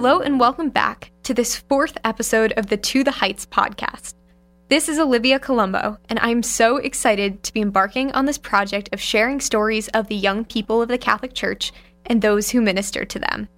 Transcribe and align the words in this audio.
Hello, 0.00 0.20
and 0.20 0.38
welcome 0.38 0.70
back 0.70 1.10
to 1.24 1.34
this 1.34 1.56
fourth 1.56 1.98
episode 2.04 2.52
of 2.52 2.68
the 2.68 2.76
To 2.76 3.02
the 3.02 3.10
Heights 3.10 3.44
podcast. 3.44 4.14
This 4.68 4.88
is 4.88 4.96
Olivia 5.00 5.40
Colombo, 5.40 5.98
and 6.08 6.20
I'm 6.20 6.40
so 6.44 6.76
excited 6.76 7.42
to 7.42 7.52
be 7.52 7.62
embarking 7.62 8.12
on 8.12 8.24
this 8.24 8.38
project 8.38 8.90
of 8.92 9.00
sharing 9.00 9.40
stories 9.40 9.88
of 9.88 10.06
the 10.06 10.14
young 10.14 10.44
people 10.44 10.80
of 10.80 10.86
the 10.86 10.98
Catholic 10.98 11.34
Church 11.34 11.72
and 12.06 12.22
those 12.22 12.48
who 12.48 12.60
minister 12.60 13.04
to 13.06 13.18
them. 13.18 13.48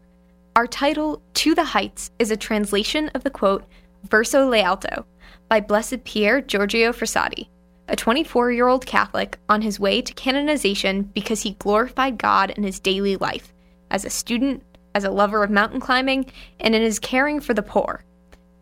Our 0.57 0.67
title, 0.67 1.21
To 1.35 1.55
the 1.55 1.63
Heights, 1.63 2.11
is 2.19 2.31
a 2.31 2.39
translation 2.39 3.11
of 3.11 3.23
the 3.23 3.29
quote, 3.29 3.67
Verso 4.05 4.49
L'Alto, 4.49 5.05
by 5.51 5.61
Blessed 5.61 6.05
Pier 6.05 6.41
Giorgio 6.41 6.95
Frassati, 6.95 7.49
a 7.87 7.97
24 7.97 8.51
year 8.53 8.67
old 8.67 8.87
Catholic 8.87 9.37
on 9.51 9.61
his 9.61 9.79
way 9.79 10.01
to 10.01 10.15
canonization 10.15 11.03
because 11.03 11.43
he 11.43 11.51
glorified 11.59 12.17
God 12.17 12.49
in 12.49 12.63
his 12.63 12.81
daily 12.81 13.19
life 13.19 13.53
as 13.91 14.07
a 14.07 14.11
student, 14.11 14.63
as 14.95 15.05
a 15.05 15.11
lover 15.11 15.43
of 15.43 15.51
mountain 15.51 15.81
climbing, 15.81 16.31
and 16.59 16.75
in 16.75 16.83
his 16.83 16.99
caring 16.99 17.41
for 17.41 17.55
the 17.55 17.63
poor. 17.63 18.05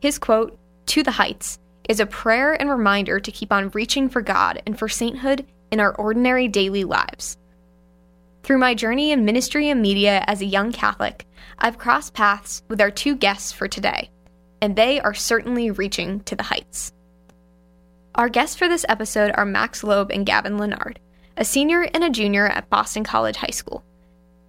His 0.01 0.19
quote, 0.19 0.59
To 0.87 1.03
the 1.03 1.13
Heights, 1.13 1.59
is 1.89 2.01
a 2.01 2.07
prayer 2.07 2.53
and 2.53 2.71
reminder 2.71 3.19
to 3.19 3.33
keep 3.33 3.53
on 3.53 3.71
reaching 3.71 4.09
for 4.09 4.21
God 4.21 4.63
and 4.67 4.79
for 4.79 4.89
sainthood 4.89 5.47
in 5.71 5.81
our 5.81 5.95
ordinary 5.95 6.49
daily 6.49 6.85
lives. 6.85 7.39
Through 8.43 8.59
my 8.59 8.75
journey 8.75 9.11
in 9.11 9.25
ministry 9.25 9.69
and 9.69 9.83
media 9.83 10.25
as 10.27 10.41
a 10.41 10.47
young 10.47 10.73
Catholic, 10.73 11.27
I've 11.59 11.79
crossed 11.79 12.15
paths 12.15 12.63
with 12.69 12.81
our 12.81 12.91
two 12.91 13.17
guests 13.17 13.53
for 13.53 13.69
today, 13.69 14.11
and 14.61 14.77
they 14.77 15.01
are 15.01 15.15
certainly 15.15 15.71
reaching 15.71 16.21
to 16.21 16.37
the 16.37 16.45
heights. 16.45 16.93
Our 18.15 18.29
guests 18.29 18.57
for 18.57 18.69
this 18.69 18.87
episode 18.89 19.33
are 19.35 19.45
Max 19.45 19.85
Loeb 19.85 20.11
and 20.11 20.27
Gavin 20.27 20.59
Leonard, 20.59 20.99
a 21.37 21.45
senior 21.45 21.83
and 21.83 22.03
a 22.03 22.11
junior 22.11 22.47
at 22.47 22.71
Boston 22.71 23.05
College 23.05 23.37
High 23.37 23.51
School. 23.51 23.85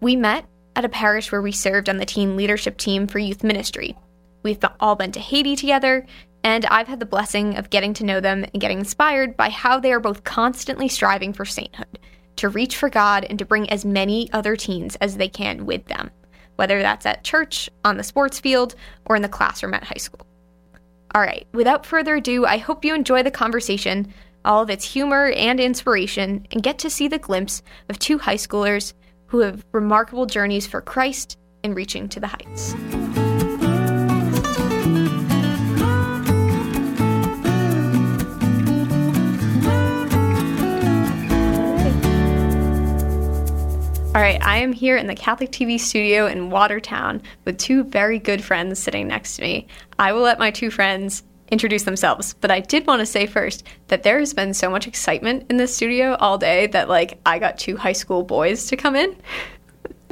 We 0.02 0.16
met 0.16 0.46
at 0.76 0.86
a 0.86 0.90
parish 0.90 1.32
where 1.32 1.42
we 1.42 1.52
served 1.52 1.90
on 1.90 1.98
the 1.98 2.06
teen 2.06 2.36
leadership 2.36 2.78
team 2.78 3.08
for 3.08 3.20
youth 3.20 3.44
ministry. 3.44 3.96
We've 4.44 4.60
all 4.80 4.96
been 4.96 5.12
to 5.14 5.20
Haiti 5.20 5.56
together, 5.56 6.06
and 6.44 6.66
I've 6.66 6.88
had 6.88 7.00
the 7.00 7.06
blessing 7.06 7.58
of 7.58 7.70
getting 7.70 7.94
to 7.96 8.06
know 8.06 8.20
them 8.20 8.44
and 8.44 8.62
getting 8.62 8.80
inspired 8.80 9.36
by 9.36 9.50
how 9.50 9.80
they 9.80 9.92
are 9.92 10.00
both 10.00 10.24
constantly 10.24 10.88
striving 10.88 11.34
for 11.34 11.46
sainthood, 11.46 12.00
to 12.38 12.50
reach 12.50 12.78
for 12.78 12.90
God 12.90 13.26
and 13.30 13.38
to 13.40 13.46
bring 13.46 13.70
as 13.70 13.84
many 13.84 14.32
other 14.32 14.56
teens 14.56 14.96
as 15.02 15.18
they 15.18 15.28
can 15.28 15.66
with 15.66 15.86
them, 15.88 16.10
whether 16.56 16.82
that's 16.82 17.06
at 17.06 17.24
church, 17.24 17.70
on 17.84 17.98
the 17.98 18.04
sports 18.04 18.40
field, 18.40 18.76
or 19.06 19.16
in 19.16 19.22
the 19.22 19.28
classroom 19.28 19.74
at 19.74 19.84
high 19.84 19.96
school. 19.96 20.26
All 21.14 21.22
right, 21.22 21.48
without 21.54 21.86
further 21.86 22.16
ado, 22.16 22.46
I 22.46 22.58
hope 22.58 22.86
you 22.86 22.96
enjoy 22.96 23.24
the 23.24 23.32
conversation, 23.32 24.14
all 24.46 24.62
of 24.62 24.70
its 24.70 24.86
humor 24.86 25.32
and 25.32 25.60
inspiration, 25.60 26.48
and 26.52 26.64
get 26.64 26.80
to 26.80 26.90
see 26.90 27.08
the 27.08 27.18
glimpse 27.18 27.62
of 27.90 28.00
two 28.00 28.20
high 28.20 28.36
schoolers 28.36 28.94
who 29.30 29.40
have 29.40 29.64
remarkable 29.72 30.26
journeys 30.26 30.68
for 30.68 30.82
Christ 30.82 31.38
in 31.64 31.74
reaching 31.74 32.10
to 32.10 32.20
the 32.20 32.28
heights. 32.28 32.74
All 44.16 44.26
right, 44.26 44.44
I 44.44 44.58
am 44.58 44.74
here 44.74 44.98
in 44.98 45.06
the 45.06 45.16
Catholic 45.16 45.52
TV 45.52 45.80
studio 45.80 46.26
in 46.26 46.50
Watertown 46.50 47.22
with 47.46 47.60
two 47.60 47.84
very 47.84 48.18
good 48.18 48.44
friends 48.44 48.80
sitting 48.80 49.08
next 49.08 49.36
to 49.36 49.44
me. 49.44 49.68
I 50.00 50.12
will 50.12 50.24
let 50.24 50.40
my 50.40 50.50
two 50.50 50.72
friends 50.72 51.24
introduce 51.52 51.84
themselves, 51.84 52.34
but 52.42 52.52
I 52.52 52.60
did 52.60 52.88
want 52.88 53.00
to 53.00 53.06
say 53.06 53.26
first 53.26 53.64
that 53.88 54.04
there 54.04 54.20
has 54.20 54.34
been 54.34 54.54
so 54.54 54.70
much 54.70 54.88
excitement 54.88 55.46
in 55.50 55.58
this 55.58 55.76
studio 55.76 56.16
all 56.16 56.38
day 56.38 56.68
that 56.68 56.90
like 56.90 57.20
I 57.26 57.40
got 57.40 57.58
two 57.58 57.78
high 57.78 57.94
school 57.94 58.24
boys 58.24 58.68
to 58.68 58.78
come 58.78 58.96
in. 58.96 59.16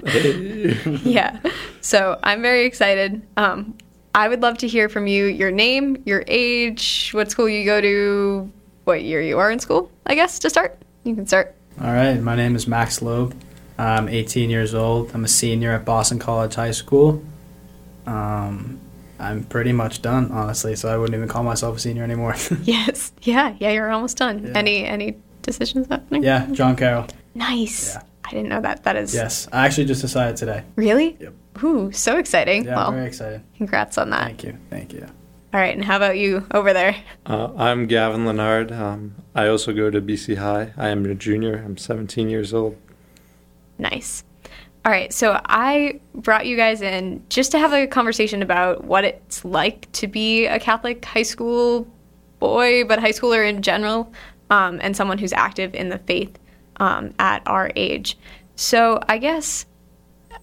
yeah. 1.03 1.39
So, 1.81 2.19
I'm 2.23 2.41
very 2.41 2.65
excited. 2.65 3.25
Um, 3.35 3.75
I 4.13 4.27
would 4.27 4.41
love 4.41 4.57
to 4.59 4.67
hear 4.67 4.89
from 4.89 5.07
you 5.07 5.25
your 5.25 5.51
name, 5.51 6.01
your 6.05 6.23
age, 6.27 7.11
what 7.13 7.29
school 7.31 7.47
you 7.47 7.65
go 7.65 7.81
to, 7.81 8.51
what 8.83 9.03
year 9.03 9.21
you 9.21 9.37
are 9.37 9.51
in 9.51 9.59
school, 9.59 9.91
I 10.05 10.15
guess, 10.15 10.39
to 10.39 10.49
start. 10.49 10.77
You 11.03 11.15
can 11.15 11.27
start. 11.27 11.55
All 11.81 11.91
right, 11.91 12.19
my 12.19 12.35
name 12.35 12.55
is 12.55 12.67
Max 12.67 13.01
Loeb. 13.01 13.35
I'm 13.77 14.09
18 14.09 14.49
years 14.49 14.73
old. 14.73 15.11
I'm 15.13 15.23
a 15.23 15.27
senior 15.27 15.71
at 15.73 15.85
Boston 15.85 16.17
College 16.17 16.55
High 16.55 16.71
School. 16.71 17.21
Um, 18.07 18.79
I'm 19.19 19.43
pretty 19.43 19.71
much 19.71 20.01
done, 20.01 20.31
honestly, 20.31 20.75
so 20.75 20.89
I 20.89 20.97
wouldn't 20.97 21.15
even 21.15 21.27
call 21.27 21.43
myself 21.43 21.77
a 21.77 21.79
senior 21.79 22.03
anymore. 22.03 22.35
yes. 22.63 23.11
Yeah. 23.21 23.55
Yeah. 23.59 23.71
You're 23.71 23.91
almost 23.91 24.17
done. 24.17 24.45
Yeah. 24.45 24.51
Any 24.55 24.85
any 24.85 25.17
decisions 25.41 25.87
happening? 25.87 26.23
Yeah. 26.23 26.47
John 26.51 26.75
Carroll. 26.75 27.07
Nice. 27.33 27.95
Yeah. 27.95 28.03
I 28.25 28.29
didn't 28.31 28.49
know 28.49 28.61
that. 28.61 28.83
That 28.83 28.95
is. 28.95 29.13
Yes. 29.13 29.47
I 29.51 29.65
actually 29.65 29.85
just 29.85 30.01
decided 30.01 30.35
today. 30.37 30.63
Really? 30.75 31.17
Yep. 31.19 31.33
Ooh, 31.63 31.91
so 31.91 32.17
exciting. 32.17 32.65
Yeah, 32.65 32.75
well, 32.75 32.91
very 32.91 33.07
excited. 33.07 33.41
Congrats 33.55 33.97
on 33.97 34.09
that. 34.11 34.25
Thank 34.25 34.43
you. 34.43 34.57
Thank 34.69 34.93
you. 34.93 35.07
All 35.53 35.61
right, 35.61 35.73
and 35.73 35.83
how 35.83 35.95
about 35.95 36.17
you 36.17 36.45
over 36.51 36.73
there? 36.73 36.95
Uh, 37.25 37.49
I'm 37.57 37.87
Gavin 37.87 38.25
Leonard. 38.25 38.71
Um, 38.71 39.15
I 39.33 39.47
also 39.47 39.73
go 39.73 39.89
to 39.89 40.01
BC 40.01 40.37
High. 40.37 40.73
I 40.77 40.89
am 40.89 41.05
a 41.05 41.15
junior. 41.15 41.63
I'm 41.65 41.77
17 41.77 42.29
years 42.29 42.53
old. 42.53 42.77
Nice. 43.77 44.23
All 44.87 44.93
right, 44.93 45.11
so 45.11 45.37
I 45.43 45.99
brought 46.15 46.45
you 46.45 46.55
guys 46.55 46.81
in 46.81 47.21
just 47.27 47.51
to 47.51 47.59
have 47.59 47.73
a 47.73 47.87
conversation 47.87 48.41
about 48.41 48.85
what 48.85 49.03
it's 49.03 49.43
like 49.43 49.91
to 49.91 50.07
be 50.07 50.45
a 50.45 50.59
Catholic 50.59 51.03
high 51.03 51.23
school 51.23 51.85
boy, 52.39 52.85
but 52.85 52.97
high 52.97 53.11
schooler 53.11 53.45
in 53.45 53.61
general, 53.61 54.09
um, 54.49 54.79
and 54.81 54.95
someone 54.95 55.17
who's 55.17 55.33
active 55.33 55.75
in 55.75 55.89
the 55.89 55.97
faith 55.97 56.39
um, 56.77 57.13
at 57.19 57.45
our 57.45 57.69
age. 57.75 58.17
So 58.55 59.01
I 59.09 59.17
guess, 59.17 59.65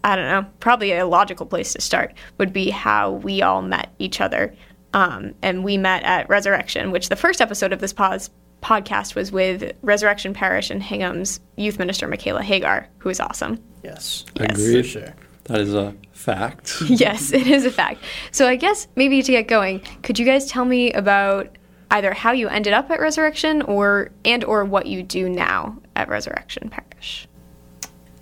I 0.04 0.14
don't 0.14 0.28
know, 0.28 0.46
probably 0.60 0.92
a 0.92 1.06
logical 1.06 1.46
place 1.46 1.72
to 1.72 1.80
start 1.80 2.12
would 2.36 2.52
be 2.52 2.68
how 2.68 3.12
we 3.12 3.40
all 3.40 3.62
met 3.62 3.94
each 3.98 4.20
other. 4.20 4.54
Um, 4.92 5.32
and 5.40 5.64
we 5.64 5.78
met 5.78 6.02
at 6.02 6.28
Resurrection, 6.28 6.90
which 6.90 7.08
the 7.08 7.16
first 7.16 7.40
episode 7.40 7.72
of 7.72 7.80
this 7.80 7.94
pause 7.94 8.28
podcast 8.64 9.14
was 9.14 9.30
with 9.30 9.72
Resurrection 9.82 10.32
Parish 10.32 10.70
and 10.70 10.82
Hingham's 10.82 11.40
youth 11.56 11.78
minister, 11.78 12.08
Michaela 12.08 12.42
Hagar, 12.42 12.88
who 12.98 13.10
is 13.10 13.20
awesome. 13.20 13.62
Yes. 13.82 14.24
yes. 14.40 14.50
Agreed. 14.50 14.86
Sure. 14.86 15.14
That 15.44 15.60
is 15.60 15.74
a 15.74 15.94
fact. 16.12 16.80
yes, 16.86 17.32
it 17.32 17.46
is 17.46 17.66
a 17.66 17.70
fact. 17.70 18.02
So 18.32 18.48
I 18.48 18.56
guess 18.56 18.88
maybe 18.96 19.22
to 19.22 19.32
get 19.32 19.46
going, 19.46 19.80
could 20.02 20.18
you 20.18 20.24
guys 20.24 20.46
tell 20.46 20.64
me 20.64 20.92
about 20.92 21.58
either 21.90 22.14
how 22.14 22.32
you 22.32 22.48
ended 22.48 22.72
up 22.72 22.90
at 22.90 22.98
Resurrection 22.98 23.60
or 23.62 24.10
and 24.24 24.42
or 24.42 24.64
what 24.64 24.86
you 24.86 25.02
do 25.02 25.28
now 25.28 25.78
at 25.94 26.08
Resurrection 26.08 26.70
Parish? 26.70 27.28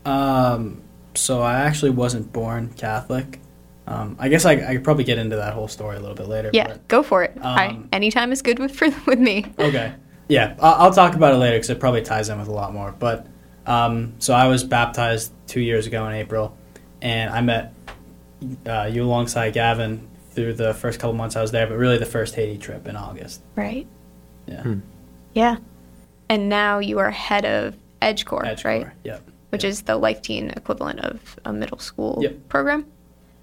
Um, 0.05 0.83
so 1.15 1.41
I 1.41 1.61
actually 1.61 1.93
wasn't 1.93 2.33
born 2.33 2.73
Catholic. 2.77 3.39
Um, 3.87 4.17
I 4.19 4.29
guess 4.29 4.45
I, 4.45 4.53
I, 4.53 4.75
could 4.75 4.85
probably 4.85 5.05
get 5.05 5.19
into 5.19 5.37
that 5.37 5.55
whole 5.55 5.67
story 5.67 5.97
a 5.97 6.01
little 6.01 6.15
bit 6.15 6.29
later. 6.29 6.51
Yeah, 6.53 6.69
but, 6.69 6.89
go 6.89 7.03
for 7.03 7.25
it. 7.25 7.37
Um, 7.37 7.45
I, 7.45 7.79
anytime 7.93 8.31
is 8.33 8.41
good 8.41 8.59
with 8.59 8.75
for, 8.75 8.89
with 9.07 9.19
me. 9.19 9.45
Okay. 9.59 9.95
Yeah, 10.29 10.57
I'll, 10.61 10.87
I'll 10.87 10.93
talk 10.93 11.15
about 11.15 11.35
it 11.35 11.39
later 11.39 11.57
because 11.57 11.71
it 11.71 11.81
probably 11.81 12.03
ties 12.03 12.29
in 12.29 12.39
with 12.39 12.49
a 12.49 12.53
lot 12.53 12.73
more. 12.73 12.95
But 12.99 13.27
um, 13.67 14.15
so 14.19 14.35
I 14.35 14.49
was 14.49 14.65
baptized 14.65 15.33
two 15.47 15.61
years 15.61 15.87
ago 15.87 16.07
in 16.07 16.15
April, 16.15 16.57
and 17.01 17.31
I 17.31 17.41
met 17.41 17.75
uh, 18.67 18.89
you 18.91 19.05
alongside 19.05 19.53
Gavin 19.53 20.09
through 20.31 20.55
the 20.55 20.75
first 20.75 20.99
couple 20.99 21.15
months 21.15 21.37
I 21.37 21.43
was 21.43 21.51
there, 21.51 21.67
but 21.67 21.77
really 21.77 21.99
the 21.99 22.07
first 22.07 22.35
Haiti 22.35 22.59
trip 22.59 22.89
in 22.89 22.97
August. 22.97 23.43
Right. 23.55 23.87
Yeah. 24.47 24.63
Hmm. 24.63 24.81
Yeah. 25.35 25.57
And 26.29 26.49
now 26.49 26.79
you 26.79 26.99
are 26.99 27.11
head 27.11 27.45
of 27.45 27.77
Edge 28.01 28.25
Core, 28.25 28.43
right? 28.43 28.61
Corps. 28.61 28.93
Yep. 29.05 29.31
Which 29.51 29.65
yep. 29.65 29.71
is 29.71 29.83
the 29.83 29.97
life 29.97 30.23
teen 30.23 30.51
equivalent 30.51 31.01
of 31.01 31.39
a 31.45 31.53
middle 31.53 31.79
school 31.79 32.19
yep. 32.23 32.49
program. 32.49 32.87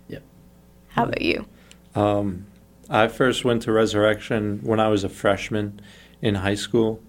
Yep. 0.08 0.24
How 0.88 1.04
about 1.04 1.22
you? 1.22 1.46
Um, 1.94 2.48
I 2.90 3.08
first 3.08 3.46
went 3.46 3.62
to 3.64 3.72
Resurrection 3.72 4.60
when 4.64 4.80
I 4.80 4.88
was 4.88 5.04
a 5.04 5.10
freshman 5.10 5.80
in 6.22 6.36
high 6.36 6.56
school. 6.56 7.02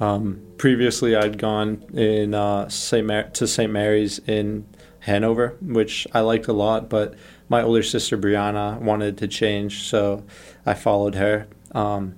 Um, 0.00 0.42
previously, 0.58 1.16
I'd 1.16 1.38
gone 1.38 1.84
in 1.92 2.34
uh, 2.34 2.68
Saint 2.68 3.06
Mar- 3.06 3.30
to 3.30 3.46
St. 3.46 3.70
Mary's 3.72 4.18
in 4.20 4.66
Hanover, 5.00 5.56
which 5.60 6.06
I 6.12 6.20
liked 6.20 6.48
a 6.48 6.52
lot, 6.52 6.88
but 6.88 7.14
my 7.48 7.62
older 7.62 7.82
sister 7.82 8.16
Brianna 8.18 8.78
wanted 8.80 9.18
to 9.18 9.28
change, 9.28 9.82
so 9.82 10.24
I 10.66 10.74
followed 10.74 11.14
her. 11.14 11.48
Um, 11.72 12.16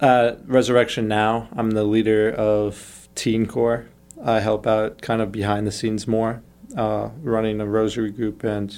at 0.00 0.46
Resurrection 0.46 1.08
now, 1.08 1.48
I'm 1.52 1.70
the 1.70 1.84
leader 1.84 2.30
of 2.30 3.08
Teen 3.14 3.46
Core. 3.46 3.86
I 4.22 4.40
help 4.40 4.66
out 4.66 5.00
kind 5.00 5.22
of 5.22 5.30
behind 5.30 5.66
the 5.66 5.72
scenes 5.72 6.08
more, 6.08 6.42
uh, 6.76 7.10
running 7.22 7.60
a 7.60 7.66
rosary 7.66 8.10
group. 8.10 8.42
And 8.42 8.76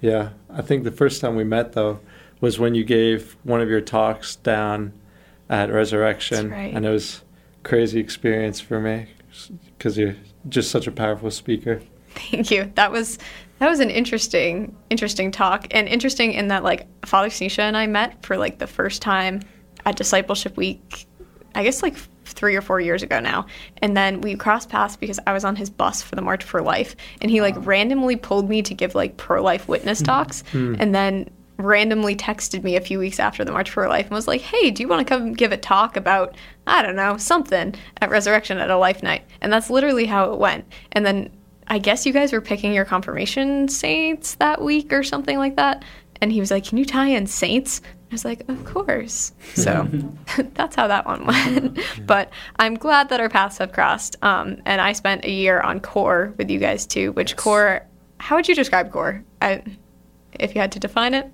yeah, 0.00 0.30
I 0.48 0.62
think 0.62 0.84
the 0.84 0.92
first 0.92 1.20
time 1.20 1.34
we 1.34 1.44
met 1.44 1.72
though 1.72 2.00
was 2.40 2.58
when 2.58 2.74
you 2.74 2.84
gave 2.84 3.36
one 3.42 3.60
of 3.60 3.68
your 3.68 3.80
talks 3.80 4.36
down 4.36 4.92
at 5.52 5.70
Resurrection, 5.70 6.50
right. 6.50 6.74
and 6.74 6.84
it 6.84 6.88
was 6.88 7.22
crazy 7.62 8.00
experience 8.00 8.58
for 8.58 8.80
me 8.80 9.06
because 9.76 9.98
you're 9.98 10.16
just 10.48 10.70
such 10.70 10.86
a 10.86 10.90
powerful 10.90 11.30
speaker. 11.30 11.82
Thank 12.14 12.50
you. 12.50 12.72
That 12.74 12.90
was 12.90 13.18
that 13.58 13.68
was 13.68 13.78
an 13.78 13.90
interesting 13.90 14.74
interesting 14.90 15.30
talk 15.30 15.66
and 15.70 15.86
interesting 15.86 16.32
in 16.32 16.48
that 16.48 16.64
like 16.64 16.86
Father 17.04 17.28
Snisha 17.28 17.60
and 17.60 17.76
I 17.76 17.86
met 17.86 18.24
for 18.24 18.36
like 18.38 18.58
the 18.58 18.66
first 18.66 19.02
time 19.02 19.42
at 19.84 19.96
discipleship 19.96 20.56
week. 20.56 21.06
I 21.54 21.62
guess 21.62 21.82
like 21.82 21.96
three 22.24 22.56
or 22.56 22.62
four 22.62 22.80
years 22.80 23.02
ago 23.02 23.20
now. 23.20 23.44
And 23.82 23.94
then 23.94 24.22
we 24.22 24.36
crossed 24.36 24.70
paths 24.70 24.96
because 24.96 25.20
I 25.26 25.34
was 25.34 25.44
on 25.44 25.54
his 25.54 25.68
bus 25.68 26.00
for 26.02 26.16
the 26.16 26.22
March 26.22 26.44
for 26.44 26.62
Life, 26.62 26.96
and 27.20 27.30
he 27.30 27.42
like 27.42 27.54
randomly 27.66 28.16
pulled 28.16 28.48
me 28.48 28.62
to 28.62 28.74
give 28.74 28.94
like 28.94 29.18
pro 29.18 29.42
life 29.42 29.68
witness 29.68 29.98
hmm. 29.98 30.06
talks, 30.06 30.44
hmm. 30.50 30.76
and 30.78 30.94
then 30.94 31.28
randomly 31.64 32.16
texted 32.16 32.62
me 32.62 32.76
a 32.76 32.80
few 32.80 32.98
weeks 32.98 33.20
after 33.20 33.44
the 33.44 33.52
March 33.52 33.70
for 33.70 33.88
Life 33.88 34.06
and 34.06 34.14
was 34.14 34.28
like, 34.28 34.40
"Hey, 34.40 34.70
do 34.70 34.82
you 34.82 34.88
want 34.88 35.06
to 35.06 35.14
come 35.14 35.32
give 35.32 35.52
a 35.52 35.56
talk 35.56 35.96
about 35.96 36.34
I 36.66 36.82
don't 36.82 36.96
know 36.96 37.16
something 37.16 37.74
at 38.00 38.10
Resurrection 38.10 38.58
at 38.58 38.70
a 38.70 38.76
Life 38.76 39.02
Night?" 39.02 39.24
And 39.40 39.52
that's 39.52 39.70
literally 39.70 40.06
how 40.06 40.32
it 40.32 40.38
went. 40.38 40.64
And 40.92 41.04
then 41.04 41.30
I 41.68 41.78
guess 41.78 42.04
you 42.04 42.12
guys 42.12 42.32
were 42.32 42.40
picking 42.40 42.74
your 42.74 42.84
confirmation 42.84 43.68
saints 43.68 44.34
that 44.36 44.60
week 44.60 44.92
or 44.92 45.02
something 45.02 45.38
like 45.38 45.56
that. 45.56 45.84
And 46.20 46.30
he 46.32 46.40
was 46.40 46.50
like, 46.50 46.64
"Can 46.64 46.78
you 46.78 46.84
tie 46.84 47.08
in 47.08 47.26
saints?" 47.26 47.80
I 47.84 48.14
was 48.14 48.24
like, 48.24 48.48
"Of 48.48 48.64
course." 48.64 49.32
So 49.54 49.88
that's 50.54 50.76
how 50.76 50.86
that 50.88 51.06
one 51.06 51.26
went. 51.26 51.78
but 52.06 52.30
I'm 52.56 52.74
glad 52.74 53.08
that 53.08 53.20
our 53.20 53.28
paths 53.28 53.58
have 53.58 53.72
crossed. 53.72 54.16
Um, 54.22 54.60
and 54.66 54.80
I 54.80 54.92
spent 54.92 55.24
a 55.24 55.30
year 55.30 55.60
on 55.60 55.80
core 55.80 56.34
with 56.36 56.50
you 56.50 56.58
guys 56.58 56.86
too. 56.86 57.12
Which 57.12 57.36
core? 57.36 57.86
How 58.18 58.36
would 58.36 58.46
you 58.46 58.54
describe 58.54 58.92
core? 58.92 59.24
I, 59.40 59.62
if 60.38 60.54
you 60.54 60.60
had 60.60 60.72
to 60.72 60.78
define 60.78 61.14
it. 61.14 61.30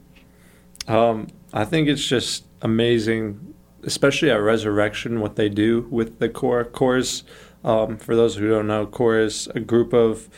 Um, 0.88 1.28
I 1.52 1.64
think 1.64 1.86
it's 1.88 2.04
just 2.04 2.44
amazing, 2.62 3.54
especially 3.84 4.30
at 4.30 4.40
Resurrection, 4.40 5.20
what 5.20 5.36
they 5.36 5.48
do 5.48 5.86
with 5.90 6.18
the 6.18 6.28
core. 6.28 6.64
Cores, 6.64 7.24
um, 7.62 7.98
for 7.98 8.16
those 8.16 8.36
who 8.36 8.48
don't 8.48 8.66
know, 8.66 8.86
core 8.86 9.18
is 9.18 9.46
a 9.54 9.60
group 9.60 9.92
of 9.92 10.28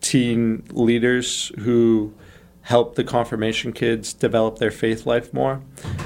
teen 0.00 0.64
leaders 0.70 1.50
who 1.58 2.14
help 2.62 2.94
the 2.94 3.04
confirmation 3.04 3.72
kids 3.72 4.12
develop 4.12 4.58
their 4.58 4.70
faith 4.70 5.06
life 5.06 5.34
more, 5.34 5.62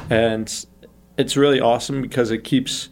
and 0.09 0.67
it's 1.17 1.37
really 1.37 1.61
awesome 1.61 2.01
because 2.01 2.31
it 2.31 2.43
keeps 2.45 2.89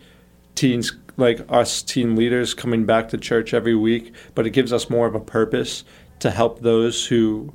teens 0.54 0.92
like 1.16 1.40
us 1.48 1.82
teen 1.82 2.14
leaders 2.14 2.54
coming 2.54 2.84
back 2.84 3.08
to 3.08 3.18
church 3.18 3.52
every 3.52 3.74
week, 3.74 4.14
but 4.34 4.46
it 4.46 4.50
gives 4.50 4.72
us 4.72 4.88
more 4.88 5.06
of 5.06 5.14
a 5.14 5.20
purpose 5.20 5.84
to 6.20 6.30
help 6.30 6.60
those 6.60 7.06
who 7.06 7.52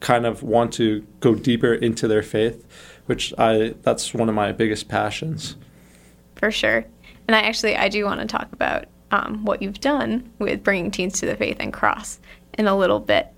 kind 0.00 0.26
of 0.26 0.42
want 0.42 0.72
to 0.72 1.06
go 1.20 1.34
deeper 1.34 1.72
into 1.72 2.08
their 2.08 2.22
faith 2.22 2.66
which 3.06 3.32
I 3.38 3.74
that's 3.82 4.14
one 4.14 4.28
of 4.28 4.34
my 4.34 4.52
biggest 4.52 4.88
passions. 4.88 5.56
For 6.36 6.50
sure. 6.50 6.84
And 7.28 7.34
I 7.34 7.40
actually 7.40 7.76
I 7.76 7.88
do 7.88 8.04
want 8.04 8.20
to 8.20 8.26
talk 8.26 8.52
about 8.52 8.86
um, 9.10 9.44
what 9.44 9.62
you've 9.62 9.80
done 9.80 10.30
with 10.38 10.62
bringing 10.64 10.90
teens 10.90 11.20
to 11.20 11.26
the 11.26 11.36
faith 11.36 11.56
and 11.60 11.72
cross 11.72 12.18
in 12.58 12.66
a 12.66 12.76
little 12.76 13.00
bit. 13.00 13.28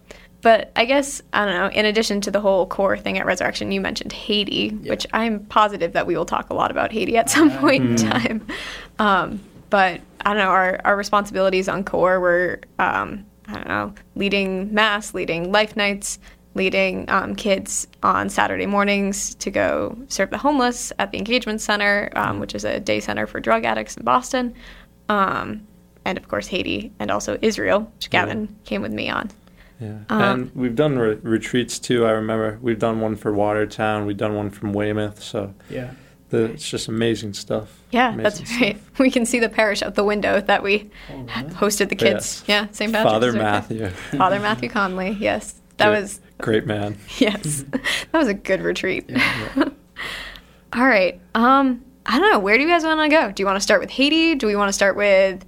But 0.42 0.70
I 0.76 0.84
guess 0.84 1.20
I 1.32 1.44
don't 1.44 1.54
know. 1.54 1.68
In 1.78 1.86
addition 1.86 2.20
to 2.22 2.30
the 2.30 2.40
whole 2.40 2.66
core 2.66 2.96
thing 2.96 3.18
at 3.18 3.26
Resurrection, 3.26 3.72
you 3.72 3.80
mentioned 3.80 4.12
Haiti, 4.12 4.76
Yeah. 4.82 4.90
which 4.90 5.06
I'm 5.12 5.44
positive 5.46 5.92
that 5.94 6.06
we 6.06 6.16
will 6.16 6.24
talk 6.26 6.50
a 6.50 6.54
lot 6.54 6.70
about 6.70 6.92
Haiti 6.92 7.16
at 7.16 7.28
some 7.30 7.50
point 7.58 7.84
in 7.84 7.96
time. 7.96 8.46
Um, 8.98 9.40
but 9.70 10.00
I 10.20 10.30
don't 10.30 10.38
know. 10.38 10.48
Our 10.50 10.80
our 10.84 10.96
responsibilities 10.96 11.68
on 11.68 11.84
core 11.84 12.20
were 12.20 12.60
um, 12.78 13.26
I 13.48 13.54
don't 13.54 13.68
know, 13.68 13.94
leading 14.14 14.72
mass, 14.72 15.14
leading 15.14 15.52
life 15.52 15.76
nights, 15.76 16.18
leading 16.56 17.08
um, 17.10 17.36
kids 17.36 17.86
on 18.02 18.28
Saturday 18.28 18.66
mornings 18.66 19.34
to 19.36 19.50
go 19.50 19.96
serve 20.08 20.30
the 20.30 20.38
homeless 20.38 20.92
at 20.98 21.12
the 21.12 21.18
Engagement 21.18 21.60
Center, 21.60 22.10
um, 22.16 22.40
which 22.40 22.54
is 22.54 22.64
a 22.64 22.80
day 22.80 22.98
center 22.98 23.26
for 23.26 23.38
drug 23.38 23.64
addicts 23.64 23.96
in 23.96 24.04
Boston, 24.04 24.54
um, 25.08 25.66
and 26.04 26.18
of 26.18 26.26
course 26.28 26.46
Haiti, 26.48 26.90
and 26.98 27.10
also 27.10 27.38
Israel, 27.42 27.80
which 27.96 28.10
Gavin 28.10 28.54
came 28.64 28.82
with 28.82 28.92
me 28.92 29.08
on. 29.08 29.30
Yeah, 29.80 29.98
Uh, 30.10 30.14
and 30.14 30.50
we've 30.54 30.74
done 30.74 30.98
re- 30.98 31.18
retreats 31.22 31.78
too. 31.78 32.06
I 32.06 32.12
remember 32.12 32.58
we've 32.62 32.78
done 32.78 33.00
one 33.00 33.14
for 33.14 33.32
Watertown, 33.32 34.06
we've 34.06 34.16
done 34.16 34.34
one 34.34 34.48
from 34.50 34.72
Weymouth. 34.72 35.22
So 35.22 35.52
Yeah. 35.68 35.90
the, 36.30 36.44
it's 36.46 36.68
just 36.68 36.88
amazing 36.88 37.34
stuff. 37.34 37.82
Yeah, 37.90 38.08
Amazing 38.14 38.22
that's 38.22 38.36
stuff. 38.50 38.60
right. 38.62 38.80
We 38.98 39.10
can 39.10 39.26
see 39.26 39.38
the 39.38 39.50
parish 39.50 39.82
out 39.82 39.94
the 39.94 40.04
window 40.04 40.40
that 40.40 40.62
we 40.62 40.90
hosted 41.60 41.90
the 41.90 41.94
kids. 41.94 42.42
Yes. 42.46 42.48
Yeah, 42.48 42.66
St. 42.72 42.90
Patrick's. 42.90 43.12
Father 43.12 43.28
is 43.28 43.34
right 43.36 43.68
there. 43.68 43.80
Matthew, 43.90 44.18
Father 44.18 44.40
Matthew 44.48 44.68
Conley. 44.70 45.10
Yes, 45.20 45.60
that 45.78 45.88
Great. 45.88 46.00
was 46.00 46.20
great 46.38 46.66
man. 46.66 46.98
yes, 47.18 47.64
that 47.70 48.12
was 48.18 48.28
a 48.28 48.34
good 48.34 48.60
retreat. 48.62 49.04
Yeah. 49.08 49.48
All 50.72 50.86
right. 50.86 51.20
Um, 51.34 51.84
I 52.04 52.18
don't 52.18 52.30
know. 52.30 52.38
Where 52.38 52.56
do 52.56 52.62
you 52.62 52.68
guys 52.68 52.84
want 52.84 53.00
to 53.00 53.08
go? 53.08 53.32
Do 53.32 53.42
you 53.42 53.46
want 53.46 53.56
to 53.56 53.60
start 53.60 53.80
with 53.80 53.90
Haiti? 53.90 54.34
Do 54.34 54.46
we 54.46 54.56
want 54.56 54.68
to 54.68 54.72
start 54.72 54.96
with 54.96 55.44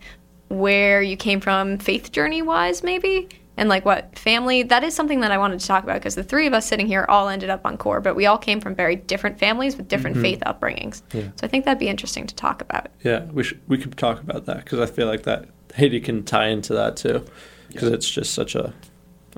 where 0.48 1.02
you 1.02 1.16
came 1.16 1.40
from, 1.40 1.78
faith 1.78 2.10
journey 2.12 2.42
wise, 2.42 2.82
maybe? 2.82 3.28
And 3.56 3.68
like 3.68 3.84
what 3.84 4.16
family? 4.18 4.62
That 4.62 4.84
is 4.84 4.94
something 4.94 5.20
that 5.20 5.32
I 5.32 5.38
wanted 5.38 5.60
to 5.60 5.66
talk 5.66 5.82
about 5.82 5.94
because 5.94 6.14
the 6.14 6.22
three 6.22 6.46
of 6.46 6.52
us 6.52 6.66
sitting 6.66 6.86
here 6.86 7.04
all 7.08 7.28
ended 7.28 7.50
up 7.50 7.66
on 7.66 7.76
core, 7.76 8.00
but 8.00 8.14
we 8.14 8.26
all 8.26 8.38
came 8.38 8.60
from 8.60 8.74
very 8.74 8.96
different 8.96 9.38
families 9.38 9.76
with 9.76 9.88
different 9.88 10.16
faith 10.16 10.40
upbringings. 10.46 11.02
Yeah. 11.12 11.24
So 11.34 11.44
I 11.44 11.48
think 11.48 11.64
that'd 11.64 11.78
be 11.78 11.88
interesting 11.88 12.26
to 12.28 12.34
talk 12.34 12.62
about. 12.62 12.86
Yeah, 13.02 13.24
we 13.26 13.42
should, 13.42 13.60
we 13.66 13.76
could 13.76 13.96
talk 13.98 14.20
about 14.20 14.46
that 14.46 14.64
because 14.64 14.78
I 14.78 14.86
feel 14.86 15.08
like 15.08 15.24
that 15.24 15.46
Haiti 15.74 16.00
can 16.00 16.22
tie 16.22 16.46
into 16.46 16.72
that 16.74 16.96
too, 16.96 17.24
because 17.66 17.88
it's 17.90 18.08
just 18.08 18.32
such 18.32 18.54
a 18.54 18.72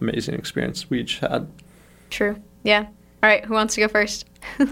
amazing 0.01 0.35
experience 0.35 0.89
we 0.91 1.01
each 1.01 1.19
had. 1.19 1.51
True. 2.11 2.37
Yeah. 2.63 2.87
All 3.23 3.29
right. 3.29 3.45
Who 3.45 3.55
wants 3.55 3.75
to 3.75 3.81
go 3.81 3.89
first? 3.89 4.27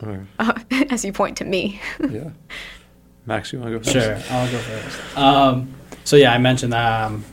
Or, 0.00 0.26
Uh, 0.38 0.52
as 0.90 1.04
you 1.04 1.12
point 1.12 1.36
to 1.38 1.44
me. 1.44 1.80
yeah, 2.08 2.30
Max, 3.26 3.52
you 3.52 3.58
want 3.58 3.72
to 3.72 3.78
go 3.78 3.84
first? 3.84 3.92
Sure, 3.92 4.34
I'll 4.36 4.50
go 4.50 4.58
first. 4.58 5.18
Um, 5.18 5.74
so 6.04 6.16
yeah, 6.16 6.32
I 6.32 6.38
mentioned 6.38 6.72
that 6.72 7.02
um, 7.06 7.24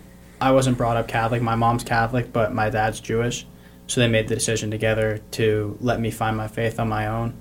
I 0.42 0.52
wasn't 0.52 0.78
brought 0.78 0.98
up 0.98 1.08
Catholic. 1.08 1.42
My 1.42 1.56
mom's 1.56 1.84
Catholic, 1.84 2.34
but 2.34 2.54
my 2.54 2.70
dad's 2.70 3.00
Jewish. 3.00 3.46
So 3.88 4.02
they 4.02 4.08
made 4.08 4.28
the 4.28 4.34
decision 4.36 4.72
together 4.72 5.20
to 5.32 5.78
let 5.80 6.00
me 6.00 6.10
find 6.10 6.36
my 6.36 6.48
faith 6.48 6.80
on 6.80 6.90
my 6.90 7.06
own. 7.08 7.36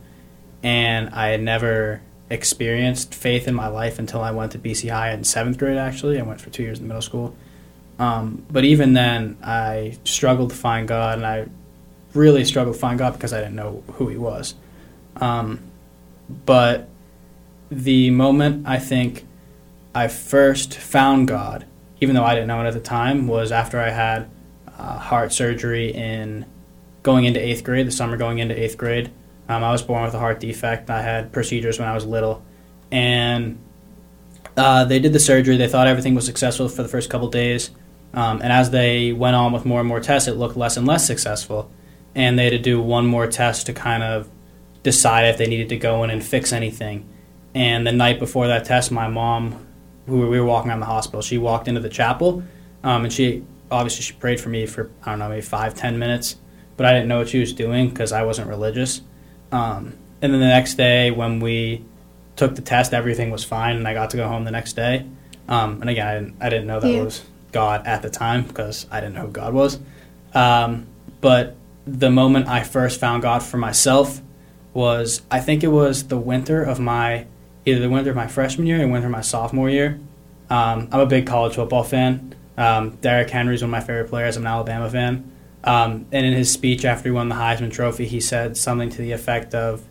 And 0.62 1.08
I 1.11 1.29
had 1.29 1.41
never 1.43 2.02
experienced 2.29 3.14
faith 3.14 3.49
in 3.49 3.55
my 3.55 3.69
life 3.69 3.99
until 3.99 4.20
I 4.20 4.31
went 4.31 4.52
to 4.52 4.58
BC 4.58 4.91
High 4.91 5.12
in 5.12 5.25
seventh 5.25 5.56
grade. 5.56 5.79
Actually, 5.79 6.19
I 6.19 6.23
went 6.23 6.41
for 6.41 6.50
two 6.50 6.62
years 6.62 6.81
in 6.81 6.87
middle 6.87 7.00
school. 7.02 7.35
Um, 7.99 8.44
but 8.50 8.64
even 8.64 8.93
then, 8.93 9.38
I 9.43 9.99
struggled 10.05 10.50
to 10.50 10.56
find 10.56 10.88
God, 10.88 11.19
and 11.19 11.26
I 11.26 11.46
really 12.12 12.44
struggled 12.44 12.75
to 12.75 12.81
find 12.81 12.99
God 12.99 13.12
because 13.12 13.32
I 13.32 13.38
didn't 13.38 13.56
know 13.56 13.82
who 13.94 14.08
He 14.08 14.17
was. 14.17 14.55
Um, 15.17 15.61
but 16.29 16.88
the 17.70 18.11
moment 18.11 18.67
I 18.67 18.79
think 18.79 19.26
I 19.94 20.08
first 20.08 20.75
found 20.75 21.29
God, 21.29 21.67
even 22.00 22.14
though 22.14 22.25
I 22.25 22.35
didn't 22.35 22.49
know 22.49 22.61
it 22.62 22.67
at 22.67 22.75
the 22.75 22.81
time, 22.81 23.26
was 23.26 23.52
after 23.52 23.79
I 23.81 23.91
had 23.91 24.29
uh, 24.79 24.99
heart 24.99 25.32
surgery 25.32 25.94
in 25.94 26.46
going 27.02 27.25
into 27.25 27.41
eighth 27.41 27.62
grade, 27.62 27.87
the 27.87 27.93
summer 27.93 28.17
going 28.17 28.38
into 28.38 28.61
eighth 28.61 28.76
grade. 28.76 29.11
Um, 29.48 29.63
I 29.63 29.70
was 29.70 29.82
born 29.82 30.03
with 30.05 30.15
a 30.15 30.19
heart 30.19 30.41
defect. 30.41 30.91
I 30.91 31.03
had 31.03 31.32
procedures 31.32 31.79
when 31.79 31.86
I 31.86 31.94
was 31.94 32.06
little, 32.06 32.43
and 32.91 33.58
uh, 34.56 34.84
they 34.84 34.98
did 34.98 35.13
the 35.13 35.20
surgery. 35.20 35.56
They 35.56 35.69
thought 35.69 35.86
everything 35.86 36.15
was 36.15 36.27
successful 36.27 36.69
for 36.69 36.82
the 36.82 36.89
first 36.89 37.10
couple 37.10 37.29
days, 37.29 37.70
um, 38.15 38.41
and 38.43 38.53
as 38.53 38.71
they 38.71 39.13
went 39.13 39.37
on 39.37 39.53
with 39.53 39.65
more 39.65 39.81
and 39.81 39.89
more 39.89 40.01
tests, 40.01 40.29
it 40.29 40.37
looked 40.37 40.56
less 40.56 40.77
and 40.77 40.87
less 40.87 41.06
successful. 41.06 41.71
And 42.15 42.39
they 42.39 42.44
had 42.44 42.51
to 42.53 42.59
do 42.59 42.81
one 42.81 43.06
more 43.06 43.27
test 43.27 43.67
to 43.67 43.73
kind 43.73 44.03
of 44.03 44.29
decide 44.85 45.25
if 45.27 45.37
they 45.39 45.47
needed 45.47 45.69
to 45.71 45.77
go 45.77 46.05
in 46.05 46.11
and 46.11 46.25
fix 46.25 46.53
anything. 46.53 47.09
And 47.55 47.87
the 47.87 47.93
night 47.93 48.19
before 48.21 48.47
that 48.47 48.65
test, 48.65 48.93
my 48.93 49.09
mom, 49.09 49.67
who 50.06 50.29
we 50.29 50.39
were 50.39 50.47
walking 50.47 50.71
around 50.71 50.81
the 50.81 50.87
hospital, 50.87 51.23
she 51.23 51.39
walked 51.39 51.67
into 51.67 51.81
the 51.81 51.89
chapel, 51.89 52.43
um, 52.85 53.05
and 53.05 53.13
she 53.13 53.44
obviously 53.71 54.03
she 54.03 54.13
prayed 54.13 54.41
for 54.41 54.49
me 54.49 54.67
for 54.67 54.91
I 55.05 55.11
don't 55.11 55.19
know 55.19 55.29
maybe 55.29 55.41
five 55.41 55.75
ten 55.75 55.99
minutes, 55.99 56.37
but 56.77 56.87
I 56.87 56.93
didn't 56.93 57.09
know 57.09 57.19
what 57.19 57.29
she 57.31 57.41
was 57.41 57.53
doing 57.53 57.89
because 57.89 58.13
I 58.13 58.23
wasn't 58.25 58.49
religious. 58.49 59.01
Um, 59.51 59.94
and 60.23 60.33
then 60.33 60.41
the 60.41 60.47
next 60.49 60.75
day 60.75 61.11
when 61.11 61.41
we 61.41 61.85
took 62.37 62.55
the 62.55 62.63
test, 62.63 62.93
everything 62.94 63.31
was 63.31 63.44
fine, 63.44 63.77
and 63.77 63.89
I 63.89 63.94
got 63.94 64.11
to 64.11 64.17
go 64.17 64.29
home 64.29 64.44
the 64.44 64.51
next 64.51 64.75
day. 64.75 65.06
Um, 65.49 65.81
and 65.81 65.91
again, 65.91 66.06
I 66.06 66.15
didn't 66.15 66.37
I 66.43 66.49
didn't 66.51 66.67
know 66.67 66.81
that 66.81 66.91
Yeah. 66.93 67.03
was 67.03 67.23
God 67.55 67.87
at 67.87 68.03
the 68.03 68.11
time 68.11 68.43
because 68.43 68.87
I 68.91 69.01
didn't 69.01 69.15
know 69.15 69.23
who 69.23 69.32
God 69.32 69.55
was. 69.55 69.79
Um, 70.34 70.87
but 71.23 71.56
the 71.87 72.11
moment 72.11 72.49
I 72.49 72.63
first 72.65 73.01
found 73.01 73.23
God 73.23 73.43
for 73.43 73.56
myself 73.56 74.20
was 74.75 75.23
I 75.31 75.41
think 75.41 75.65
it 75.65 75.69
was 75.69 76.08
the 76.08 76.19
winter 76.19 76.63
of 76.63 76.81
my 76.81 77.27
either 77.65 77.81
the 77.81 77.89
winter 77.89 78.11
of 78.11 78.17
my 78.17 78.27
freshman 78.27 78.67
year 78.67 78.77
or 78.77 78.81
the 78.81 78.89
winter 78.89 79.06
of 79.06 79.13
my 79.13 79.23
sophomore 79.23 79.70
year. 79.70 79.99
Um, 80.51 80.89
I'm 80.93 81.01
a 81.01 81.06
big 81.06 81.27
college 81.27 81.55
football 81.55 81.84
fan. 81.84 82.34
Um, 82.58 82.96
Derrick 82.96 83.31
Henry's 83.31 83.63
one 83.63 83.69
of 83.69 83.73
my 83.73 83.81
favorite 83.81 84.11
players. 84.11 84.37
I'm 84.37 84.43
an 84.43 84.49
Alabama 84.49 84.91
fan. 84.91 85.31
Um, 85.63 86.06
and 86.13 86.27
in 86.27 86.34
his 86.34 86.53
speech 86.53 86.84
after 86.84 87.08
he 87.08 87.11
won 87.11 87.31
the 87.31 87.34
Heisman 87.37 87.73
Trophy, 87.73 88.06
he 88.06 88.20
said 88.20 88.56
something 88.56 88.91
to 88.91 88.99
the 88.99 89.13
effect 89.13 89.55
of 89.55 89.82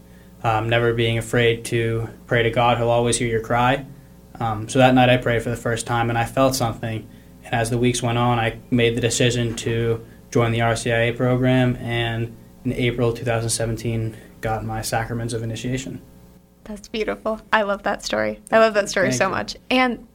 um, 0.43 0.69
never 0.69 0.93
being 0.93 1.17
afraid 1.17 1.65
to 1.65 2.09
pray 2.27 2.43
to 2.43 2.51
God. 2.51 2.77
He'll 2.77 2.89
always 2.89 3.17
hear 3.17 3.27
your 3.27 3.41
cry. 3.41 3.85
Um, 4.39 4.69
so 4.69 4.79
that 4.79 4.93
night 4.93 5.09
I 5.09 5.17
prayed 5.17 5.41
for 5.41 5.49
the 5.49 5.55
first 5.55 5.87
time 5.87 6.09
and 6.09 6.17
I 6.17 6.25
felt 6.25 6.55
something. 6.55 7.07
As 7.53 7.69
the 7.69 7.77
weeks 7.77 8.01
went 8.01 8.17
on, 8.17 8.39
I 8.39 8.57
made 8.71 8.95
the 8.97 9.01
decision 9.01 9.55
to 9.57 10.03
join 10.31 10.51
the 10.51 10.59
RCIA 10.59 11.15
program 11.15 11.75
and 11.75 12.35
in 12.65 12.73
April 12.73 13.13
2017 13.13 14.17
got 14.41 14.65
my 14.65 14.81
sacraments 14.81 15.35
of 15.35 15.43
initiation. 15.43 16.01
That's 16.63 16.87
beautiful. 16.87 17.39
I 17.53 17.61
love 17.61 17.83
that 17.83 18.03
story. 18.03 18.41
I 18.51 18.57
love 18.57 18.73
that 18.73 18.89
story 18.89 19.09
Thank 19.09 19.19
so 19.19 19.25
you. 19.25 19.31
much. 19.35 19.55
And 19.69 20.07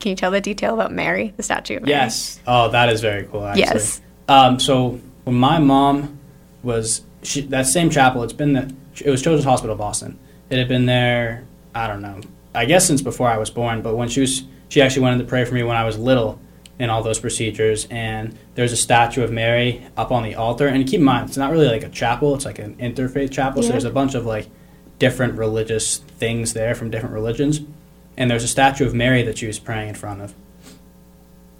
can 0.00 0.10
you 0.10 0.16
tell 0.16 0.32
the 0.32 0.40
detail 0.40 0.74
about 0.74 0.90
Mary, 0.90 1.32
the 1.36 1.44
statue 1.44 1.76
of 1.76 1.82
Mary? 1.82 1.92
Yes. 1.92 2.40
Oh, 2.44 2.70
that 2.70 2.88
is 2.88 3.00
very 3.00 3.22
cool. 3.24 3.46
Actually. 3.46 3.62
Yes. 3.62 4.00
Um, 4.26 4.58
so 4.58 5.00
when 5.22 5.36
my 5.36 5.60
mom 5.60 6.18
was 6.64 7.02
she, 7.22 7.42
that 7.42 7.68
same 7.68 7.90
chapel, 7.90 8.24
it's 8.24 8.32
been 8.32 8.54
the 8.54 8.74
it 9.04 9.10
was 9.10 9.22
Children's 9.22 9.44
Hospital 9.44 9.76
Boston. 9.76 10.18
It 10.48 10.58
had 10.58 10.66
been 10.66 10.86
there. 10.86 11.44
I 11.72 11.86
don't 11.86 12.02
know, 12.02 12.20
I 12.52 12.64
guess 12.64 12.84
since 12.84 13.00
before 13.00 13.28
I 13.28 13.38
was 13.38 13.48
born. 13.48 13.80
But 13.80 13.94
when 13.94 14.08
she 14.08 14.22
was, 14.22 14.42
she 14.68 14.82
actually 14.82 15.02
wanted 15.02 15.18
to 15.18 15.24
pray 15.24 15.44
for 15.44 15.54
me 15.54 15.62
when 15.62 15.76
I 15.76 15.84
was 15.84 15.96
little 15.96 16.40
in 16.80 16.88
all 16.88 17.02
those 17.02 17.20
procedures. 17.20 17.86
And 17.90 18.36
there's 18.54 18.72
a 18.72 18.76
statue 18.76 19.22
of 19.22 19.30
Mary 19.30 19.86
up 19.96 20.10
on 20.10 20.24
the 20.24 20.34
altar. 20.34 20.66
And 20.66 20.84
keep 20.86 20.98
in 20.98 21.04
mind, 21.04 21.28
it's 21.28 21.36
not 21.36 21.52
really 21.52 21.68
like 21.68 21.84
a 21.84 21.90
chapel; 21.90 22.34
it's 22.34 22.46
like 22.46 22.58
an 22.58 22.74
interfaith 22.76 23.30
chapel. 23.30 23.62
So 23.62 23.68
there's 23.68 23.84
a 23.84 23.90
bunch 23.90 24.14
of 24.14 24.26
like 24.26 24.48
different 24.98 25.34
religious 25.34 25.98
things 25.98 26.54
there 26.54 26.74
from 26.74 26.90
different 26.90 27.14
religions. 27.14 27.60
And 28.16 28.30
there's 28.30 28.44
a 28.44 28.48
statue 28.48 28.86
of 28.86 28.94
Mary 28.94 29.22
that 29.22 29.38
she 29.38 29.46
was 29.46 29.58
praying 29.58 29.90
in 29.90 29.94
front 29.94 30.22
of. 30.22 30.34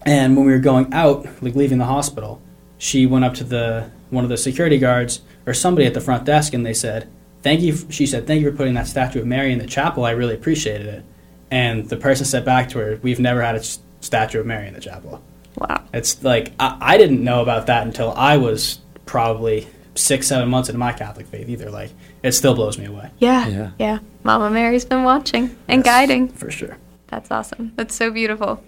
And 0.02 0.36
when 0.36 0.46
we 0.46 0.52
were 0.52 0.58
going 0.58 0.92
out, 0.92 1.26
like 1.42 1.54
leaving 1.54 1.78
the 1.78 1.84
hospital, 1.84 2.40
she 2.78 3.04
went 3.06 3.24
up 3.24 3.34
to 3.34 3.44
the 3.44 3.90
one 4.08 4.24
of 4.24 4.30
the 4.30 4.38
security 4.38 4.78
guards 4.78 5.20
or 5.46 5.52
somebody 5.52 5.86
at 5.86 5.92
the 5.94 6.00
front 6.00 6.24
desk, 6.24 6.54
and 6.54 6.64
they 6.64 6.74
said, 6.74 7.08
"Thank 7.42 7.60
you." 7.60 7.76
She 7.90 8.06
said, 8.06 8.26
"Thank 8.26 8.42
you 8.42 8.50
for 8.50 8.56
putting 8.56 8.74
that 8.74 8.86
statue 8.86 9.20
of 9.20 9.26
Mary 9.26 9.52
in 9.52 9.58
the 9.58 9.66
chapel. 9.66 10.06
I 10.06 10.12
really 10.12 10.34
appreciated 10.34 10.86
it." 10.86 11.04
And 11.50 11.90
the 11.90 11.96
person 11.98 12.24
said 12.24 12.44
back 12.46 12.70
to 12.70 12.78
her, 12.78 12.98
"We've 13.02 13.20
never 13.20 13.42
had 13.42 13.56
a 13.56 13.62
statue 14.00 14.40
of 14.40 14.47
Mary 14.47 14.69
in 14.69 14.75
the 14.75 14.80
chapel." 14.80 15.23
Wow. 15.57 15.83
It's 15.92 16.23
like 16.23 16.52
I, 16.61 16.76
I 16.80 16.99
didn't 16.99 17.23
know 17.25 17.42
about 17.42 17.66
that 17.66 17.87
until 17.87 18.12
I 18.12 18.37
was 18.37 18.80
probably 19.07 19.66
six, 19.95 20.26
seven 20.28 20.49
months 20.49 20.69
into 20.69 20.78
my 20.78 20.92
Catholic 20.92 21.26
faith. 21.26 21.49
Either 21.49 21.71
like 21.71 21.90
it 22.23 22.33
still 22.33 22.54
blows 22.54 22.78
me 22.78 22.87
away. 22.87 23.11
Yeah. 23.19 23.47
Yeah. 23.49 23.71
Yeah. 23.78 23.99
Mama 24.23 24.50
Mary's 24.50 24.85
been 24.85 25.02
watching 25.02 25.57
and 25.69 25.80
Yes, 25.80 25.85
guiding. 25.85 26.28
for 26.28 26.50
sure. 26.50 26.76
That's 27.09 27.30
awesome. 27.30 27.73
That's 27.76 27.95
so 27.95 28.11
beautiful. 28.11 28.62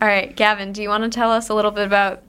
All 0.00 0.08
right, 0.08 0.34
Gavin, 0.34 0.72
do 0.72 0.82
you 0.82 0.88
want 0.88 1.04
to 1.04 1.10
tell 1.10 1.30
us 1.30 1.48
a 1.48 1.54
little 1.54 1.70
bit 1.72 1.86
about 1.86 2.22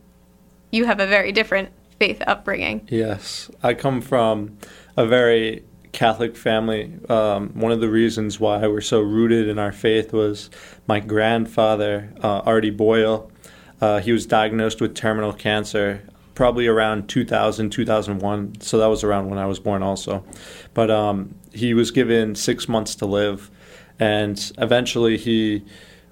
you 0.72 0.86
have 0.86 1.00
a 1.00 1.08
very 1.08 1.32
different 1.32 1.70
faith 2.00 2.22
upbringing? 2.26 2.88
Yes, 2.90 3.50
I 3.62 3.74
come 3.76 4.02
from 4.02 4.58
a 4.98 5.06
very 5.06 5.64
Catholic 5.92 6.36
family. 6.36 6.94
Um, 7.10 7.50
one 7.50 7.72
of 7.72 7.82
the 7.82 7.90
reasons 7.90 8.40
why 8.40 8.66
we're 8.68 8.82
so 8.82 9.02
rooted 9.02 9.48
in 9.48 9.60
our 9.60 9.72
faith 9.72 10.14
was 10.14 10.50
my 10.88 11.00
grandfather, 11.00 12.14
uh, 12.24 12.40
Artie 12.40 12.70
Boyle. 12.70 13.32
Uh, 13.80 14.00
he 14.00 14.12
was 14.12 14.26
diagnosed 14.26 14.80
with 14.80 14.96
terminal 14.96 15.34
cancer 15.34 16.04
probably 16.34 16.68
around 16.68 17.08
2000, 17.08 17.70
2001. 17.70 18.62
So 18.62 18.78
that 18.78 18.88
was 18.88 19.04
around 19.04 19.30
when 19.30 19.40
I 19.40 19.46
was 19.46 19.60
born, 19.60 19.84
also. 19.84 20.24
But 20.74 20.90
um, 20.90 21.36
he 21.54 21.74
was 21.74 21.92
given 21.92 22.36
six 22.36 22.68
months 22.68 22.96
to 22.96 23.06
live, 23.06 23.52
and 24.00 24.52
eventually 24.58 25.18
he 25.18 25.64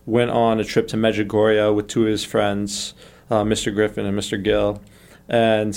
went 0.05 0.31
on 0.31 0.59
a 0.59 0.63
trip 0.63 0.87
to 0.89 0.97
Medjugorje 0.97 1.73
with 1.73 1.87
two 1.87 2.03
of 2.03 2.09
his 2.09 2.23
friends, 2.23 2.93
uh, 3.29 3.43
Mr. 3.43 3.73
Griffin 3.73 4.05
and 4.05 4.17
Mr. 4.17 4.41
Gill, 4.41 4.81
and 5.27 5.73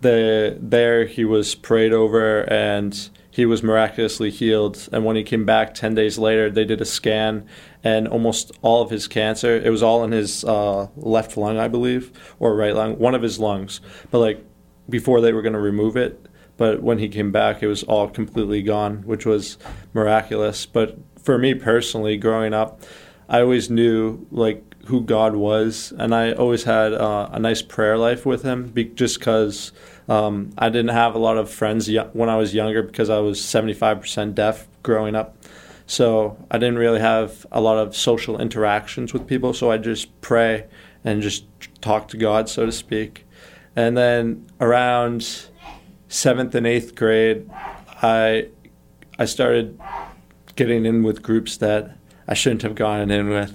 the, 0.00 0.56
there 0.60 1.06
he 1.06 1.24
was 1.24 1.54
prayed 1.54 1.92
over 1.92 2.50
and 2.50 3.10
he 3.34 3.44
was 3.44 3.64
miraculously 3.64 4.30
healed. 4.30 4.88
And 4.92 5.04
when 5.04 5.16
he 5.16 5.24
came 5.24 5.44
back 5.44 5.74
10 5.74 5.96
days 5.96 6.18
later, 6.18 6.48
they 6.48 6.64
did 6.64 6.80
a 6.80 6.84
scan 6.84 7.48
and 7.82 8.06
almost 8.06 8.52
all 8.62 8.80
of 8.80 8.90
his 8.90 9.08
cancer, 9.08 9.56
it 9.56 9.70
was 9.70 9.82
all 9.82 10.04
in 10.04 10.12
his 10.12 10.44
uh, 10.44 10.86
left 10.94 11.36
lung, 11.36 11.58
I 11.58 11.66
believe, 11.66 12.12
or 12.38 12.54
right 12.54 12.72
lung, 12.72 12.96
one 12.96 13.12
of 13.12 13.22
his 13.22 13.40
lungs. 13.40 13.80
But 14.12 14.20
like 14.20 14.46
before 14.88 15.20
they 15.20 15.32
were 15.32 15.42
going 15.42 15.54
to 15.54 15.58
remove 15.58 15.96
it, 15.96 16.28
but 16.56 16.80
when 16.80 16.98
he 17.00 17.08
came 17.08 17.32
back, 17.32 17.60
it 17.60 17.66
was 17.66 17.82
all 17.82 18.08
completely 18.08 18.62
gone, 18.62 19.02
which 19.02 19.26
was 19.26 19.58
miraculous. 19.94 20.64
But 20.64 20.96
for 21.20 21.36
me 21.36 21.54
personally, 21.54 22.16
growing 22.16 22.54
up, 22.54 22.82
I 23.28 23.40
always 23.40 23.68
knew 23.68 24.28
like 24.30 24.73
who 24.86 25.00
God 25.00 25.34
was, 25.36 25.92
and 25.98 26.14
I 26.14 26.32
always 26.32 26.64
had 26.64 26.92
uh, 26.92 27.28
a 27.32 27.38
nice 27.38 27.62
prayer 27.62 27.96
life 27.96 28.26
with 28.26 28.42
Him, 28.42 28.68
be- 28.68 28.84
just 28.84 29.18
because 29.18 29.72
um, 30.08 30.50
I 30.58 30.68
didn't 30.68 30.90
have 30.94 31.14
a 31.14 31.18
lot 31.18 31.38
of 31.38 31.50
friends 31.50 31.90
y- 31.90 32.08
when 32.12 32.28
I 32.28 32.36
was 32.36 32.54
younger 32.54 32.82
because 32.82 33.10
I 33.10 33.18
was 33.18 33.42
seventy 33.44 33.74
five 33.74 34.00
percent 34.00 34.34
deaf 34.34 34.66
growing 34.82 35.14
up. 35.14 35.36
So 35.86 36.36
I 36.50 36.58
didn't 36.58 36.78
really 36.78 37.00
have 37.00 37.46
a 37.52 37.60
lot 37.60 37.78
of 37.78 37.94
social 37.94 38.40
interactions 38.40 39.12
with 39.12 39.26
people. 39.26 39.52
So 39.52 39.70
I 39.70 39.76
just 39.78 40.18
pray 40.22 40.66
and 41.04 41.20
just 41.20 41.44
talk 41.82 42.08
to 42.08 42.16
God, 42.16 42.48
so 42.48 42.64
to 42.64 42.72
speak. 42.72 43.26
And 43.76 43.96
then 43.96 44.46
around 44.60 45.46
seventh 46.08 46.54
and 46.54 46.66
eighth 46.66 46.94
grade, 46.94 47.50
I 48.02 48.48
I 49.18 49.24
started 49.26 49.78
getting 50.56 50.86
in 50.86 51.02
with 51.02 51.22
groups 51.22 51.56
that 51.58 51.96
I 52.28 52.34
shouldn't 52.34 52.62
have 52.62 52.74
gone 52.74 53.10
in 53.10 53.28
with, 53.28 53.52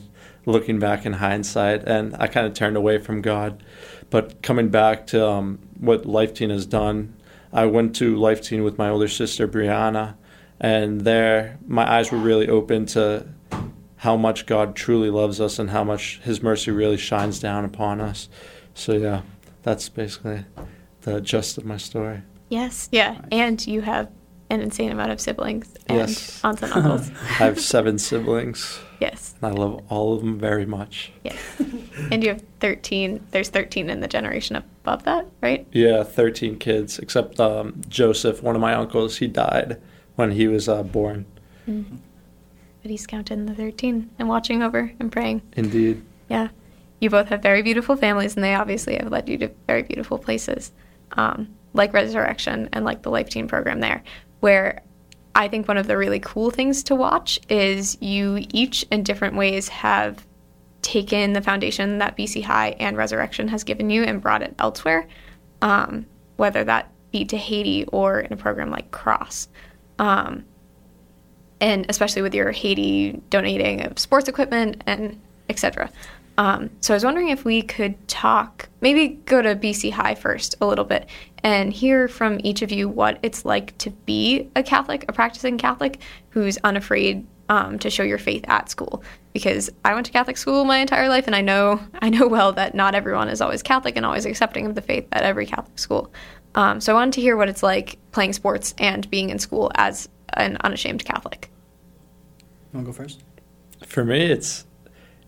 looking 0.50 0.80
back 0.80 1.06
in 1.06 1.14
hindsight, 1.14 1.84
and 1.88 2.16
I 2.20 2.28
kind 2.28 2.46
of 2.48 2.54
turned 2.54 2.76
away 2.76 2.98
from 2.98 3.22
God. 3.22 3.64
But 4.10 4.42
coming 4.42 4.70
back 4.70 5.08
to 5.08 5.28
um, 5.28 5.60
what 5.80 6.06
Life 6.06 6.34
Teen 6.34 6.50
has 6.50 6.66
done, 6.66 7.16
I 7.54 7.66
went 7.66 7.96
to 7.98 8.16
Life 8.18 8.42
Teen 8.42 8.64
with 8.64 8.78
my 8.78 8.90
older 8.90 9.08
sister 9.08 9.48
Brianna, 9.48 10.16
and 10.60 11.02
there 11.02 11.58
my 11.68 11.90
eyes 11.90 12.12
were 12.12 12.18
really 12.18 12.50
open 12.50 12.86
to 12.88 13.28
how 13.98 14.16
much 14.18 14.46
God 14.46 14.76
truly 14.76 15.10
loves 15.10 15.40
us 15.40 15.60
and 15.60 15.70
how 15.70 15.84
much 15.84 16.20
His 16.24 16.42
mercy 16.42 16.72
really 16.72 16.98
shines 16.98 17.40
down 17.40 17.66
upon 17.66 18.02
us. 18.02 18.30
So 18.74 18.94
yeah, 18.94 19.22
that's 19.64 19.90
basically 19.90 20.46
the 21.02 21.22
gist 21.22 21.58
of 21.58 21.66
my 21.66 21.78
story. 21.78 22.22
Yes. 22.50 22.90
Yeah. 22.92 23.22
And 23.32 23.66
you 23.68 23.82
have 23.82 24.10
an 24.50 24.62
insane 24.62 24.92
amount 24.92 25.12
of 25.12 25.22
siblings 25.22 25.76
and 25.88 26.00
Yes. 26.00 26.42
aunts 26.44 26.64
and 26.64 26.72
uncles. 26.74 27.10
I 27.40 27.46
have 27.46 27.60
seven 27.60 28.00
siblings, 28.00 28.80
yes. 29.00 29.36
and 29.42 29.52
I 29.52 29.56
love 29.56 29.84
all 29.90 30.14
of 30.14 30.22
them 30.22 30.40
very 30.40 30.66
much. 30.66 31.12
Yes. 31.24 31.38
and 32.12 32.24
you 32.24 32.30
have 32.30 32.44
13. 32.60 33.26
There's 33.32 33.50
13 33.50 33.90
in 33.90 34.00
the 34.00 34.08
generation 34.08 34.56
above 34.56 35.04
that, 35.04 35.28
right? 35.42 35.68
Yeah, 35.72 36.04
13 36.04 36.58
kids, 36.58 37.00
except 37.00 37.40
um, 37.40 37.82
Joseph, 37.88 38.44
one 38.44 38.56
of 38.56 38.62
my 38.62 38.74
uncles, 38.74 39.18
he 39.18 39.28
died 39.28 39.82
when 40.16 40.32
he 40.32 40.48
was 40.48 40.68
uh, 40.68 40.84
born. 40.84 41.26
But 41.66 42.92
he's 42.92 43.06
counting 43.06 43.46
the 43.46 43.54
13 43.54 44.10
and 44.18 44.28
watching 44.28 44.64
over 44.64 44.92
and 45.00 45.12
praying. 45.12 45.42
Indeed. 45.56 46.04
Yeah. 46.30 46.50
You 47.00 47.10
both 47.10 47.30
have 47.30 47.42
very 47.42 47.62
beautiful 47.62 47.96
families, 47.96 48.36
and 48.36 48.44
they 48.44 48.56
obviously 48.56 48.96
have 48.98 49.12
led 49.12 49.30
you 49.30 49.38
to 49.38 49.52
very 49.68 49.84
beautiful 49.84 50.18
places, 50.18 50.72
um, 51.14 51.56
like 51.74 51.94
Resurrection 51.94 52.70
and 52.74 52.84
like 52.84 53.04
the 53.04 53.12
Life 53.12 53.30
Teen 53.30 53.48
program 53.48 53.80
there, 53.80 54.04
where 54.42 54.82
I 55.36 55.48
think 55.48 55.68
one 55.68 55.78
of 55.78 55.88
the 55.88 55.98
really 55.98 56.20
cool 56.20 56.52
things 56.52 56.84
to 56.84 56.96
watch 56.96 57.40
is 57.50 57.98
you 58.02 58.46
each 58.52 58.84
in 58.92 59.04
different 59.04 59.36
ways 59.36 59.70
have 59.70 60.26
taken 60.82 61.34
the 61.34 61.42
foundation 61.42 62.00
that 62.00 62.18
BC 62.18 62.44
High 62.44 62.70
and 62.80 62.98
Resurrection 62.98 63.48
has 63.50 63.64
given 63.64 63.90
you 63.90 64.04
and 64.04 64.22
brought 64.22 64.42
it 64.42 64.56
elsewhere, 64.60 65.08
um, 65.62 66.06
whether 66.38 66.64
that 66.64 66.92
be 67.12 67.26
to 67.26 67.38
Haiti 67.38 67.86
or 67.86 68.20
in 68.20 68.34
a 68.34 68.38
program 68.38 68.70
like 68.72 68.92
Cross. 68.92 69.50
Um, 69.98 70.46
and 71.62 71.86
especially 71.90 72.22
with 72.22 72.34
your 72.34 72.52
Haiti 72.52 73.22
donating 73.30 73.86
of 73.86 74.00
sports 74.00 74.30
equipment 74.30 74.84
and 74.86 75.20
etc. 75.50 75.90
Um, 76.40 76.70
so 76.80 76.94
I 76.94 76.96
was 76.96 77.04
wondering 77.04 77.28
if 77.28 77.44
we 77.44 77.62
could 77.62 78.08
talk, 78.08 78.70
maybe 78.80 79.10
go 79.26 79.42
to 79.42 79.58
BC 79.58 79.92
High 79.92 80.16
first 80.16 80.56
a 80.62 80.66
little 80.66 80.86
bit 80.86 81.10
and 81.44 81.74
hear 81.74 82.08
from 82.08 82.40
each 82.46 82.62
of 82.62 82.72
you 82.72 82.88
what 82.88 83.20
it's 83.24 83.44
like 83.44 83.78
to 83.80 83.90
be 83.90 84.50
a 84.56 84.64
Catholic, 84.64 85.04
a 85.10 85.14
practicing 85.14 85.58
Catholic 85.58 86.00
who's 86.30 86.58
unafraid 86.64 87.28
um, 87.50 87.78
to 87.80 87.90
show 87.90 88.04
your 88.04 88.18
faith 88.18 88.46
at 88.48 88.70
school. 88.70 89.04
Because 89.34 89.70
I 89.84 89.94
went 89.94 90.06
to 90.06 90.14
Catholic 90.14 90.38
school 90.38 90.64
my 90.64 90.78
entire 90.78 91.10
life, 91.10 91.28
and 91.28 91.36
I 91.36 91.42
know 91.42 91.82
I 92.02 92.10
know 92.10 92.26
well 92.26 92.54
that 92.54 92.74
not 92.74 92.96
everyone 92.96 93.28
is 93.28 93.42
always 93.42 93.62
Catholic 93.62 93.98
and 93.98 94.06
always 94.06 94.26
accepting 94.26 94.66
of 94.66 94.76
the 94.76 94.82
faith 94.82 95.10
at 95.12 95.24
every 95.24 95.46
Catholic 95.46 95.78
school. 95.78 96.10
Um, 96.56 96.80
so 96.80 96.94
I 96.94 96.96
wanted 96.96 97.16
to 97.16 97.22
hear 97.22 97.36
what 97.36 97.50
it's 97.50 97.64
like 97.64 97.98
playing 98.14 98.32
sports 98.32 98.74
and 98.78 99.10
being 99.10 99.30
in 99.30 99.40
school 99.40 99.74
as 99.76 100.08
an 100.36 100.56
unashamed 100.62 101.04
Catholic. 101.04 101.52
You 102.72 102.78
want 102.78 102.86
to 102.86 102.94
go 102.94 102.98
first? 102.98 103.24
For 103.86 104.06
me, 104.06 104.32
it's 104.32 104.66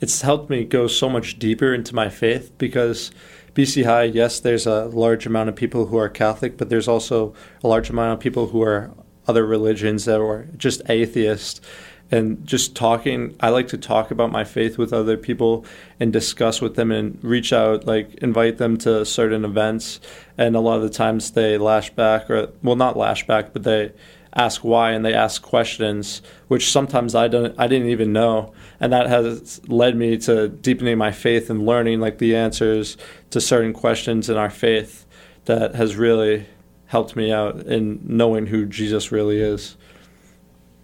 it's 0.01 0.21
helped 0.21 0.49
me 0.49 0.65
go 0.65 0.87
so 0.87 1.07
much 1.07 1.37
deeper 1.37 1.73
into 1.73 1.95
my 1.95 2.09
faith 2.09 2.51
because 2.57 3.11
BC 3.53 3.85
High, 3.85 4.03
yes, 4.03 4.39
there's 4.39 4.65
a 4.65 4.85
large 4.85 5.27
amount 5.27 5.49
of 5.49 5.55
people 5.55 5.85
who 5.85 5.97
are 5.97 6.09
Catholic, 6.09 6.57
but 6.57 6.69
there's 6.69 6.87
also 6.87 7.33
a 7.63 7.67
large 7.67 7.89
amount 7.89 8.13
of 8.13 8.19
people 8.19 8.47
who 8.47 8.63
are 8.63 8.91
other 9.27 9.45
religions 9.45 10.05
that 10.05 10.19
are 10.19 10.47
just 10.57 10.81
atheists. 10.89 11.61
And 12.13 12.45
just 12.45 12.75
talking, 12.75 13.37
I 13.39 13.49
like 13.49 13.69
to 13.69 13.77
talk 13.77 14.11
about 14.11 14.33
my 14.33 14.43
faith 14.43 14.77
with 14.77 14.91
other 14.91 15.15
people 15.15 15.65
and 15.97 16.11
discuss 16.11 16.59
with 16.59 16.75
them 16.75 16.91
and 16.91 17.17
reach 17.23 17.53
out, 17.53 17.85
like 17.85 18.15
invite 18.15 18.57
them 18.57 18.75
to 18.79 19.05
certain 19.05 19.45
events. 19.45 20.01
And 20.37 20.53
a 20.53 20.59
lot 20.59 20.75
of 20.75 20.81
the 20.81 20.89
times 20.89 21.31
they 21.31 21.57
lash 21.57 21.89
back, 21.91 22.29
or 22.29 22.49
well, 22.63 22.75
not 22.75 22.97
lash 22.97 23.25
back, 23.27 23.53
but 23.53 23.63
they 23.63 23.93
ask 24.33 24.63
why 24.63 24.91
and 24.91 25.05
they 25.05 25.13
ask 25.13 25.41
questions 25.41 26.21
which 26.47 26.71
sometimes 26.71 27.13
I 27.13 27.27
don't 27.27 27.53
I 27.59 27.67
didn't 27.67 27.89
even 27.89 28.13
know 28.13 28.53
and 28.81 28.91
that 28.91 29.07
has 29.07 29.61
led 29.67 29.95
me 29.95 30.17
to 30.17 30.49
deepening 30.49 30.97
my 30.97 31.11
faith 31.11 31.49
and 31.49 31.65
learning 31.65 32.01
like 32.01 32.17
the 32.17 32.35
answers 32.35 32.97
to 33.29 33.39
certain 33.39 33.71
questions 33.71 34.27
in 34.27 34.35
our 34.35 34.49
faith 34.49 35.05
that 35.45 35.75
has 35.75 35.95
really 35.95 36.47
helped 36.87 37.15
me 37.15 37.31
out 37.31 37.61
in 37.67 38.01
knowing 38.03 38.47
who 38.47 38.65
Jesus 38.65 39.11
really 39.11 39.39
is. 39.39 39.77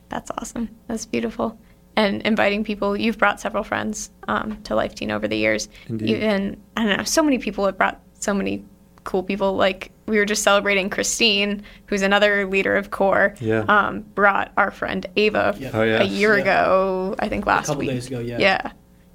That's 0.09 0.31
awesome. 0.37 0.69
That's 0.87 1.05
beautiful. 1.05 1.59
And 1.95 2.21
inviting 2.21 2.63
people, 2.63 2.95
you've 2.95 3.17
brought 3.17 3.41
several 3.41 3.63
friends 3.63 4.11
um, 4.27 4.61
to 4.63 4.75
Life 4.75 4.93
Teen 4.93 5.09
over 5.09 5.27
the 5.27 5.35
years. 5.35 5.67
Indeed. 5.87 6.09
Even, 6.09 6.61
I 6.77 6.85
don't 6.85 6.97
know, 6.97 7.03
so 7.03 7.23
many 7.23 7.39
people 7.39 7.65
have 7.65 7.77
brought 7.77 7.99
so 8.19 8.33
many 8.33 8.63
cool 9.03 9.23
people 9.23 9.55
like 9.55 9.91
we 10.07 10.17
were 10.17 10.25
just 10.25 10.41
celebrating 10.43 10.89
Christine, 10.89 11.63
who's 11.87 12.01
another 12.01 12.47
leader 12.47 12.75
of 12.75 12.91
core. 12.91 13.35
Yeah. 13.39 13.65
Um, 13.67 14.01
brought 14.01 14.51
our 14.57 14.71
friend 14.71 15.05
Ava 15.15 15.55
Yeah. 15.59 15.71
Oh, 15.73 15.83
yeah. 15.83 16.01
a 16.01 16.05
year 16.05 16.35
Yeah. 16.37 16.41
ago, 16.41 17.15
I 17.19 17.27
think 17.27 17.45
last 17.45 17.67
couple 17.67 17.81
week. 17.81 17.89
days 17.89 18.07
ago, 18.07 18.19
yeah. 18.19 18.37
Yeah. 18.39 18.71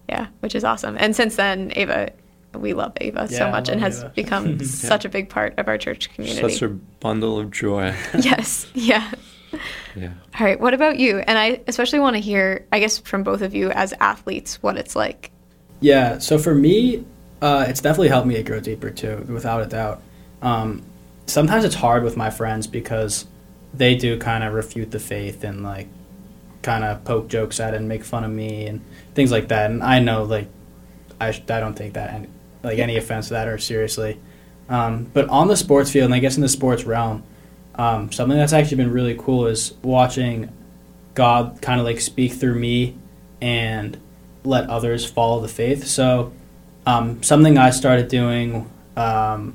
Yeah, 0.08 0.26
which 0.40 0.54
is 0.54 0.64
awesome. 0.64 0.96
And 0.98 1.16
since 1.16 1.36
then, 1.36 1.72
Ava, 1.76 2.10
we 2.54 2.74
love 2.74 2.92
Ava 3.00 3.26
Yeah, 3.30 3.38
so 3.38 3.50
much 3.50 3.68
and 3.70 3.80
love 3.80 3.92
has 3.92 4.00
Ava. 4.02 4.12
become 4.14 4.62
such 4.64 5.04
a 5.06 5.08
big 5.08 5.30
part 5.30 5.58
of 5.58 5.68
our 5.68 5.78
church 5.78 6.12
community. 6.14 6.52
Such 6.52 6.60
a 6.62 6.68
bundle 6.68 7.38
of 7.38 7.50
joy. 7.50 7.94
yes. 8.20 8.66
Yeah. 8.74 9.10
Yeah. 9.96 10.12
All 10.38 10.46
right. 10.46 10.60
What 10.60 10.74
about 10.74 10.98
you? 10.98 11.18
And 11.18 11.38
I 11.38 11.60
especially 11.66 12.00
want 12.00 12.16
to 12.16 12.20
hear, 12.20 12.66
I 12.72 12.80
guess, 12.80 12.98
from 12.98 13.22
both 13.22 13.40
of 13.42 13.54
you 13.54 13.70
as 13.70 13.94
athletes, 14.00 14.62
what 14.62 14.76
it's 14.76 14.94
like. 14.96 15.30
Yeah, 15.80 16.18
so 16.18 16.38
for 16.38 16.54
me, 16.54 17.04
uh, 17.40 17.64
it's 17.68 17.80
definitely 17.80 18.08
helped 18.08 18.26
me 18.28 18.34
to 18.36 18.42
grow 18.42 18.60
deeper 18.60 18.90
too, 18.90 19.24
without 19.28 19.62
a 19.62 19.66
doubt. 19.66 20.00
Um, 20.42 20.82
sometimes 21.26 21.64
it's 21.64 21.74
hard 21.74 22.02
with 22.02 22.16
my 22.16 22.30
friends 22.30 22.66
because 22.66 23.26
they 23.72 23.94
do 23.94 24.18
kind 24.18 24.44
of 24.44 24.52
refute 24.52 24.90
the 24.90 24.98
faith 24.98 25.44
and 25.44 25.62
like 25.62 25.88
kind 26.60 26.84
of 26.84 27.04
poke 27.04 27.28
jokes 27.28 27.58
at 27.60 27.74
it 27.74 27.78
and 27.78 27.88
make 27.88 28.04
fun 28.04 28.24
of 28.24 28.30
me 28.30 28.66
and 28.66 28.84
things 29.14 29.30
like 29.30 29.48
that. 29.48 29.70
And 29.70 29.82
I 29.82 30.00
know 30.00 30.24
like 30.24 30.48
I, 31.20 31.28
I 31.28 31.60
don't 31.60 31.76
take 31.76 31.94
that 31.94 32.12
any, 32.12 32.28
like 32.62 32.78
any 32.78 32.96
offense 32.96 33.28
to 33.28 33.34
that 33.34 33.48
or 33.48 33.58
seriously. 33.58 34.20
Um, 34.68 35.04
but 35.12 35.28
on 35.28 35.48
the 35.48 35.56
sports 35.56 35.90
field 35.90 36.06
and 36.06 36.14
I 36.14 36.18
guess 36.18 36.36
in 36.36 36.42
the 36.42 36.48
sports 36.48 36.84
realm, 36.84 37.24
um, 37.74 38.12
something 38.12 38.36
that's 38.36 38.52
actually 38.52 38.78
been 38.78 38.92
really 38.92 39.16
cool 39.16 39.46
is 39.46 39.72
watching 39.82 40.52
God 41.14 41.58
kind 41.62 41.80
of 41.80 41.86
like 41.86 42.00
speak 42.00 42.32
through 42.32 42.58
me 42.58 42.96
and 43.40 43.98
let 44.44 44.68
others 44.68 45.04
follow 45.04 45.40
the 45.40 45.48
faith. 45.48 45.86
So, 45.86 46.32
um, 46.86 47.22
something 47.22 47.58
I 47.58 47.70
started 47.70 48.08
doing, 48.08 48.70
um, 48.96 49.54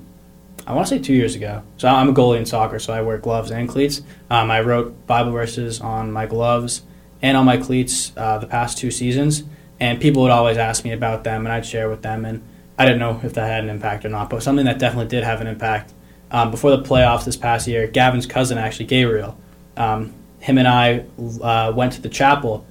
I 0.68 0.74
want 0.74 0.86
to 0.88 0.96
say 0.96 1.02
two 1.02 1.14
years 1.14 1.34
ago. 1.34 1.64
So 1.78 1.88
I'm 1.88 2.10
a 2.10 2.14
goalie 2.14 2.38
in 2.38 2.46
soccer, 2.46 2.78
so 2.78 2.92
I 2.92 3.02
wear 3.02 3.18
gloves 3.18 3.52
and 3.52 3.70
cleats. 3.70 4.02
Um, 4.30 4.52
I 4.52 4.60
wrote 4.60 5.08
Bible 5.08 5.32
verses 5.32 5.80
on 5.80 6.12
my 6.12 6.26
gloves 6.26 6.82
and 7.22 7.38
on 7.38 7.46
my 7.46 7.56
cleats 7.56 8.12
uh, 8.18 8.38
the 8.38 8.48
past 8.48 8.78
two 8.78 8.92
seasons, 8.92 9.44
and 9.80 10.02
people 10.02 10.22
would 10.24 10.32
always 10.32 10.58
ask 10.58 10.84
me 10.84 10.92
about 10.92 11.24
them, 11.24 11.46
and 11.46 11.54
I'd 11.54 11.66
share 11.66 11.90
with 11.90 12.02
them, 12.02 12.26
and 12.26 12.44
I 12.78 12.86
didn't 12.86 13.00
know 13.00 13.20
if 13.24 13.34
that 13.34 13.48
had 13.48 13.64
an 13.64 13.70
impact 13.70 14.04
or 14.04 14.10
not, 14.10 14.30
but 14.30 14.44
something 14.44 14.66
that 14.66 14.78
definitely 14.78 15.08
did 15.08 15.24
have 15.24 15.42
an 15.42 15.48
impact. 15.48 15.94
Um, 16.30 16.52
before 16.52 16.72
the 16.72 16.84
playoffs 16.84 17.24
this 17.24 17.38
past 17.38 17.66
year, 17.68 17.88
Gavin's 17.88 18.26
cousin, 18.26 18.58
actually 18.58 18.88
Gabriel, 18.88 19.38
um, 19.78 20.14
him 20.40 20.58
and 20.58 20.68
I 20.68 21.06
uh, 21.42 21.72
went 21.74 21.94
to 21.94 22.02
the 22.02 22.10
chapel 22.10 22.68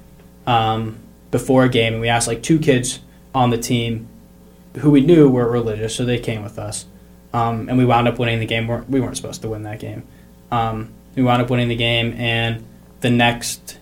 um, 0.46 0.98
before 1.30 1.64
a 1.64 1.68
game, 1.70 1.94
and 1.94 2.02
we 2.02 2.08
asked 2.08 2.28
like 2.28 2.42
two 2.42 2.58
kids 2.58 3.00
on 3.34 3.48
the 3.48 3.58
team 3.58 4.06
who 4.76 4.90
we 4.90 5.00
knew 5.00 5.30
were 5.30 5.50
religious, 5.50 5.96
so 5.96 6.04
they 6.04 6.18
came 6.18 6.42
with 6.42 6.58
us, 6.58 6.84
um, 7.36 7.68
and 7.68 7.76
we 7.78 7.84
wound 7.84 8.08
up 8.08 8.18
winning 8.18 8.40
the 8.40 8.46
game. 8.46 8.66
We're- 8.66 8.84
weren't 9.00 9.16
supposed 9.16 9.42
to 9.42 9.48
win 9.48 9.62
that 9.64 9.78
game. 9.80 10.02
Um, 10.50 10.90
we 11.14 11.22
wound 11.22 11.42
up 11.42 11.50
winning 11.50 11.68
the 11.68 11.76
game, 11.76 12.12
and 12.18 12.64
the 13.00 13.10
next 13.10 13.78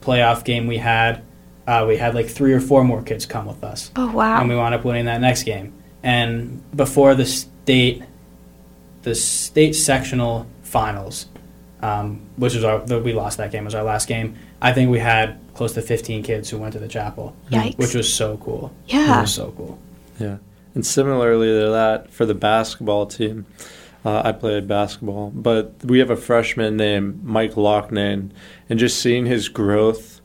playoff 0.00 0.44
game 0.44 0.66
we 0.66 0.78
had, 0.78 1.22
uh, 1.66 1.84
we 1.88 1.96
had 1.96 2.14
like 2.14 2.28
three 2.28 2.52
or 2.52 2.60
four 2.60 2.84
more 2.84 3.02
kids 3.02 3.26
come 3.26 3.46
with 3.46 3.62
us 3.64 3.90
Oh, 3.96 4.10
wow. 4.12 4.40
and 4.40 4.48
we 4.48 4.56
wound 4.56 4.74
up 4.74 4.84
winning 4.84 5.06
that 5.06 5.20
next 5.20 5.42
game. 5.44 5.72
And 6.02 6.62
before 6.76 7.14
the 7.14 7.24
state, 7.24 8.02
the 9.02 9.14
state 9.14 9.74
sectional 9.74 10.46
finals, 10.62 11.26
um, 11.82 12.20
which 12.36 12.54
was 12.54 12.64
our, 12.64 12.80
the, 12.80 12.98
we 13.00 13.12
lost 13.12 13.38
that 13.38 13.50
game 13.52 13.64
was 13.64 13.74
our 13.74 13.82
last 13.84 14.08
game. 14.08 14.36
I 14.60 14.72
think 14.72 14.90
we 14.90 14.98
had 14.98 15.38
close 15.54 15.72
to 15.74 15.82
15 15.82 16.22
kids 16.22 16.50
who 16.50 16.58
went 16.58 16.72
to 16.74 16.78
the 16.78 16.88
chapel, 16.88 17.34
Yikes. 17.50 17.78
which 17.78 17.94
was 17.94 18.12
so 18.12 18.36
cool. 18.38 18.72
Yeah, 18.86 19.00
it 19.02 19.06
yeah. 19.06 19.20
was 19.22 19.34
so 19.34 19.52
cool. 19.56 19.78
Yeah. 20.18 20.36
And 20.74 20.84
similarly 20.84 21.48
to 21.48 21.70
that, 21.70 22.12
for 22.12 22.26
the 22.26 22.34
basketball 22.34 23.06
team, 23.06 23.46
uh, 24.04 24.22
I 24.24 24.32
played 24.32 24.68
basketball, 24.68 25.30
but 25.30 25.74
we 25.84 25.98
have 26.00 26.10
a 26.10 26.16
freshman 26.16 26.76
named 26.76 27.24
Mike 27.24 27.54
Loughnane, 27.54 28.30
and 28.68 28.78
just 28.78 29.00
seeing 29.00 29.26
his 29.26 29.48
growth 29.48 30.20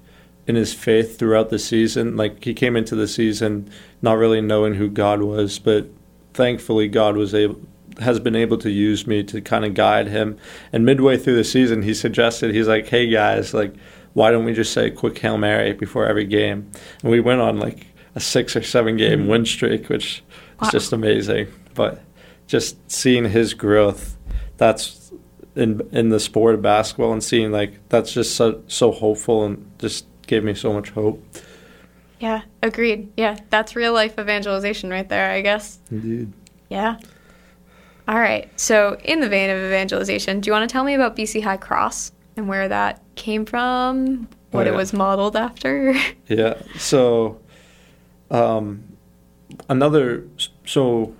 in 0.47 0.55
his 0.55 0.73
faith 0.73 1.17
throughout 1.17 1.49
the 1.49 1.59
season, 1.59 2.17
like 2.17 2.43
he 2.43 2.53
came 2.53 2.75
into 2.75 2.95
the 2.95 3.07
season 3.07 3.69
not 4.01 4.17
really 4.17 4.41
knowing 4.41 4.73
who 4.73 4.89
God 4.89 5.21
was, 5.21 5.59
but 5.59 5.87
thankfully 6.33 6.87
God 6.87 7.15
was 7.15 7.33
able 7.33 7.61
has 7.99 8.19
been 8.19 8.35
able 8.35 8.57
to 8.57 8.69
use 8.69 9.05
me 9.05 9.21
to 9.23 9.41
kind 9.41 9.65
of 9.65 9.73
guide 9.73 10.07
him. 10.07 10.37
And 10.71 10.85
midway 10.85 11.17
through 11.17 11.35
the 11.35 11.43
season, 11.43 11.81
he 11.83 11.93
suggested 11.93 12.53
he's 12.53 12.67
like, 12.67 12.87
"Hey 12.87 13.07
guys, 13.07 13.53
like, 13.53 13.73
why 14.13 14.31
don't 14.31 14.45
we 14.45 14.53
just 14.53 14.73
say 14.73 14.87
a 14.87 14.91
quick 14.91 15.17
hail 15.17 15.37
mary 15.37 15.73
before 15.73 16.05
every 16.05 16.25
game?" 16.25 16.71
And 17.03 17.11
we 17.11 17.19
went 17.19 17.41
on 17.41 17.59
like 17.59 17.87
a 18.15 18.19
six 18.19 18.55
or 18.55 18.63
seven 18.63 18.97
game 18.97 19.25
mm. 19.25 19.27
win 19.27 19.45
streak, 19.45 19.89
which 19.89 20.23
Wow. 20.61 20.67
is 20.67 20.71
just 20.71 20.93
amazing. 20.93 21.47
But 21.73 22.01
just 22.47 22.91
seeing 22.91 23.29
his 23.29 23.53
growth, 23.53 24.17
that's 24.57 25.11
in 25.55 25.81
in 25.91 26.09
the 26.09 26.19
sport 26.19 26.55
of 26.55 26.61
basketball, 26.61 27.13
and 27.13 27.23
seeing 27.23 27.51
like 27.51 27.73
that's 27.89 28.11
just 28.11 28.35
so 28.35 28.61
so 28.67 28.91
hopeful 28.91 29.45
and 29.45 29.69
just 29.79 30.05
gave 30.27 30.43
me 30.43 30.53
so 30.53 30.73
much 30.73 30.89
hope. 30.91 31.23
Yeah. 32.19 32.41
Agreed. 32.61 33.11
Yeah. 33.15 33.37
That's 33.49 33.75
real 33.75 33.93
life 33.93 34.19
evangelization 34.19 34.89
right 34.89 35.07
there, 35.07 35.31
I 35.31 35.41
guess. 35.41 35.79
Indeed. 35.89 36.33
Yeah. 36.69 36.97
All 38.07 38.19
right. 38.19 38.49
So, 38.59 38.97
in 39.05 39.19
the 39.21 39.29
vein 39.29 39.49
of 39.49 39.57
evangelization, 39.57 40.39
do 40.41 40.47
you 40.49 40.51
want 40.51 40.67
to 40.67 40.71
tell 40.73 40.83
me 40.83 40.95
about 40.95 41.15
BC 41.15 41.41
High 41.43 41.57
Cross 41.57 42.11
and 42.35 42.47
where 42.47 42.67
that 42.67 43.01
came 43.15 43.45
from? 43.45 44.27
What 44.51 44.67
Oh, 44.67 44.73
it 44.73 44.75
was 44.75 44.93
modeled 44.93 45.35
after? 45.35 45.93
Yeah. 46.27 46.61
So, 46.77 47.39
um, 48.31 48.83
another. 49.67 50.25
So, 50.65 51.15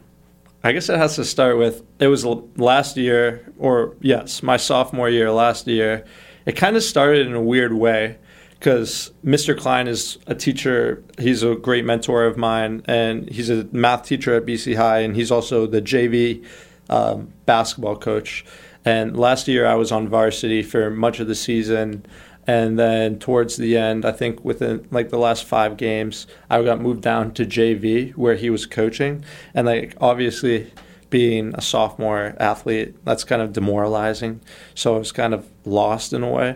I 0.64 0.72
guess 0.72 0.90
it 0.90 0.98
has 0.98 1.16
to 1.16 1.26
start 1.26 1.58
with 1.58 1.84
it 2.00 2.08
was 2.08 2.26
last 2.26 2.98
year, 2.98 3.52
or 3.58 3.96
yes, 4.02 4.44
my 4.44 4.58
sophomore 4.58 5.10
year 5.10 5.32
last 5.32 5.68
year. 5.68 6.06
It 6.46 6.54
kind 6.56 6.76
of 6.76 6.84
started 6.84 7.28
in 7.28 7.34
a 7.34 7.42
weird 7.42 7.74
way 7.74 8.18
because 8.60 9.12
Mr. 9.24 9.58
Klein 9.58 9.88
is 9.88 10.18
a 10.28 10.36
teacher. 10.36 11.04
He's 11.18 11.44
a 11.44 11.56
great 11.56 11.86
mentor 11.86 12.26
of 12.26 12.38
mine, 12.38 12.82
and 12.86 13.30
he's 13.30 13.50
a 13.50 13.66
math 13.72 14.06
teacher 14.06 14.36
at 14.36 14.46
BC 14.46 14.76
High, 14.76 15.00
and 15.00 15.16
he's 15.16 15.32
also 15.32 15.66
the 15.66 15.82
JV 15.82 16.46
um, 16.90 17.34
basketball 17.46 17.96
coach. 17.96 18.46
And 18.84 19.18
last 19.18 19.48
year, 19.48 19.66
I 19.66 19.76
was 19.76 19.92
on 19.92 20.08
varsity 20.08 20.64
for 20.64 20.90
much 20.90 21.20
of 21.20 21.28
the 21.28 21.36
season. 21.36 22.06
And 22.50 22.80
then 22.80 23.20
towards 23.20 23.58
the 23.58 23.78
end, 23.78 24.06
I 24.06 24.12
think 24.12 24.44
within 24.44 24.88
like 24.90 25.10
the 25.10 25.20
last 25.20 25.44
five 25.44 25.78
games, 25.78 26.26
I 26.50 26.64
got 26.64 26.82
moved 26.82 27.04
down 27.04 27.32
to 27.36 27.46
JV 27.46 28.16
where 28.16 28.34
he 28.34 28.50
was 28.50 28.66
coaching. 28.66 29.24
And 29.54 29.68
like 29.68 29.96
obviously, 30.02 30.74
being 31.12 31.54
a 31.54 31.62
sophomore 31.62 32.36
athlete, 32.40 33.06
that's 33.06 33.24
kind 33.24 33.44
of 33.44 33.54
demoralizing. 33.54 34.42
So 34.74 34.96
I 34.96 34.98
was 34.98 35.12
kind 35.12 35.36
of 35.36 35.48
lost 35.64 36.12
in 36.12 36.24
a 36.24 36.28
way. 36.32 36.56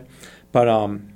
But 0.52 0.68
um, 0.68 1.14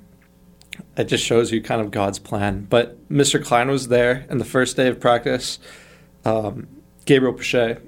it 0.96 1.08
just 1.08 1.24
shows 1.24 1.50
you 1.50 1.60
kind 1.60 1.80
of 1.80 1.90
God's 1.90 2.20
plan. 2.20 2.68
But 2.70 3.08
Mr. 3.08 3.44
Klein 3.44 3.66
was 3.66 3.88
there, 3.88 4.26
and 4.28 4.40
the 4.40 4.44
first 4.44 4.76
day 4.76 4.86
of 4.86 5.00
practice, 5.00 5.58
um, 6.24 6.68
Gabriel 7.04 7.34
Pichet, 7.34 7.78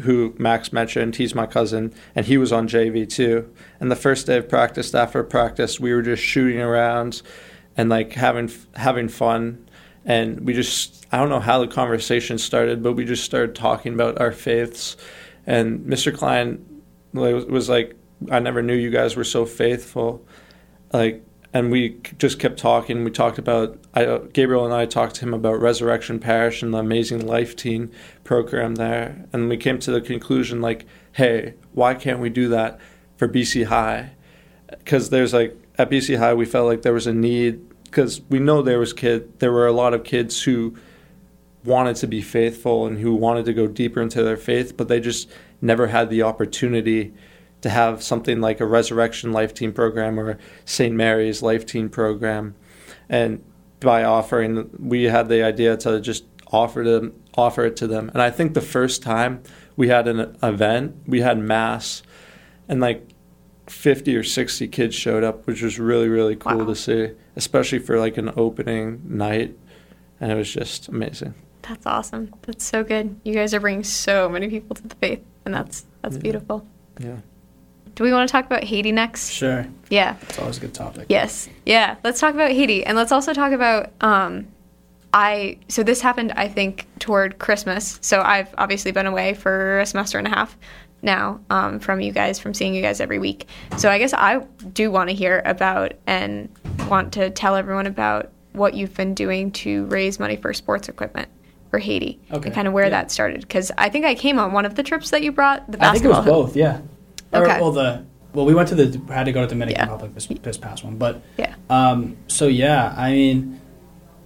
who 0.00 0.34
Max 0.38 0.72
mentioned, 0.72 1.16
he's 1.16 1.34
my 1.34 1.46
cousin, 1.46 1.94
and 2.14 2.26
he 2.26 2.36
was 2.36 2.52
on 2.52 2.68
JV 2.68 3.08
too. 3.08 3.52
And 3.80 3.90
the 3.90 3.96
first 3.96 4.26
day 4.26 4.36
of 4.38 4.48
practice, 4.48 4.94
after 4.94 5.22
practice, 5.22 5.78
we 5.78 5.94
were 5.94 6.02
just 6.02 6.22
shooting 6.22 6.60
around 6.60 7.22
and 7.76 7.88
like 7.88 8.12
having 8.12 8.50
having 8.74 9.08
fun. 9.08 9.68
And 10.04 10.40
we 10.40 10.52
just, 10.52 11.06
I 11.12 11.18
don't 11.18 11.30
know 11.30 11.40
how 11.40 11.60
the 11.60 11.66
conversation 11.66 12.36
started, 12.38 12.82
but 12.82 12.92
we 12.92 13.04
just 13.04 13.24
started 13.24 13.54
talking 13.54 13.94
about 13.94 14.20
our 14.20 14.32
faiths. 14.32 14.96
And 15.46 15.86
Mr. 15.86 16.14
Klein 16.14 16.82
was 17.12 17.68
like, 17.68 17.96
I 18.30 18.38
never 18.38 18.62
knew 18.62 18.74
you 18.74 18.90
guys 18.90 19.16
were 19.16 19.24
so 19.24 19.46
faithful. 19.46 20.26
Like, 20.92 21.24
and 21.54 21.70
we 21.70 22.00
just 22.18 22.40
kept 22.40 22.58
talking. 22.58 23.04
We 23.04 23.12
talked 23.12 23.38
about 23.38 23.78
I, 23.94 24.18
Gabriel 24.32 24.64
and 24.64 24.74
I 24.74 24.86
talked 24.86 25.14
to 25.16 25.22
him 25.22 25.32
about 25.32 25.60
Resurrection 25.60 26.18
Parish 26.18 26.62
and 26.62 26.74
the 26.74 26.78
amazing 26.78 27.24
Life 27.26 27.54
Teen 27.54 27.92
program 28.24 28.74
there, 28.74 29.24
and 29.32 29.48
we 29.48 29.56
came 29.56 29.78
to 29.78 29.92
the 29.92 30.00
conclusion 30.00 30.60
like, 30.60 30.84
hey, 31.12 31.54
why 31.72 31.94
can't 31.94 32.18
we 32.18 32.28
do 32.28 32.48
that 32.48 32.80
for 33.16 33.28
BC 33.28 33.66
High? 33.66 34.10
Because 34.68 35.10
there's 35.10 35.32
like 35.32 35.56
at 35.78 35.88
BC 35.88 36.18
High, 36.18 36.34
we 36.34 36.44
felt 36.44 36.66
like 36.66 36.82
there 36.82 36.92
was 36.92 37.06
a 37.06 37.14
need 37.14 37.70
because 37.84 38.20
we 38.28 38.40
know 38.40 38.60
there 38.60 38.80
was 38.80 38.92
kid, 38.92 39.38
there 39.38 39.52
were 39.52 39.68
a 39.68 39.72
lot 39.72 39.94
of 39.94 40.02
kids 40.02 40.42
who 40.42 40.76
wanted 41.64 41.94
to 41.96 42.08
be 42.08 42.20
faithful 42.20 42.84
and 42.86 42.98
who 42.98 43.14
wanted 43.14 43.44
to 43.44 43.54
go 43.54 43.68
deeper 43.68 44.02
into 44.02 44.24
their 44.24 44.36
faith, 44.36 44.76
but 44.76 44.88
they 44.88 44.98
just 44.98 45.30
never 45.62 45.86
had 45.86 46.10
the 46.10 46.20
opportunity 46.20 47.14
to 47.64 47.70
have 47.70 48.02
something 48.02 48.42
like 48.42 48.60
a 48.60 48.66
Resurrection 48.66 49.32
Life 49.32 49.54
Teen 49.54 49.72
program 49.72 50.20
or 50.20 50.36
St. 50.66 50.94
Mary's 50.94 51.40
Life 51.42 51.64
Teen 51.64 51.88
program. 51.88 52.54
And 53.08 53.42
by 53.80 54.04
offering, 54.04 54.68
we 54.78 55.04
had 55.04 55.30
the 55.30 55.42
idea 55.42 55.74
to 55.78 55.98
just 55.98 56.24
offer 56.52 56.84
them, 56.84 57.14
offer 57.38 57.64
it 57.64 57.74
to 57.78 57.86
them. 57.86 58.10
And 58.12 58.20
I 58.20 58.30
think 58.30 58.52
the 58.52 58.60
first 58.60 59.02
time 59.02 59.42
we 59.76 59.88
had 59.88 60.06
an 60.06 60.36
event, 60.42 60.94
we 61.06 61.22
had 61.22 61.38
mass, 61.38 62.02
and 62.68 62.80
like 62.82 63.08
50 63.66 64.14
or 64.14 64.22
60 64.22 64.68
kids 64.68 64.94
showed 64.94 65.24
up, 65.24 65.46
which 65.46 65.62
was 65.62 65.78
really, 65.78 66.08
really 66.10 66.36
cool 66.36 66.58
Wow. 66.58 66.66
to 66.66 66.74
see, 66.76 67.12
especially 67.34 67.78
for 67.78 67.98
like 67.98 68.18
an 68.18 68.30
opening 68.36 69.00
night. 69.06 69.56
And 70.20 70.30
it 70.30 70.34
was 70.34 70.52
just 70.52 70.88
amazing. 70.88 71.32
That's 71.62 71.86
awesome. 71.86 72.28
That's 72.42 72.62
so 72.66 72.84
good. 72.84 73.18
You 73.24 73.32
guys 73.32 73.54
are 73.54 73.60
bringing 73.60 73.84
so 73.84 74.28
many 74.28 74.48
people 74.50 74.76
to 74.76 74.86
the 74.86 74.94
faith, 74.96 75.22
and 75.46 75.54
that's 75.54 75.86
that's 76.02 76.16
Yeah. 76.16 76.20
beautiful. 76.22 76.66
Yeah. 77.00 77.16
Do 77.94 78.04
we 78.04 78.12
want 78.12 78.28
to 78.28 78.32
talk 78.32 78.46
about 78.46 78.64
Haiti 78.64 78.92
next? 78.92 79.30
Sure. 79.30 79.66
Yeah. 79.88 80.16
It's 80.22 80.38
always 80.38 80.58
a 80.58 80.60
good 80.60 80.74
topic. 80.74 81.06
Yes. 81.08 81.48
Yeah. 81.64 81.96
Let's 82.02 82.20
talk 82.20 82.34
about 82.34 82.50
Haiti, 82.50 82.84
and 82.84 82.96
let's 82.96 83.12
also 83.12 83.32
talk 83.32 83.52
about. 83.52 83.92
Um, 84.00 84.48
I 85.16 85.58
so 85.68 85.84
this 85.84 86.00
happened 86.00 86.32
I 86.32 86.48
think 86.48 86.88
toward 86.98 87.38
Christmas. 87.38 88.00
So 88.02 88.20
I've 88.20 88.52
obviously 88.58 88.90
been 88.90 89.06
away 89.06 89.34
for 89.34 89.78
a 89.78 89.86
semester 89.86 90.18
and 90.18 90.26
a 90.26 90.30
half 90.30 90.58
now 91.02 91.40
um, 91.50 91.78
from 91.78 92.00
you 92.00 92.10
guys, 92.10 92.40
from 92.40 92.52
seeing 92.52 92.74
you 92.74 92.82
guys 92.82 93.00
every 93.00 93.20
week. 93.20 93.46
So 93.76 93.88
I 93.88 93.98
guess 93.98 94.12
I 94.12 94.40
do 94.72 94.90
want 94.90 95.10
to 95.10 95.14
hear 95.14 95.40
about 95.44 95.92
and 96.08 96.48
want 96.88 97.12
to 97.12 97.30
tell 97.30 97.54
everyone 97.54 97.86
about 97.86 98.32
what 98.52 98.74
you've 98.74 98.94
been 98.94 99.14
doing 99.14 99.52
to 99.52 99.84
raise 99.86 100.18
money 100.18 100.36
for 100.36 100.52
sports 100.52 100.88
equipment 100.88 101.28
for 101.70 101.78
Haiti 101.78 102.20
Okay, 102.32 102.46
and 102.46 102.54
kind 102.54 102.66
of 102.66 102.74
where 102.74 102.84
yeah. 102.84 102.90
that 102.90 103.12
started. 103.12 103.40
Because 103.42 103.70
I 103.78 103.88
think 103.90 104.04
I 104.04 104.16
came 104.16 104.40
on 104.40 104.52
one 104.52 104.64
of 104.64 104.74
the 104.74 104.82
trips 104.82 105.10
that 105.10 105.22
you 105.22 105.30
brought. 105.30 105.70
The 105.70 105.78
basketball. 105.78 106.12
I 106.12 106.16
think 106.16 106.26
it 106.26 106.30
was 106.30 106.46
both. 106.46 106.56
Yeah. 106.56 106.80
Or, 107.34 107.46
well, 107.46 107.72
the 107.72 108.04
well, 108.32 108.44
we 108.44 108.54
went 108.54 108.68
to 108.70 108.74
the 108.74 109.12
had 109.12 109.24
to 109.24 109.32
go 109.32 109.40
to 109.40 109.46
the 109.46 109.54
Dominican 109.54 109.80
Yeah. 109.80 109.92
Republic 109.92 110.14
this, 110.14 110.26
this 110.42 110.56
past 110.58 110.84
one, 110.84 110.96
but 110.96 111.22
Yeah. 111.38 111.54
Um, 111.70 112.16
so 112.26 112.46
yeah, 112.46 112.92
I 112.96 113.12
mean, 113.12 113.60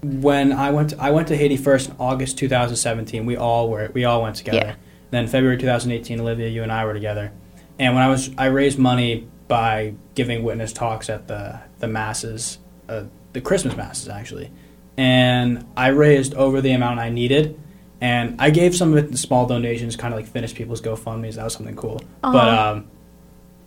when 0.03 0.53
I 0.53 0.71
went, 0.71 0.91
to, 0.91 1.03
I 1.03 1.11
went 1.11 1.29
to 1.29 1.37
Haiti 1.37 1.57
first 1.57 1.91
in 1.91 1.97
August 1.99 2.39
2017. 2.39 3.27
We 3.27 3.37
all 3.37 3.69
were, 3.69 3.91
we 3.93 4.05
all 4.05 4.23
went 4.23 4.37
together. 4.37 4.59
Yeah. 4.59 4.75
Then 5.11 5.27
February 5.27 5.59
2018, 5.59 6.21
Olivia, 6.21 6.49
you 6.49 6.63
and 6.63 6.73
I 6.73 6.85
were 6.85 6.95
together. 6.95 7.33
And 7.79 7.95
when 7.95 8.03
I 8.03 8.09
was, 8.09 8.31
I 8.39 8.47
raised 8.47 8.79
money 8.79 9.29
by 9.47 9.95
giving 10.15 10.43
witness 10.43 10.73
talks 10.73 11.09
at 11.09 11.27
the 11.29 11.61
the 11.79 11.89
masses, 11.89 12.59
uh, 12.89 13.05
the 13.33 13.41
Christmas 13.41 13.77
masses 13.77 14.09
actually, 14.09 14.51
and 14.97 15.65
I 15.77 15.89
raised 15.89 16.35
over 16.35 16.61
the 16.61 16.73
amount 16.73 17.01
I 17.01 17.09
needed. 17.11 17.59
And 18.01 18.41
I 18.41 18.51
gave 18.51 18.77
some 18.77 18.93
of 18.93 18.99
it 18.99 19.11
in 19.11 19.17
small 19.17 19.47
donations, 19.47 19.97
kind 19.97 20.15
of 20.15 20.21
like 20.21 20.29
finish 20.29 20.55
people's 20.55 20.81
GoFundmes. 20.81 21.35
That 21.35 21.45
was 21.45 21.55
something 21.55 21.75
cool. 21.75 22.01
But 22.23 22.49
um, 22.49 22.91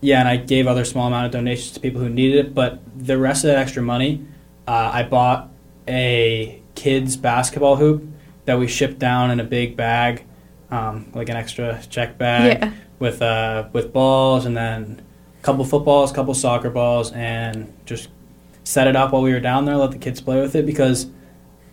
yeah, 0.02 0.20
and 0.20 0.28
I 0.28 0.38
gave 0.38 0.68
other 0.68 0.84
small 0.86 1.08
amount 1.08 1.28
of 1.28 1.32
donations 1.32 1.72
to 1.72 1.80
people 1.80 2.02
who 2.02 2.10
needed 2.10 2.46
it. 2.48 2.56
But 2.56 2.80
the 2.98 3.18
rest 3.18 3.44
of 3.44 3.50
that 3.50 3.58
extra 3.58 3.82
money, 3.84 4.26
uh, 4.68 4.92
I 4.94 5.04
bought 5.04 5.50
a 5.88 6.62
kids 6.76 7.16
basketball 7.18 7.76
hoop 7.76 8.04
that 8.46 8.58
we 8.60 8.68
shipped 8.68 8.98
down 9.00 9.30
in 9.32 9.40
a 9.40 9.44
big 9.44 9.78
bag, 9.78 10.24
um, 10.72 11.12
like 11.14 11.30
an 11.30 11.36
extra 11.36 11.82
check 11.90 12.18
bag 12.18 12.58
Yeah. 12.60 12.72
with 13.00 13.22
uh, 13.22 13.68
with 13.74 13.94
balls, 13.94 14.46
and 14.46 14.58
then 14.58 15.02
a 15.40 15.44
couple 15.44 15.64
footballs, 15.66 16.12
a 16.12 16.14
couple 16.16 16.34
soccer 16.34 16.70
balls, 16.70 17.12
and 17.12 17.72
just 17.86 18.10
set 18.64 18.88
it 18.88 18.96
up 18.96 19.12
while 19.12 19.22
we 19.22 19.32
were 19.32 19.40
down 19.40 19.66
there. 19.66 19.76
Let 19.78 19.92
the 19.92 19.98
kids 19.98 20.20
play 20.22 20.40
with 20.42 20.56
it 20.56 20.66
because 20.66 21.08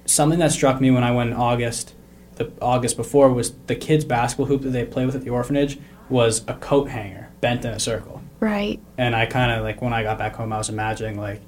something 0.04 0.38
that 0.38 0.52
struck 0.52 0.80
me 0.80 0.90
when 0.90 1.04
I 1.04 1.10
went 1.12 1.30
in 1.30 1.36
August, 1.36 1.94
the 2.36 2.50
August 2.60 2.96
before, 2.96 3.32
was 3.32 3.52
the 3.66 3.74
kids 3.74 4.04
basketball 4.04 4.46
hoop 4.46 4.62
that 4.62 4.70
they 4.70 4.84
play 4.84 5.06
with 5.06 5.14
at 5.14 5.22
the 5.22 5.30
orphanage 5.30 5.78
was 6.08 6.42
a 6.48 6.54
coat 6.54 6.88
hanger 6.88 7.28
bent 7.42 7.64
in 7.64 7.70
a 7.70 7.78
circle 7.78 8.17
Right. 8.40 8.80
and 8.96 9.16
I 9.16 9.26
kind 9.26 9.50
of 9.52 9.62
like 9.64 9.82
when 9.82 9.92
I 9.92 10.02
got 10.02 10.18
back 10.18 10.34
home, 10.36 10.52
I 10.52 10.58
was 10.58 10.68
imagining 10.68 11.18
like 11.18 11.40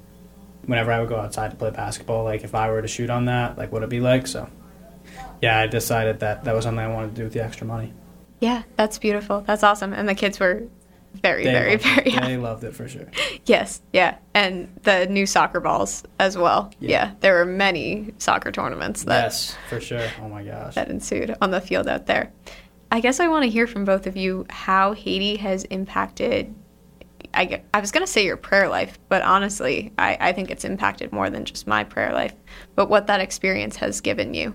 whenever 0.65 0.91
I 0.91 0.99
would 0.99 1.09
go 1.09 1.17
outside 1.17 1.51
to 1.51 1.57
play 1.57 1.71
basketball, 1.71 2.23
like 2.23 2.43
if 2.43 2.53
I 2.53 2.69
were 2.69 2.81
to 2.81 2.87
shoot 2.87 3.09
on 3.09 3.25
that, 3.25 3.57
like 3.57 3.71
what 3.71 3.79
it'd 3.79 3.89
be 3.89 3.99
like. 4.01 4.27
So, 4.27 4.49
yeah, 5.41 5.57
I 5.59 5.67
decided 5.67 6.19
that 6.19 6.43
that 6.43 6.53
was 6.53 6.65
something 6.65 6.83
I 6.83 6.87
wanted 6.93 7.09
to 7.11 7.15
do 7.15 7.23
with 7.23 7.33
the 7.33 7.43
extra 7.43 7.65
money. 7.65 7.93
Yeah, 8.39 8.63
that's 8.75 8.97
beautiful. 8.99 9.41
That's 9.41 9.63
awesome. 9.63 9.93
And 9.93 10.07
the 10.09 10.15
kids 10.15 10.39
were 10.39 10.63
very, 11.13 11.43
They 11.43 11.51
very, 11.51 11.75
very 11.77 12.11
it. 12.11 12.21
They 12.21 12.37
loved 12.49 12.63
it 12.63 12.75
for 12.75 12.87
sure. 12.87 13.07
Yes, 13.45 13.81
yeah. 13.93 14.17
And 14.33 14.67
the 14.83 15.05
new 15.07 15.25
soccer 15.25 15.59
balls 15.59 16.03
as 16.19 16.37
well. 16.37 16.71
Yeah. 16.79 16.89
Yeah. 16.89 17.11
there 17.21 17.33
were 17.35 17.45
many 17.45 18.13
soccer 18.17 18.51
tournaments 18.51 19.03
that, 19.05 19.23
yes, 19.25 19.55
for 19.69 19.79
sure. 19.79 20.07
Oh 20.21 20.27
my 20.29 20.43
gosh. 20.43 20.75
that 20.75 20.89
ensued 20.89 21.35
on 21.41 21.51
the 21.51 21.61
field 21.61 21.87
out 21.87 22.05
there. 22.07 22.31
I 22.91 22.99
guess 22.99 23.19
I 23.19 23.27
want 23.29 23.43
to 23.43 23.49
hear 23.49 23.67
from 23.67 23.85
both 23.85 24.05
of 24.07 24.17
you 24.17 24.45
how 24.49 24.93
Haiti 24.93 25.37
has 25.37 25.63
impacted. 25.65 26.53
I, 27.33 27.61
I 27.73 27.79
was 27.79 27.91
going 27.91 28.05
to 28.05 28.11
say 28.11 28.25
your 28.25 28.37
prayer 28.37 28.67
life, 28.67 28.99
but 29.09 29.21
honestly, 29.21 29.91
I, 29.97 30.17
I 30.19 30.33
think 30.33 30.51
it's 30.51 30.65
impacted 30.65 31.11
more 31.11 31.29
than 31.29 31.45
just 31.45 31.67
my 31.67 31.83
prayer 31.83 32.13
life, 32.13 32.33
but 32.75 32.89
what 32.89 33.07
that 33.07 33.21
experience 33.21 33.77
has 33.77 34.01
given 34.01 34.33
you. 34.33 34.53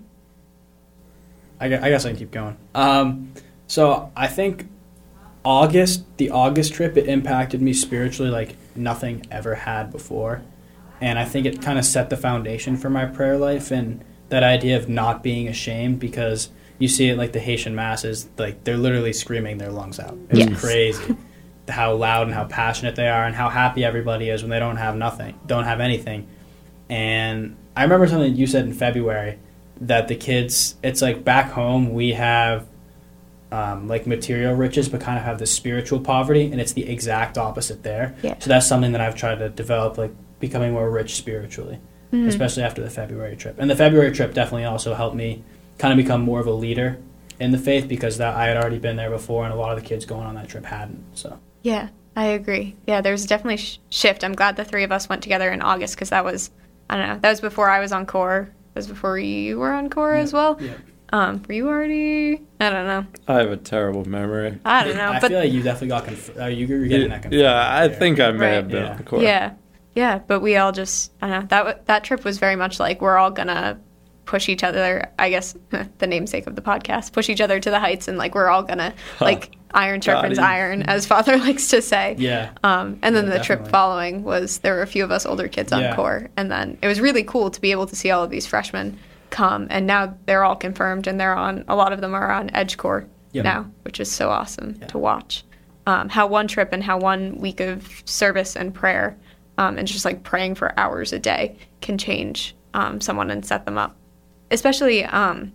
I, 1.60 1.66
I 1.66 1.88
guess 1.88 2.04
I 2.04 2.10
can 2.10 2.18
keep 2.18 2.30
going. 2.30 2.56
Um, 2.74 3.32
so 3.66 4.12
I 4.16 4.26
think 4.26 4.68
August, 5.44 6.04
the 6.18 6.30
August 6.30 6.74
trip, 6.74 6.96
it 6.96 7.06
impacted 7.06 7.62
me 7.62 7.72
spiritually 7.72 8.30
like 8.30 8.56
nothing 8.74 9.26
ever 9.30 9.54
had 9.54 9.90
before, 9.90 10.42
and 11.00 11.18
I 11.18 11.24
think 11.24 11.46
it 11.46 11.62
kind 11.62 11.78
of 11.78 11.84
set 11.84 12.10
the 12.10 12.16
foundation 12.16 12.76
for 12.76 12.90
my 12.90 13.06
prayer 13.06 13.38
life 13.38 13.70
and 13.70 14.04
that 14.28 14.42
idea 14.42 14.76
of 14.76 14.88
not 14.88 15.22
being 15.22 15.46
ashamed 15.48 15.98
because 16.00 16.50
you 16.78 16.88
see 16.88 17.08
it 17.08 17.16
like 17.16 17.32
the 17.32 17.38
Haitian 17.40 17.74
masses, 17.74 18.28
like 18.36 18.64
they're 18.64 18.76
literally 18.76 19.12
screaming 19.12 19.58
their 19.58 19.70
lungs 19.70 19.98
out. 19.98 20.18
It's 20.28 20.40
Yes. 20.40 20.60
crazy 20.60 21.16
how 21.68 21.94
loud 21.94 22.26
and 22.26 22.34
how 22.34 22.44
passionate 22.44 22.96
they 22.96 23.08
are 23.08 23.24
and 23.24 23.34
how 23.34 23.48
happy 23.48 23.84
everybody 23.84 24.28
is 24.28 24.42
when 24.42 24.50
they 24.50 24.58
don't 24.58 24.76
have 24.76 24.96
nothing, 24.96 25.38
don't 25.46 25.64
have 25.64 25.80
anything. 25.80 26.28
And 26.88 27.56
I 27.76 27.82
remember 27.82 28.06
something 28.06 28.36
you 28.36 28.46
said 28.46 28.64
in 28.64 28.72
February 28.72 29.38
that 29.80 30.08
the 30.08 30.16
kids, 30.16 30.76
it's 30.82 31.02
like 31.02 31.24
back 31.24 31.50
home 31.50 31.92
we 31.92 32.12
have 32.12 32.66
um, 33.52 33.88
like 33.88 34.06
material 34.06 34.54
riches, 34.54 34.88
but 34.88 35.00
kind 35.00 35.18
of 35.18 35.24
have 35.24 35.38
the 35.38 35.46
spiritual 35.46 36.00
poverty, 36.00 36.50
and 36.50 36.60
it's 36.60 36.72
the 36.72 36.88
exact 36.88 37.38
opposite 37.38 37.82
there. 37.82 38.14
Yeah. 38.22 38.36
So 38.38 38.48
that's 38.48 38.66
something 38.66 38.92
that 38.92 39.00
I've 39.00 39.14
tried 39.14 39.38
to 39.38 39.48
develop, 39.48 39.98
like 39.98 40.12
becoming 40.40 40.72
more 40.72 40.90
rich 40.90 41.14
spiritually, 41.14 41.78
especially 42.12 42.62
after 42.62 42.82
the 42.82 42.90
February 42.90 43.36
trip. 43.36 43.56
And 43.58 43.70
the 43.70 43.76
February 43.76 44.12
trip 44.12 44.34
definitely 44.34 44.64
also 44.64 44.94
helped 44.94 45.16
me 45.16 45.42
kind 45.78 45.92
of 45.92 46.02
become 46.02 46.22
more 46.22 46.40
of 46.40 46.46
a 46.46 46.52
leader 46.52 46.98
in 47.38 47.50
the 47.50 47.58
faith 47.58 47.86
because 47.88 48.18
that 48.18 48.34
I 48.34 48.46
had 48.46 48.56
already 48.56 48.78
been 48.78 48.96
there 48.96 49.10
before, 49.10 49.44
and 49.44 49.52
a 49.52 49.56
lot 49.56 49.76
of 49.76 49.82
the 49.82 49.88
kids 49.88 50.04
going 50.04 50.26
on 50.26 50.34
that 50.34 50.48
trip 50.48 50.64
hadn't. 50.64 51.04
So 51.14 51.38
Yeah, 51.62 51.88
I 52.14 52.26
agree. 52.26 52.76
Yeah, 52.86 53.00
there's 53.00 53.26
definitely 53.26 53.54
a 53.54 53.58
sh- 53.58 53.78
shift. 53.90 54.24
I'm 54.24 54.34
glad 54.34 54.56
the 54.56 54.64
three 54.64 54.84
of 54.84 54.92
us 54.92 55.08
went 55.08 55.22
together 55.22 55.50
in 55.50 55.62
August 55.62 55.94
because 55.96 56.10
that 56.10 56.24
was, 56.24 56.50
I 56.88 56.96
don't 56.96 57.08
know, 57.08 57.18
that 57.20 57.30
was 57.30 57.40
before 57.40 57.68
I 57.68 57.80
was 57.80 57.92
on 57.92 58.06
core. 58.06 58.48
That 58.74 58.78
was 58.80 58.86
before 58.86 59.18
you 59.18 59.58
were 59.58 59.72
on 59.72 59.90
core 59.90 60.14
as 60.14 60.32
well. 60.32 60.58
yeah, 60.60 60.74
Um, 61.12 61.42
were 61.48 61.54
you 61.54 61.68
already? 61.68 62.42
I 62.60 62.70
don't 62.70 62.86
know. 62.86 63.06
I 63.28 63.34
have 63.40 63.50
a 63.50 63.56
terrible 63.56 64.04
memory. 64.08 64.58
I 64.64 64.84
don't 64.84 64.96
know. 64.96 65.10
I 65.10 65.20
but 65.20 65.30
feel 65.30 65.40
like 65.40 65.52
you 65.52 65.62
definitely 65.62 65.88
got 65.88 66.04
conf- 66.04 66.38
uh, 66.38 66.44
you 66.46 66.68
were 66.68 66.84
getting 66.86 67.08
that 67.08 67.22
confirmed. 67.22 67.42
yeah, 67.42 67.68
I 67.78 67.88
there. 67.88 67.98
think 67.98 68.20
I 68.20 68.30
may 68.32 68.38
Right. 68.46 68.52
have 68.54 68.68
been 68.68 68.84
Yeah. 68.84 68.92
on 68.92 69.02
court. 69.04 69.22
yeah, 69.22 69.52
yeah. 69.94 70.18
But 70.18 70.40
we 70.40 70.56
all 70.56 70.72
just, 70.72 71.12
I 71.22 71.28
don't 71.28 71.40
know. 71.40 71.46
That 71.48 71.58
w- 71.64 71.78
that 71.86 72.04
trip 72.04 72.24
was 72.24 72.38
very 72.38 72.56
much 72.56 72.78
like 72.78 73.00
we're 73.00 73.16
all 73.16 73.30
gonna 73.30 73.78
push 74.26 74.48
each 74.48 74.62
other. 74.64 75.10
I 75.18 75.30
guess 75.30 75.56
the 75.98 76.06
namesake 76.06 76.46
of 76.46 76.54
the 76.54 76.62
podcast, 76.62 77.12
push 77.12 77.28
each 77.30 77.40
other 77.40 77.58
to 77.60 77.70
the 77.70 77.80
heights, 77.80 78.08
and 78.08 78.18
like 78.18 78.34
we're 78.34 78.48
all 78.48 78.62
gonna 78.62 78.92
like 79.20 79.55
iron 79.72 80.00
sharpens 80.00 80.38
iron, 80.38 80.82
as 80.82 81.06
Father 81.06 81.36
likes 81.48 81.68
to 81.68 81.82
say. 81.82 82.14
Yeah. 82.18 82.50
Um, 82.64 82.98
and 83.02 83.14
then 83.14 83.26
Yeah, 83.26 83.38
the 83.38 83.44
trip 83.44 83.68
following 83.68 84.22
was 84.22 84.58
there 84.58 84.74
were 84.74 84.82
a 84.82 84.86
few 84.86 85.04
of 85.04 85.10
us 85.10 85.26
older 85.26 85.48
kids 85.48 85.72
on 85.72 85.82
Yeah. 85.82 85.94
core, 85.96 86.28
and 86.36 86.50
then 86.50 86.78
it 86.82 86.86
was 86.88 87.00
really 87.00 87.22
cool 87.24 87.50
to 87.50 87.60
be 87.60 87.70
able 87.72 87.86
to 87.86 87.96
see 87.96 88.10
all 88.10 88.22
of 88.24 88.30
these 88.30 88.46
freshmen 88.46 88.98
come, 89.30 89.66
and 89.70 89.86
now 89.86 90.14
they're 90.26 90.44
all 90.44 90.56
confirmed, 90.56 91.06
and 91.06 91.18
they're 91.20 91.34
on. 91.36 91.64
A 91.68 91.76
lot 91.76 91.92
of 91.92 92.00
them 92.00 92.14
are 92.14 92.30
on 92.30 92.50
Edge 92.54 92.76
Core 92.76 93.06
Yep. 93.32 93.44
now, 93.44 93.66
which 93.82 94.00
is 94.00 94.10
so 94.10 94.30
awesome 94.30 94.76
Yeah. 94.80 94.86
to 94.88 94.98
watch. 94.98 95.44
Um, 95.86 96.08
how 96.08 96.26
one 96.26 96.48
trip 96.48 96.70
and 96.72 96.82
how 96.82 96.98
one 96.98 97.36
week 97.38 97.60
of 97.60 98.02
service 98.06 98.56
and 98.56 98.72
prayer, 98.74 99.16
um, 99.58 99.78
and 99.78 99.86
just 99.86 100.04
like 100.04 100.22
praying 100.22 100.54
for 100.54 100.72
hours 100.78 101.12
a 101.12 101.18
day 101.18 101.56
can 101.80 101.98
change 101.98 102.54
um, 102.74 103.00
someone 103.00 103.30
and 103.30 103.44
set 103.44 103.64
them 103.64 103.78
up. 103.78 103.94
Especially, 104.50 105.04
um, 105.04 105.52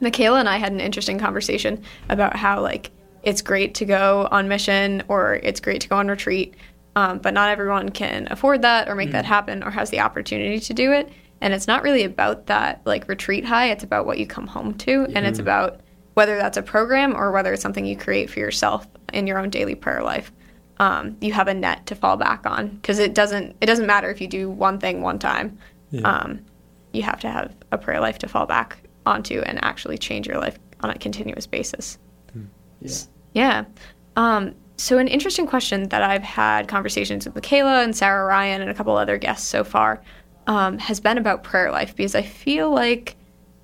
Michaela 0.00 0.38
and 0.40 0.48
I 0.48 0.58
had 0.58 0.72
an 0.72 0.80
interesting 0.80 1.18
conversation 1.18 1.82
about 2.08 2.36
how 2.36 2.60
like 2.60 2.90
it's 3.26 3.42
great 3.42 3.74
to 3.74 3.84
go 3.84 4.28
on 4.30 4.46
mission 4.46 5.02
or 5.08 5.34
it's 5.42 5.58
great 5.58 5.80
to 5.80 5.88
go 5.88 5.96
on 5.96 6.06
retreat, 6.06 6.54
um, 6.94 7.18
but 7.18 7.34
not 7.34 7.50
everyone 7.50 7.88
can 7.88 8.28
afford 8.30 8.62
that 8.62 8.88
or 8.88 8.94
make 8.94 9.10
that 9.10 9.24
happen 9.24 9.64
or 9.64 9.70
has 9.70 9.90
the 9.90 9.98
opportunity 9.98 10.60
to 10.60 10.72
do 10.72 10.92
it. 10.92 11.10
And 11.40 11.52
it's 11.52 11.66
not 11.66 11.82
really 11.82 12.04
about 12.04 12.46
that 12.46 12.80
like 12.84 13.08
retreat 13.08 13.44
high. 13.44 13.70
It's 13.70 13.82
about 13.82 14.06
what 14.06 14.18
you 14.18 14.26
come 14.26 14.46
home 14.46 14.74
to, 14.74 15.06
and 15.12 15.26
it's 15.26 15.40
about 15.40 15.80
whether 16.14 16.36
that's 16.36 16.56
a 16.56 16.62
program 16.62 17.14
or 17.14 17.32
whether 17.32 17.52
it's 17.52 17.60
something 17.60 17.84
you 17.84 17.96
create 17.96 18.30
for 18.30 18.38
yourself 18.38 18.86
in 19.12 19.26
your 19.26 19.38
own 19.38 19.50
daily 19.50 19.74
prayer 19.74 20.02
life. 20.02 20.32
Um, 20.78 21.16
you 21.20 21.32
have 21.32 21.48
a 21.48 21.54
net 21.54 21.84
to 21.86 21.94
fall 21.96 22.16
back 22.16 22.46
on 22.46 22.68
because 22.68 23.00
it 23.00 23.12
doesn't 23.12 23.56
it 23.60 23.66
doesn't 23.66 23.86
matter 23.86 24.08
if 24.08 24.20
you 24.20 24.28
do 24.28 24.48
one 24.48 24.78
thing 24.78 25.02
one 25.02 25.18
time. 25.18 25.58
Um, 26.04 26.44
you 26.92 27.02
have 27.02 27.20
to 27.20 27.28
have 27.28 27.54
a 27.72 27.76
prayer 27.78 28.00
life 28.00 28.18
to 28.18 28.28
fall 28.28 28.46
back 28.46 28.78
onto 29.04 29.40
and 29.40 29.62
actually 29.64 29.98
change 29.98 30.28
your 30.28 30.38
life 30.38 30.58
on 30.80 30.90
a 30.90 30.98
continuous 30.98 31.46
basis. 31.46 31.98
Yeah. 33.08 33.15
Yeah. 33.36 33.66
Um, 34.16 34.54
so, 34.78 34.96
an 34.96 35.08
interesting 35.08 35.46
question 35.46 35.90
that 35.90 36.02
I've 36.02 36.22
had 36.22 36.68
conversations 36.68 37.26
with 37.26 37.34
Michaela 37.34 37.82
and 37.82 37.94
Sarah 37.94 38.24
Ryan 38.24 38.62
and 38.62 38.70
a 38.70 38.74
couple 38.74 38.96
other 38.96 39.18
guests 39.18 39.46
so 39.46 39.62
far 39.62 40.02
um, 40.46 40.78
has 40.78 41.00
been 41.00 41.18
about 41.18 41.44
prayer 41.44 41.70
life 41.70 41.94
because 41.94 42.14
I 42.14 42.22
feel 42.22 42.70
like, 42.70 43.14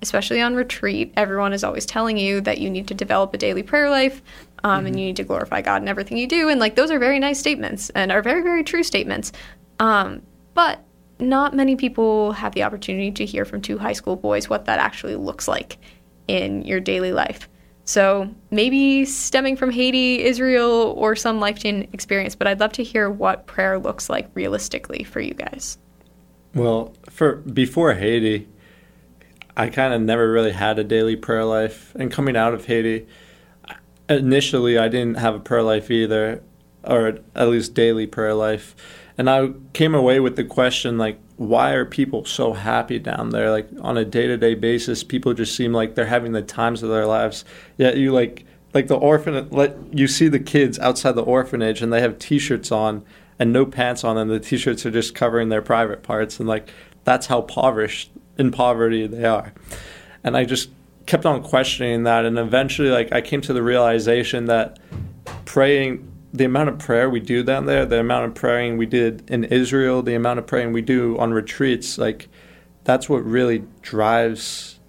especially 0.03 0.41
on 0.41 0.53
retreat, 0.53 1.11
everyone 1.17 1.53
is 1.53 1.63
always 1.63 1.87
telling 1.87 2.19
you 2.19 2.39
that 2.41 2.59
you 2.59 2.69
need 2.69 2.87
to 2.89 2.93
develop 2.93 3.33
a 3.33 3.37
daily 3.39 3.63
prayer 3.63 3.89
life 3.89 4.21
um, 4.63 4.85
and 4.85 4.99
you 4.99 5.07
need 5.07 5.15
to 5.15 5.23
glorify 5.23 5.61
God 5.61 5.81
in 5.81 5.87
everything 5.87 6.19
you 6.19 6.27
do. 6.27 6.49
And, 6.49 6.59
like, 6.59 6.75
those 6.75 6.91
are 6.91 6.99
very 6.99 7.17
nice 7.17 7.39
statements 7.39 7.89
and 7.95 8.11
are 8.11 8.21
very, 8.21 8.43
very 8.43 8.63
true 8.63 8.83
statements. 8.83 9.31
Um, 9.79 10.21
but 10.53 10.81
not 11.17 11.55
many 11.55 11.75
people 11.75 12.33
have 12.33 12.53
the 12.53 12.61
opportunity 12.61 13.11
to 13.13 13.25
hear 13.25 13.43
from 13.43 13.59
two 13.59 13.79
high 13.79 13.93
school 13.93 14.17
boys 14.17 14.47
what 14.47 14.65
that 14.65 14.77
actually 14.77 15.15
looks 15.15 15.47
like 15.47 15.79
in 16.27 16.61
your 16.61 16.79
daily 16.79 17.11
life. 17.11 17.49
So 17.85 18.33
maybe 18.49 19.05
stemming 19.05 19.57
from 19.57 19.69
Haiti, 19.69 20.23
Israel, 20.23 20.93
or 20.97 21.15
some 21.15 21.39
life 21.39 21.59
changing 21.59 21.89
experience, 21.93 22.35
but 22.35 22.47
I'd 22.47 22.59
love 22.59 22.71
to 22.73 22.83
hear 22.83 23.09
what 23.09 23.45
prayer 23.45 23.77
looks 23.77 24.09
like 24.09 24.29
realistically 24.33 25.03
for 25.03 25.19
you 25.19 25.33
guys. 25.33 25.77
Well, 26.55 26.93
for 27.09 27.37
before 27.37 27.93
Haiti, 27.93 28.47
I 29.57 29.67
kind 29.67 29.93
of 29.93 30.01
never 30.01 30.31
really 30.31 30.51
had 30.51 30.79
a 30.79 30.83
daily 30.83 31.15
prayer 31.15 31.45
life. 31.45 31.93
And 31.95 32.11
coming 32.11 32.37
out 32.37 32.53
of 32.53 32.65
Haiti, 32.65 33.05
initially 34.07 34.77
I 34.77 34.87
didn't 34.87 35.17
have 35.17 35.35
a 35.35 35.39
prayer 35.39 35.63
life 35.63 35.91
either, 35.91 36.41
or 36.83 37.19
at 37.35 37.47
least 37.49 37.73
daily 37.73 38.07
prayer 38.07 38.33
life. 38.33 38.75
And 39.17 39.29
I 39.29 39.51
came 39.73 39.93
away 39.93 40.19
with 40.19 40.35
the 40.35 40.43
question 40.43 40.97
like, 40.97 41.19
why 41.37 41.71
are 41.71 41.85
people 41.85 42.25
so 42.25 42.53
happy 42.53 42.99
down 42.99 43.29
there? 43.31 43.49
Like 43.51 43.67
on 43.81 43.97
a 43.97 44.05
day 44.05 44.27
to 44.27 44.37
day 44.37 44.55
basis, 44.55 45.03
people 45.03 45.33
just 45.33 45.55
seem 45.55 45.73
like 45.73 45.95
they're 45.95 46.05
having 46.05 46.31
the 46.31 46.41
times 46.41 46.83
of 46.83 46.89
their 46.89 47.05
lives. 47.05 47.43
Yet 47.77 47.97
you 47.97 48.11
like 48.11 48.45
like 48.73 48.87
the 48.87 48.97
orphan 48.97 49.49
let 49.49 49.75
you 49.91 50.07
see 50.07 50.27
the 50.27 50.39
kids 50.39 50.79
outside 50.79 51.13
the 51.13 51.23
orphanage 51.23 51.81
and 51.81 51.93
they 51.93 52.01
have 52.01 52.17
t-shirts 52.19 52.71
on 52.71 53.03
and 53.39 53.53
no 53.53 53.65
pants 53.65 54.03
on 54.03 54.17
and 54.17 54.29
the 54.29 54.39
t-shirts 54.39 54.85
are 54.85 54.91
just 54.91 55.15
covering 55.15 55.49
their 55.49 55.61
private 55.61 56.03
parts 56.03 56.39
and 56.39 56.47
like 56.47 56.69
that's 57.03 57.27
how 57.27 57.41
impoverished 57.41 58.11
in 58.37 58.51
poverty 58.51 59.07
they 59.07 59.25
are. 59.25 59.53
And 60.23 60.37
I 60.37 60.45
just 60.45 60.69
kept 61.05 61.25
on 61.25 61.43
questioning 61.43 62.03
that 62.03 62.25
and 62.25 62.37
eventually 62.37 62.89
like 62.89 63.11
I 63.11 63.21
came 63.21 63.41
to 63.41 63.53
the 63.53 63.63
realization 63.63 64.45
that 64.45 64.79
praying 65.45 66.12
the 66.33 66.45
amount 66.45 66.67
of 66.67 66.79
prayer 66.79 67.09
we 67.09 67.19
do 67.19 67.43
down 67.43 67.67
there, 67.67 67.85
the 67.85 67.99
amount 67.99 68.25
of 68.25 68.33
praying 68.33 68.77
we 68.77 68.87
did 68.87 69.29
in 69.29 69.43
Israel, 69.45 70.01
the 70.01 70.15
amount 70.15 70.39
of 70.39 70.47
praying 70.47 70.73
we 70.73 70.81
do 70.81 71.17
on 71.19 71.31
retreats, 71.31 71.97
like 71.99 72.27
that's 72.83 73.07
what 73.07 73.23
really 73.23 73.63
drives 73.81 74.79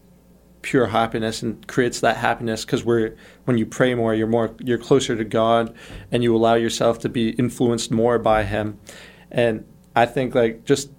pure 0.63 0.87
happiness 0.87 1.43
and 1.43 1.67
creates 1.69 2.01
that 2.01 2.17
happiness 2.17 2.65
because 2.65 2.83
we're 2.83 3.15
when 3.45 3.59
you 3.59 3.67
pray 3.67 3.95
more 3.95 4.15
you're 4.15 4.27
more 4.27 4.55
you're 4.61 4.79
closer 4.79 5.15
to 5.15 5.23
god 5.23 5.75
and 6.11 6.23
you 6.23 6.35
allow 6.35 6.55
yourself 6.55 6.99
to 6.99 7.09
be 7.09 7.31
influenced 7.33 7.91
more 7.91 8.19
by 8.19 8.43
him. 8.43 8.81
And 9.31 9.67
i 9.95 10.07
think 10.07 10.35
like 10.35 10.65
just 10.65 10.91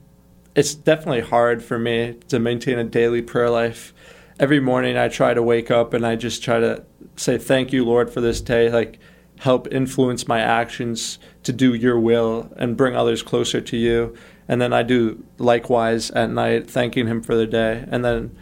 it's 0.56 0.76
definitely 0.76 1.22
hard 1.22 1.64
for 1.64 1.80
me 1.80 2.16
to 2.28 2.38
maintain 2.38 2.78
a 2.78 2.84
daily 2.84 3.22
prayer 3.24 3.50
life. 3.50 3.92
Every 4.40 4.60
morning 4.60 4.98
i 4.98 5.08
try 5.08 5.34
to 5.34 5.42
wake 5.42 5.72
up 5.72 5.96
and 5.96 6.06
i 6.06 6.16
just 6.16 6.44
try 6.44 6.60
to 6.60 6.86
say 7.16 7.40
thank 7.40 7.74
you 7.74 7.84
lord 7.84 8.12
for 8.12 8.22
this 8.22 8.42
day. 8.42 8.70
Like 8.70 9.00
help 9.40 9.68
influence 9.72 10.28
my 10.28 10.40
actions 10.40 11.20
to 11.44 11.52
do 11.52 11.74
your 11.74 12.00
will 12.00 12.52
and 12.58 12.78
bring 12.78 12.96
others 12.96 13.22
closer 13.22 13.62
to 13.62 13.78
you. 13.78 14.16
And 14.48 14.62
then 14.62 14.74
I 14.74 14.84
do 14.84 15.24
likewise 15.38 16.12
at 16.12 16.30
night, 16.30 16.70
thanking 16.70 17.08
him 17.08 17.22
for 17.22 17.36
the 17.36 17.48
day. 17.48 17.86
And 17.90 18.06
then 18.06 18.38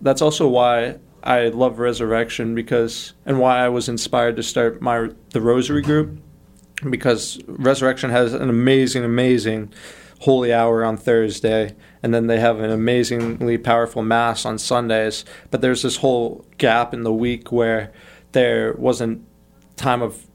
that's 0.00 0.22
also 0.22 0.48
why 0.48 0.98
I 1.22 1.48
love 1.48 1.78
resurrection 1.78 2.54
because 2.54 3.14
and 3.24 3.40
why 3.40 3.58
I 3.58 3.68
was 3.68 3.88
inspired 3.88 4.36
to 4.36 4.42
start 4.42 4.80
my 4.80 5.10
the 5.30 5.40
rosary 5.40 5.82
group 5.82 6.20
because 6.88 7.40
resurrection 7.46 8.10
has 8.10 8.32
an 8.32 8.48
amazing 8.48 9.04
amazing 9.04 9.72
holy 10.20 10.52
hour 10.52 10.84
on 10.84 10.96
Thursday 10.96 11.74
and 12.02 12.14
then 12.14 12.28
they 12.28 12.38
have 12.38 12.60
an 12.60 12.70
amazingly 12.70 13.58
powerful 13.58 14.02
mass 14.02 14.46
on 14.46 14.58
Sundays 14.58 15.24
but 15.50 15.62
there's 15.62 15.82
this 15.82 15.96
whole 15.96 16.46
gap 16.58 16.94
in 16.94 17.02
the 17.02 17.12
week 17.12 17.50
where 17.50 17.92
there 18.32 18.74
wasn't 18.74 19.26
time 19.76 20.02
of 20.02 20.26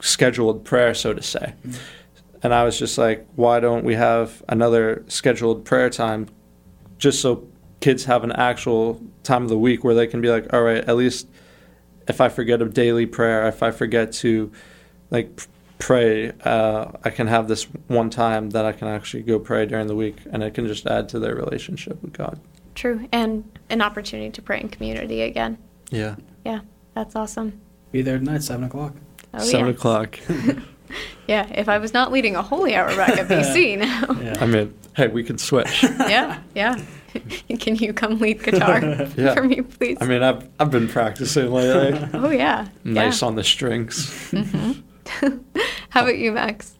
scheduled 0.00 0.64
prayer, 0.64 0.94
so 0.94 1.12
to 1.12 1.22
say. 1.22 1.54
Mm-hmm. 1.66 1.80
And 2.42 2.54
I 2.54 2.64
was 2.64 2.78
just 2.78 2.96
like, 2.96 3.26
why 3.36 3.60
don't 3.60 3.84
we 3.84 3.94
have 3.94 4.42
another 4.48 5.04
scheduled 5.08 5.64
prayer 5.64 5.90
time 5.90 6.28
just 6.96 7.20
so 7.20 7.46
kids 7.80 8.04
have 8.04 8.24
an 8.24 8.32
actual 8.32 9.00
time 9.22 9.42
of 9.42 9.48
the 9.48 9.58
week 9.58 9.84
where 9.84 9.94
they 9.94 10.06
can 10.06 10.20
be 10.20 10.28
like, 10.30 10.52
all 10.52 10.62
right, 10.62 10.84
at 10.84 10.96
least 10.96 11.28
if 12.08 12.20
I 12.20 12.28
forget 12.28 12.62
a 12.62 12.66
daily 12.66 13.06
prayer, 13.06 13.46
if 13.48 13.62
I 13.62 13.70
forget 13.70 14.12
to 14.14 14.50
like 15.10 15.40
pray, 15.78 16.32
uh, 16.44 16.92
I 17.04 17.10
can 17.10 17.26
have 17.26 17.48
this 17.48 17.64
one 17.88 18.10
time 18.10 18.50
that 18.50 18.64
I 18.64 18.72
can 18.72 18.88
actually 18.88 19.22
go 19.22 19.38
pray 19.38 19.66
during 19.66 19.86
the 19.86 19.96
week 19.96 20.16
and 20.30 20.42
it 20.42 20.54
can 20.54 20.66
just 20.66 20.86
add 20.86 21.08
to 21.10 21.18
their 21.18 21.34
relationship 21.34 22.02
with 22.02 22.12
God. 22.12 22.38
True. 22.74 23.08
And 23.12 23.58
an 23.68 23.82
opportunity 23.82 24.30
to 24.30 24.42
pray 24.42 24.60
in 24.60 24.68
community 24.68 25.22
again. 25.22 25.58
Yeah. 25.90 26.16
Yeah. 26.44 26.60
That's 26.94 27.16
awesome. 27.16 27.60
Be 27.92 28.02
there 28.02 28.18
tonight, 28.18 28.42
7 28.42 28.64
o'clock. 28.64 28.94
Oh, 29.34 29.38
Seven 29.38 29.66
yeah. 29.66 29.72
o'clock. 29.72 30.18
yeah, 31.28 31.46
if 31.54 31.68
I 31.68 31.78
was 31.78 31.92
not 31.92 32.10
leading 32.12 32.36
a 32.36 32.42
holy 32.42 32.74
hour 32.74 32.88
back 32.96 33.10
at 33.10 33.28
BC 33.28 33.78
now. 33.78 34.20
yeah. 34.20 34.36
I 34.40 34.46
mean, 34.46 34.74
hey, 34.96 35.08
we 35.08 35.22
can 35.22 35.38
switch. 35.38 35.82
yeah, 35.82 36.40
yeah. 36.54 36.80
Can 37.58 37.74
you 37.74 37.92
come 37.92 38.20
lead 38.20 38.40
guitar 38.40 38.80
yeah. 39.16 39.34
for 39.34 39.42
me, 39.42 39.62
please? 39.62 39.98
I 40.00 40.06
mean, 40.06 40.22
I've 40.22 40.48
I've 40.60 40.70
been 40.70 40.86
practicing 40.86 41.50
lately. 41.50 42.08
oh 42.14 42.30
yeah. 42.30 42.68
Nice 42.84 43.20
yeah. 43.20 43.26
on 43.28 43.34
the 43.34 43.42
strings. 43.42 44.06
Mm-hmm. 44.30 45.38
How 45.88 46.02
about 46.02 46.18
you, 46.18 46.30
Max? 46.30 46.76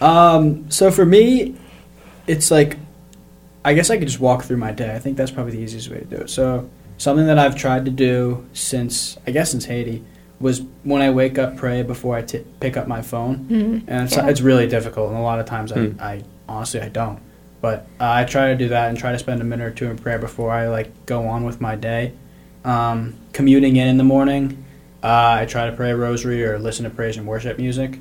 Um, 0.00 0.68
so 0.68 0.90
for 0.90 1.06
me, 1.06 1.54
it's 2.26 2.50
like, 2.50 2.76
I 3.64 3.74
guess 3.74 3.88
I 3.88 3.98
could 3.98 4.08
just 4.08 4.18
walk 4.18 4.42
through 4.42 4.56
my 4.56 4.72
day. 4.72 4.96
I 4.96 4.98
think 4.98 5.16
that's 5.16 5.30
probably 5.30 5.52
the 5.52 5.60
easiest 5.60 5.88
way 5.90 5.98
to 5.98 6.04
do 6.04 6.16
it. 6.16 6.30
So 6.30 6.68
something 6.96 7.26
that 7.26 7.38
I've 7.38 7.54
tried 7.54 7.84
to 7.84 7.92
do 7.92 8.48
since 8.52 9.16
I 9.28 9.30
guess 9.30 9.52
since 9.52 9.64
Haiti 9.64 10.04
was 10.40 10.62
when 10.84 11.02
I 11.02 11.10
wake 11.10 11.38
up, 11.38 11.56
pray 11.56 11.82
before 11.82 12.16
I 12.16 12.22
t- 12.22 12.44
pick 12.60 12.76
up 12.76 12.86
my 12.86 13.02
phone, 13.02 13.38
mm-hmm. 13.38 13.90
and 13.90 14.04
it's, 14.04 14.16
yeah. 14.16 14.28
it's 14.28 14.40
really 14.40 14.66
difficult. 14.66 15.10
And 15.10 15.18
a 15.18 15.22
lot 15.22 15.40
of 15.40 15.46
times, 15.46 15.72
mm. 15.72 16.00
I, 16.00 16.12
I 16.12 16.24
honestly 16.48 16.80
I 16.80 16.88
don't. 16.88 17.20
But 17.60 17.86
uh, 18.00 18.10
I 18.10 18.24
try 18.24 18.48
to 18.48 18.56
do 18.56 18.68
that 18.68 18.88
and 18.88 18.96
try 18.96 19.12
to 19.12 19.18
spend 19.18 19.40
a 19.40 19.44
minute 19.44 19.64
or 19.64 19.70
two 19.72 19.90
in 19.90 19.98
prayer 19.98 20.18
before 20.18 20.52
I 20.52 20.68
like 20.68 21.06
go 21.06 21.26
on 21.26 21.44
with 21.44 21.60
my 21.60 21.74
day. 21.74 22.12
Um, 22.64 23.16
commuting 23.32 23.76
in 23.76 23.88
in 23.88 23.96
the 23.96 24.04
morning, 24.04 24.64
uh, 25.02 25.38
I 25.40 25.46
try 25.46 25.66
to 25.68 25.74
pray 25.74 25.90
a 25.90 25.96
rosary 25.96 26.44
or 26.44 26.58
listen 26.58 26.84
to 26.84 26.90
praise 26.90 27.16
and 27.16 27.26
worship 27.26 27.58
music. 27.58 27.98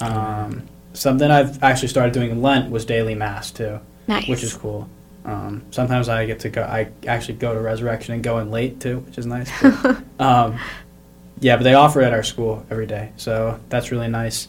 Um, 0.00 0.66
something 0.92 1.30
I've 1.30 1.62
actually 1.62 1.88
started 1.88 2.12
doing 2.12 2.30
in 2.30 2.42
Lent 2.42 2.70
was 2.70 2.84
daily 2.84 3.14
mass 3.14 3.50
too, 3.50 3.80
nice. 4.06 4.28
which 4.28 4.42
is 4.42 4.54
cool. 4.54 4.88
Um, 5.24 5.64
sometimes 5.70 6.08
I 6.08 6.26
get 6.26 6.40
to 6.40 6.50
go. 6.50 6.62
I 6.62 6.88
actually 7.06 7.34
go 7.34 7.54
to 7.54 7.60
Resurrection 7.60 8.14
and 8.14 8.22
go 8.22 8.38
in 8.38 8.50
late 8.50 8.78
too, 8.78 9.00
which 9.00 9.18
is 9.18 9.26
nice. 9.26 9.50
But, 9.60 10.02
um, 10.20 10.58
yeah, 11.40 11.56
but 11.56 11.64
they 11.64 11.74
offer 11.74 12.00
it 12.00 12.06
at 12.06 12.12
our 12.12 12.22
school 12.22 12.64
every 12.70 12.86
day, 12.86 13.12
so 13.16 13.60
that's 13.68 13.90
really 13.90 14.08
nice. 14.08 14.48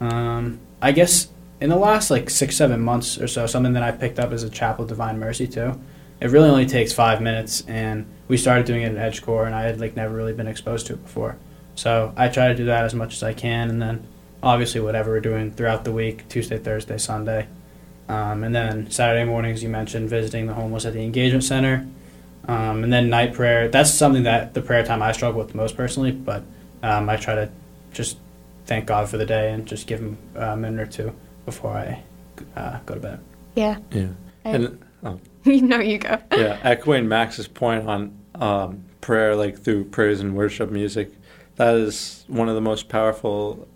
Um, 0.00 0.60
I 0.82 0.92
guess 0.92 1.28
in 1.60 1.70
the 1.70 1.76
last 1.76 2.10
like 2.10 2.28
six, 2.28 2.56
seven 2.56 2.80
months 2.80 3.18
or 3.18 3.26
so, 3.26 3.46
something 3.46 3.72
that 3.72 3.82
I 3.82 3.92
picked 3.92 4.18
up 4.18 4.32
is 4.32 4.42
a 4.42 4.50
Chaplet 4.50 4.80
of 4.80 4.88
Divine 4.88 5.18
Mercy 5.18 5.46
too. 5.46 5.78
It 6.20 6.30
really 6.30 6.48
only 6.48 6.66
takes 6.66 6.92
five 6.92 7.20
minutes, 7.20 7.62
and 7.66 8.06
we 8.28 8.36
started 8.36 8.66
doing 8.66 8.82
it 8.82 8.96
at 8.96 9.12
EdgeCore, 9.12 9.46
and 9.46 9.54
I 9.54 9.62
had 9.62 9.80
like 9.80 9.96
never 9.96 10.14
really 10.14 10.32
been 10.32 10.48
exposed 10.48 10.86
to 10.86 10.94
it 10.94 11.02
before. 11.02 11.36
So 11.74 12.12
I 12.16 12.28
try 12.28 12.48
to 12.48 12.54
do 12.54 12.66
that 12.66 12.84
as 12.84 12.94
much 12.94 13.14
as 13.14 13.22
I 13.22 13.32
can, 13.32 13.70
and 13.70 13.80
then 13.80 14.06
obviously 14.42 14.80
whatever 14.80 15.10
we're 15.10 15.20
doing 15.20 15.50
throughout 15.50 15.84
the 15.84 15.92
week, 15.92 16.28
Tuesday, 16.28 16.58
Thursday, 16.58 16.98
Sunday, 16.98 17.48
um, 18.08 18.44
and 18.44 18.54
then 18.54 18.90
Saturday 18.90 19.24
mornings 19.24 19.62
you 19.62 19.68
mentioned 19.68 20.08
visiting 20.08 20.46
the 20.46 20.54
homeless 20.54 20.84
at 20.84 20.92
the 20.92 21.02
engagement 21.02 21.44
center. 21.44 21.86
Um, 22.48 22.84
and 22.84 22.92
then 22.92 23.10
night 23.10 23.34
prayer. 23.34 23.68
That's 23.68 23.92
something 23.92 24.22
that 24.22 24.54
the 24.54 24.62
prayer 24.62 24.84
time 24.84 25.02
I 25.02 25.12
struggle 25.12 25.40
with 25.40 25.54
most 25.54 25.76
personally, 25.76 26.12
but 26.12 26.44
um, 26.82 27.08
I 27.08 27.16
try 27.16 27.34
to 27.34 27.50
just 27.92 28.18
thank 28.66 28.86
God 28.86 29.08
for 29.08 29.16
the 29.16 29.26
day 29.26 29.52
and 29.52 29.66
just 29.66 29.86
give 29.86 30.00
him 30.00 30.18
a 30.34 30.56
minute 30.56 30.80
or 30.80 30.90
two 30.90 31.14
before 31.44 31.72
I 31.72 32.02
uh, 32.54 32.78
go 32.86 32.94
to 32.94 33.00
bed. 33.00 33.20
Yeah. 33.54 33.78
Yeah. 33.90 34.08
And, 34.44 34.84
oh. 35.04 35.20
you 35.44 35.62
know, 35.62 35.80
you 35.80 35.98
go. 35.98 36.18
yeah. 36.32 36.60
Echoing 36.62 37.08
Max's 37.08 37.48
point 37.48 37.88
on 37.88 38.16
um, 38.34 38.84
prayer, 39.00 39.34
like 39.34 39.58
through 39.58 39.84
praise 39.84 40.20
and 40.20 40.36
worship 40.36 40.70
music, 40.70 41.12
that 41.56 41.74
is 41.74 42.24
one 42.28 42.48
of 42.48 42.54
the 42.54 42.60
most 42.60 42.88
powerful 42.88 43.66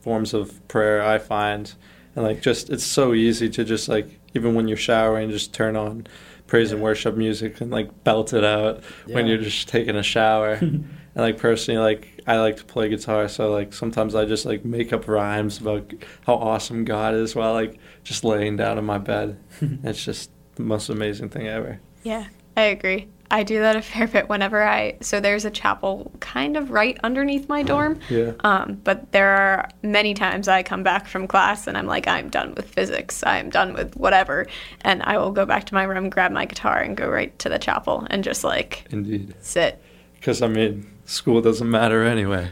forms 0.00 0.34
of 0.34 0.66
prayer 0.68 1.02
I 1.02 1.18
find. 1.18 1.72
And 2.14 2.24
like, 2.24 2.42
just 2.42 2.70
it's 2.70 2.84
so 2.84 3.14
easy 3.14 3.48
to 3.50 3.64
just 3.64 3.88
like 3.88 4.20
even 4.34 4.54
when 4.54 4.68
you're 4.68 4.76
showering, 4.76 5.30
just 5.30 5.54
turn 5.54 5.76
on 5.76 6.06
praise 6.50 6.70
yeah. 6.70 6.74
and 6.74 6.82
worship 6.82 7.16
music 7.16 7.60
and 7.62 7.70
like 7.70 8.04
belt 8.04 8.34
it 8.34 8.44
out 8.44 8.82
yeah. 9.06 9.14
when 9.14 9.26
you're 9.26 9.38
just 9.38 9.68
taking 9.68 9.96
a 9.96 10.02
shower. 10.02 10.52
and 10.60 10.90
like 11.14 11.38
personally, 11.38 11.78
like 11.78 12.20
I 12.26 12.38
like 12.38 12.58
to 12.58 12.64
play 12.64 12.90
guitar, 12.90 13.28
so 13.28 13.50
like 13.50 13.72
sometimes 13.72 14.14
I 14.14 14.26
just 14.26 14.44
like 14.44 14.64
make 14.64 14.92
up 14.92 15.08
rhymes 15.08 15.58
about 15.58 15.90
how 16.26 16.34
awesome 16.34 16.84
God 16.84 17.14
is 17.14 17.34
while 17.34 17.54
like 17.54 17.78
just 18.04 18.24
laying 18.24 18.56
down 18.56 18.76
in 18.76 18.84
my 18.84 18.98
bed. 18.98 19.38
it's 19.60 20.04
just 20.04 20.30
the 20.56 20.62
most 20.62 20.90
amazing 20.90 21.30
thing 21.30 21.46
ever. 21.46 21.80
Yeah, 22.02 22.26
I 22.56 22.62
agree. 22.62 23.08
I 23.30 23.42
do 23.44 23.60
that 23.60 23.76
a 23.76 23.82
fair 23.82 24.08
bit 24.08 24.28
whenever 24.28 24.62
I. 24.62 24.96
So 25.00 25.20
there's 25.20 25.44
a 25.44 25.50
chapel 25.50 26.10
kind 26.20 26.56
of 26.56 26.70
right 26.70 26.98
underneath 27.04 27.48
my 27.48 27.62
dorm. 27.62 28.00
Yeah. 28.08 28.32
Um, 28.40 28.80
but 28.82 29.12
there 29.12 29.28
are 29.30 29.68
many 29.82 30.14
times 30.14 30.48
I 30.48 30.62
come 30.62 30.82
back 30.82 31.06
from 31.06 31.28
class 31.28 31.66
and 31.66 31.78
I'm 31.78 31.86
like, 31.86 32.08
I'm 32.08 32.28
done 32.28 32.54
with 32.56 32.68
physics. 32.68 33.22
I'm 33.24 33.50
done 33.50 33.72
with 33.72 33.96
whatever, 33.96 34.46
and 34.80 35.02
I 35.04 35.18
will 35.18 35.30
go 35.30 35.46
back 35.46 35.64
to 35.66 35.74
my 35.74 35.84
room, 35.84 36.10
grab 36.10 36.32
my 36.32 36.44
guitar, 36.44 36.78
and 36.78 36.96
go 36.96 37.08
right 37.08 37.36
to 37.38 37.48
the 37.48 37.58
chapel 37.58 38.06
and 38.10 38.24
just 38.24 38.42
like. 38.42 38.86
Indeed. 38.90 39.34
Sit. 39.40 39.80
Because 40.14 40.42
I 40.42 40.48
mean, 40.48 40.90
school 41.04 41.40
doesn't 41.40 41.70
matter 41.70 42.04
anyway. 42.04 42.50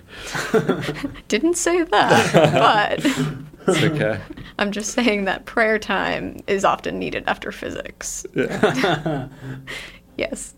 Didn't 1.29 1.57
say 1.57 1.83
that, 1.83 2.33
but. 2.33 3.05
It's 3.69 3.83
okay. 3.83 4.19
I'm 4.59 4.73
just 4.73 4.93
saying 4.93 5.27
that 5.27 5.45
prayer 5.45 5.79
time 5.79 6.39
is 6.47 6.65
often 6.65 6.99
needed 6.99 7.25
after 7.27 7.53
physics. 7.53 8.25
Yeah. 8.35 9.29
Yes. 10.19 10.55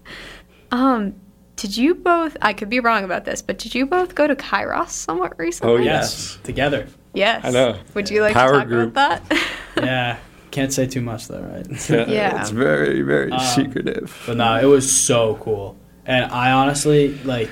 Um, 0.73 1.15
did 1.57 1.77
you 1.77 1.95
both? 1.95 2.37
I 2.43 2.53
could 2.53 2.69
be 2.71 2.81
wrong 2.81 3.05
about 3.05 3.25
this, 3.25 3.43
but 3.43 3.59
did 3.59 3.75
you 3.75 3.87
both 3.87 4.15
go 4.15 4.27
to 4.27 4.35
Kairos 4.35 4.89
somewhat 4.91 5.39
recently? 5.39 5.73
Oh, 5.75 5.77
Yes, 5.77 6.39
together. 6.43 6.89
Yes. 7.15 7.45
I 7.45 7.51
know. 7.51 7.79
Would 7.95 8.09
you 8.11 8.23
like 8.23 8.35
Power 8.35 8.53
to 8.53 8.59
talk 8.61 8.69
group. 8.69 8.91
about 8.91 9.29
that? 9.29 9.49
yeah, 9.77 10.19
can't 10.51 10.73
say 10.73 10.87
too 10.87 11.01
much 11.01 11.29
though, 11.29 11.41
right? 11.43 11.91
Yeah. 12.09 12.41
It's 12.41 12.51
very, 12.51 13.03
very 13.03 13.31
Um, 13.33 13.41
secretive. 13.41 14.17
But 14.27 14.37
no, 14.39 14.57
it 14.59 14.65
was 14.65 14.91
so 14.91 15.37
cool. 15.43 15.77
And 16.07 16.25
I 16.33 16.53
honestly 16.53 17.15
like 17.25 17.51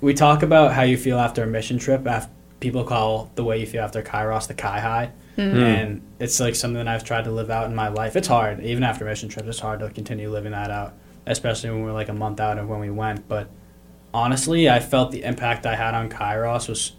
we 0.00 0.14
talk 0.14 0.42
about 0.42 0.72
how 0.72 0.82
you 0.82 0.96
feel 0.96 1.18
after 1.18 1.42
a 1.44 1.46
mission 1.46 1.78
trip. 1.78 2.06
After 2.06 2.30
people 2.60 2.84
call 2.84 3.30
the 3.36 3.44
way 3.44 3.58
you 3.58 3.66
feel 3.66 3.82
after 3.82 4.02
Kairos 4.02 4.46
the 4.48 4.54
Kai 4.54 4.80
High, 4.80 5.10
Mm. 5.40 5.62
and 5.62 6.02
it's 6.18 6.38
like 6.38 6.54
something 6.54 6.84
that 6.84 6.88
I've 6.88 7.04
tried 7.04 7.24
to 7.24 7.30
live 7.30 7.50
out 7.50 7.66
in 7.66 7.74
my 7.74 7.88
life. 7.88 8.14
It's 8.16 8.28
hard, 8.28 8.60
even 8.62 8.82
after 8.84 9.04
mission 9.04 9.28
trips. 9.28 9.48
It's 9.48 9.58
hard 9.58 9.80
to 9.80 9.88
continue 9.90 10.30
living 10.30 10.52
that 10.52 10.70
out, 10.70 10.94
especially 11.26 11.70
when 11.70 11.82
we're 11.82 11.92
like 11.92 12.08
a 12.08 12.14
month 12.14 12.40
out 12.40 12.58
of 12.58 12.68
when 12.68 12.80
we 12.80 12.90
went. 12.90 13.26
But 13.26 13.48
honestly, 14.12 14.68
I 14.68 14.80
felt 14.80 15.12
the 15.12 15.22
impact 15.22 15.66
I 15.66 15.76
had 15.76 15.94
on 15.94 16.10
Kairos 16.10 16.68
was 16.68 16.92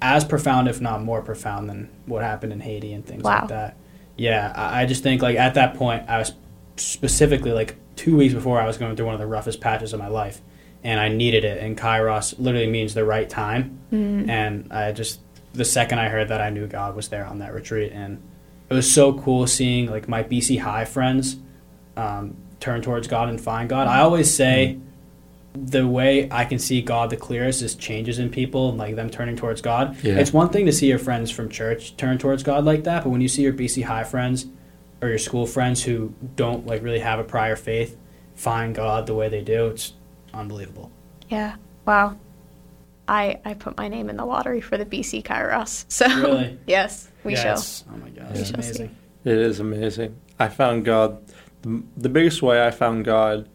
as 0.00 0.24
profound, 0.24 0.66
if 0.68 0.80
not 0.80 1.02
more 1.02 1.22
profound, 1.22 1.68
than 1.70 1.88
what 2.06 2.22
happened 2.22 2.52
in 2.52 2.60
Haiti 2.60 2.92
and 2.92 3.06
things 3.06 3.22
Wow. 3.22 3.40
like 3.40 3.48
that. 3.48 3.76
Yeah, 4.16 4.52
I 4.54 4.82
I 4.82 4.86
just 4.86 5.02
think 5.02 5.22
like 5.22 5.36
at 5.38 5.54
that 5.54 5.74
point, 5.74 6.04
I 6.08 6.18
was 6.18 6.32
specifically 6.76 7.52
like 7.52 7.76
two 7.96 8.16
weeks 8.16 8.34
before 8.34 8.60
I 8.60 8.66
was 8.66 8.78
going 8.78 8.96
through 8.96 9.06
one 9.06 9.14
of 9.14 9.20
the 9.20 9.26
roughest 9.26 9.60
patches 9.60 9.92
of 9.92 10.00
my 10.00 10.08
life, 10.08 10.40
and 10.82 10.98
I 11.00 11.08
needed 11.08 11.44
it. 11.44 11.62
And 11.62 11.78
Kairos 11.78 12.34
literally 12.38 12.66
means 12.66 12.94
the 12.94 13.04
right 13.04 13.28
time, 13.28 13.78
mm. 13.92 14.28
and 14.28 14.72
I 14.72 14.92
just 14.92 15.20
the 15.52 15.64
second 15.64 15.98
I 15.98 16.08
heard 16.08 16.28
that, 16.28 16.40
I 16.40 16.50
knew 16.50 16.66
God 16.66 16.96
was 16.96 17.08
there 17.08 17.26
on 17.26 17.38
that 17.38 17.52
retreat, 17.52 17.92
and 17.92 18.22
it 18.70 18.74
was 18.74 18.90
so 18.90 19.12
cool 19.12 19.46
seeing 19.46 19.90
like 19.90 20.08
my 20.08 20.22
BC 20.22 20.60
High 20.60 20.84
friends 20.84 21.36
um, 21.96 22.36
turn 22.60 22.80
towards 22.82 23.08
God 23.08 23.28
and 23.28 23.40
find 23.40 23.68
God. 23.68 23.86
I 23.86 24.00
always 24.00 24.32
say 24.34 24.78
the 25.54 25.86
way 25.86 26.28
I 26.30 26.46
can 26.46 26.58
see 26.58 26.80
God 26.80 27.10
the 27.10 27.16
clearest 27.16 27.60
is 27.60 27.74
changes 27.74 28.18
in 28.18 28.30
people, 28.30 28.70
and, 28.70 28.78
like 28.78 28.96
them 28.96 29.10
turning 29.10 29.36
towards 29.36 29.60
God. 29.60 29.96
Yeah. 30.02 30.14
It's 30.14 30.32
one 30.32 30.48
thing 30.48 30.64
to 30.66 30.72
see 30.72 30.86
your 30.86 30.98
friends 30.98 31.30
from 31.30 31.50
church 31.50 31.96
turn 31.96 32.16
towards 32.18 32.42
God 32.42 32.64
like 32.64 32.84
that, 32.84 33.04
but 33.04 33.10
when 33.10 33.20
you 33.20 33.28
see 33.28 33.42
your 33.42 33.52
BC 33.52 33.84
High 33.84 34.04
friends 34.04 34.46
or 35.02 35.08
your 35.08 35.18
school 35.18 35.46
friends 35.46 35.82
who 35.82 36.14
don't 36.36 36.66
like 36.66 36.82
really 36.82 37.00
have 37.00 37.18
a 37.18 37.24
prior 37.24 37.56
faith 37.56 37.98
find 38.34 38.74
God 38.74 39.06
the 39.06 39.14
way 39.14 39.28
they 39.28 39.42
do, 39.42 39.66
it's 39.68 39.92
unbelievable. 40.32 40.90
yeah. 41.28 41.56
Wow. 41.84 42.16
I 43.08 43.40
I 43.44 43.54
put 43.54 43.76
my 43.76 43.88
name 43.88 44.08
in 44.10 44.16
the 44.16 44.24
lottery 44.24 44.60
for 44.60 44.78
the 44.78 44.86
BC 44.86 45.22
Kairos. 45.24 45.84
So 45.88 46.06
Really? 46.06 46.58
yes, 46.66 47.08
we 47.24 47.32
Yeah, 47.32 47.42
shall. 47.42 47.52
it's- 47.52 47.84
Oh 47.92 47.96
my 47.96 48.10
God, 48.10 48.32
We 48.32 48.40
it's 48.40 48.50
shall 48.50 48.62
see. 48.62 48.68
amazing. 48.68 48.96
It 49.24 49.38
is 49.38 49.60
amazing. 49.60 50.16
I 50.38 50.48
found 50.48 50.84
God. 50.84 51.18
The, 51.62 51.82
the 51.96 52.08
biggest 52.08 52.42
way 52.42 52.64
I 52.66 52.70
found 52.72 53.04
God 53.04 53.48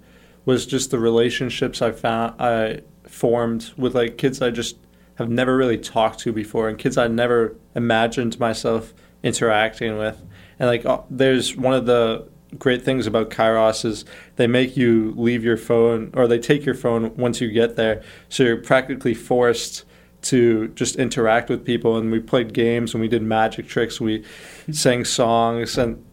was 0.45 0.65
just 0.65 0.91
the 0.91 0.99
relationships 0.99 1.81
I 1.81 1.91
found 1.91 2.39
I 2.41 2.81
formed 3.05 3.71
with 3.77 3.95
like 3.95 4.17
kids 4.17 4.41
I 4.41 4.49
just 4.49 4.77
have 5.15 5.29
never 5.29 5.57
really 5.57 5.77
talked 5.77 6.19
to 6.19 6.31
before 6.31 6.69
and 6.69 6.77
kids 6.77 6.97
I 6.97 7.07
never 7.07 7.55
imagined 7.75 8.39
myself 8.39 8.93
interacting 9.23 9.97
with. 9.97 10.21
And 10.59 10.67
like 10.69 10.85
uh, 10.85 11.01
there's 11.09 11.55
one 11.55 11.73
of 11.73 11.85
the 11.85 12.27
great 12.57 12.83
things 12.83 13.07
about 13.07 13.29
Kairos 13.29 13.83
is 13.83 14.05
they 14.37 14.47
make 14.47 14.77
you 14.77 15.13
leave 15.17 15.43
your 15.43 15.57
phone 15.57 16.11
or 16.13 16.27
they 16.27 16.39
take 16.39 16.65
your 16.65 16.75
phone 16.75 17.15
once 17.17 17.41
you 17.41 17.51
get 17.51 17.75
there. 17.75 18.03
So 18.29 18.43
you're 18.43 18.57
practically 18.57 19.13
forced 19.13 19.83
to 20.23 20.69
just 20.69 20.95
interact 20.95 21.49
with 21.49 21.65
people 21.65 21.97
and 21.97 22.11
we 22.11 22.19
played 22.19 22.53
games 22.53 22.93
and 22.93 23.01
we 23.01 23.07
did 23.07 23.21
magic 23.21 23.67
tricks, 23.67 23.99
we 23.99 24.23
sang 24.71 25.05
songs 25.05 25.77
and 25.77 26.03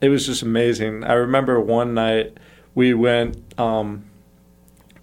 it 0.00 0.08
was 0.08 0.26
just 0.26 0.42
amazing. 0.42 1.04
I 1.04 1.14
remember 1.14 1.60
one 1.60 1.94
night 1.94 2.38
we 2.74 2.94
went 2.94 3.58
um, 3.58 4.04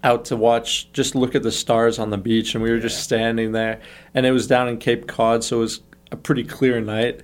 out 0.04 0.26
to 0.26 0.38
watch, 0.38 0.92
just 0.94 1.16
look 1.16 1.36
at 1.36 1.44
the 1.44 1.52
stars 1.52 2.00
on 2.00 2.10
the 2.10 2.18
beach, 2.18 2.56
and 2.56 2.64
we 2.64 2.72
were 2.72 2.80
just 2.80 3.04
standing 3.04 3.52
there. 3.52 3.82
And 4.14 4.26
it 4.26 4.32
was 4.32 4.48
down 4.48 4.70
in 4.70 4.78
Cape 4.78 5.08
Cod, 5.08 5.44
so 5.44 5.58
it 5.58 5.62
was 5.62 5.82
a 6.12 6.16
pretty 6.16 6.44
clear 6.44 6.80
night. 6.80 7.22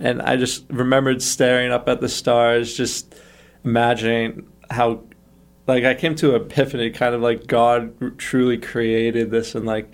And 0.00 0.22
I 0.22 0.36
just 0.36 0.64
remembered 0.70 1.22
staring 1.22 1.72
up 1.72 1.88
at 1.88 2.00
the 2.00 2.08
stars, 2.08 2.74
just 2.76 3.14
imagining 3.64 4.46
how, 4.70 5.02
like, 5.66 5.84
I 5.84 5.94
came 5.94 6.14
to 6.16 6.34
an 6.36 6.42
epiphany, 6.42 6.90
kind 6.90 7.14
of 7.14 7.20
like 7.20 7.46
God 7.46 8.18
truly 8.18 8.58
created 8.58 9.30
this, 9.30 9.54
and 9.54 9.66
like. 9.66 9.90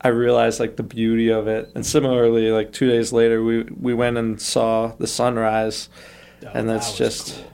I 0.00 0.08
realized 0.08 0.60
like 0.60 0.76
the 0.76 0.82
beauty 0.82 1.30
of 1.30 1.48
it, 1.48 1.72
and 1.74 1.86
similarly, 1.86 2.50
like 2.50 2.72
two 2.74 2.86
days 2.86 3.10
later, 3.10 3.42
we 3.42 3.62
we 3.62 3.94
went 3.94 4.18
and 4.18 4.38
saw 4.38 4.88
the 4.98 5.06
sunrise, 5.06 5.88
Oh, 6.44 6.50
And 6.52 6.68
that's 6.68 6.90
that 6.92 6.98
just- 6.98 7.36
cool. 7.36 7.44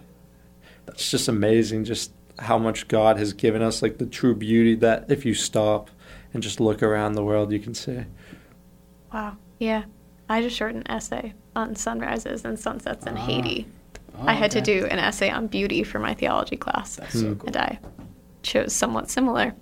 it's 0.88 1.08
just 1.12 1.28
amazing 1.28 1.84
just 1.84 2.10
how 2.40 2.58
much 2.58 2.88
God 2.88 3.18
has 3.18 3.32
given 3.34 3.62
us, 3.62 3.82
like 3.82 3.98
the 3.98 4.06
true 4.06 4.34
beauty 4.34 4.74
that 4.76 5.04
if 5.08 5.24
you 5.24 5.32
stop 5.32 5.90
and 6.34 6.42
just 6.42 6.58
look 6.58 6.82
around 6.82 7.12
the 7.12 7.22
world, 7.22 7.52
you 7.52 7.60
can 7.60 7.72
see. 7.72 8.00
Wow. 9.14 9.36
Yeah. 9.60 9.84
I 10.28 10.42
just 10.42 10.60
wrote 10.60 10.74
an 10.74 10.90
essay 10.90 11.34
on 11.56 11.74
sunrises 11.76 12.44
and 12.44 12.58
sunsets 12.58 13.06
in 13.06 13.16
Ah. 13.16 13.20
Haiti. 13.26 13.66
Oh, 14.18 14.24
I 14.26 14.32
had 14.34 14.50
to 14.52 14.60
do 14.60 14.86
an 14.86 14.98
essay 14.98 15.30
on 15.30 15.46
beauty 15.46 15.82
for 15.82 15.98
my 15.98 16.14
theology 16.14 16.56
class. 16.56 16.96
That's 16.96 17.12
so 17.20 17.34
cool. 17.34 17.46
and 17.46 17.56
I 17.56 17.78
chose 18.42 18.72
somewhat 18.74 19.10
similar. 19.10 19.54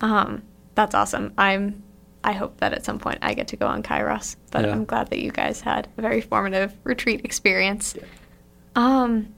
Um, 0.00 0.42
that's 0.74 0.94
awesome. 0.94 1.32
I'm. 1.38 1.82
I 2.26 2.32
hope 2.32 2.56
that 2.60 2.72
at 2.72 2.86
some 2.86 2.98
point 2.98 3.18
I 3.20 3.34
get 3.34 3.48
to 3.48 3.56
go 3.56 3.66
on 3.66 3.82
Kairos, 3.82 4.36
but 4.50 4.64
Yeah. 4.64 4.72
I'm 4.72 4.86
glad 4.86 5.10
that 5.10 5.18
you 5.18 5.30
guys 5.30 5.60
had 5.60 5.88
a 5.98 6.00
very 6.02 6.22
formative 6.22 6.72
retreat 6.82 7.20
experience. 7.22 7.94
Yeah. 7.96 8.04
Um, 8.76 9.28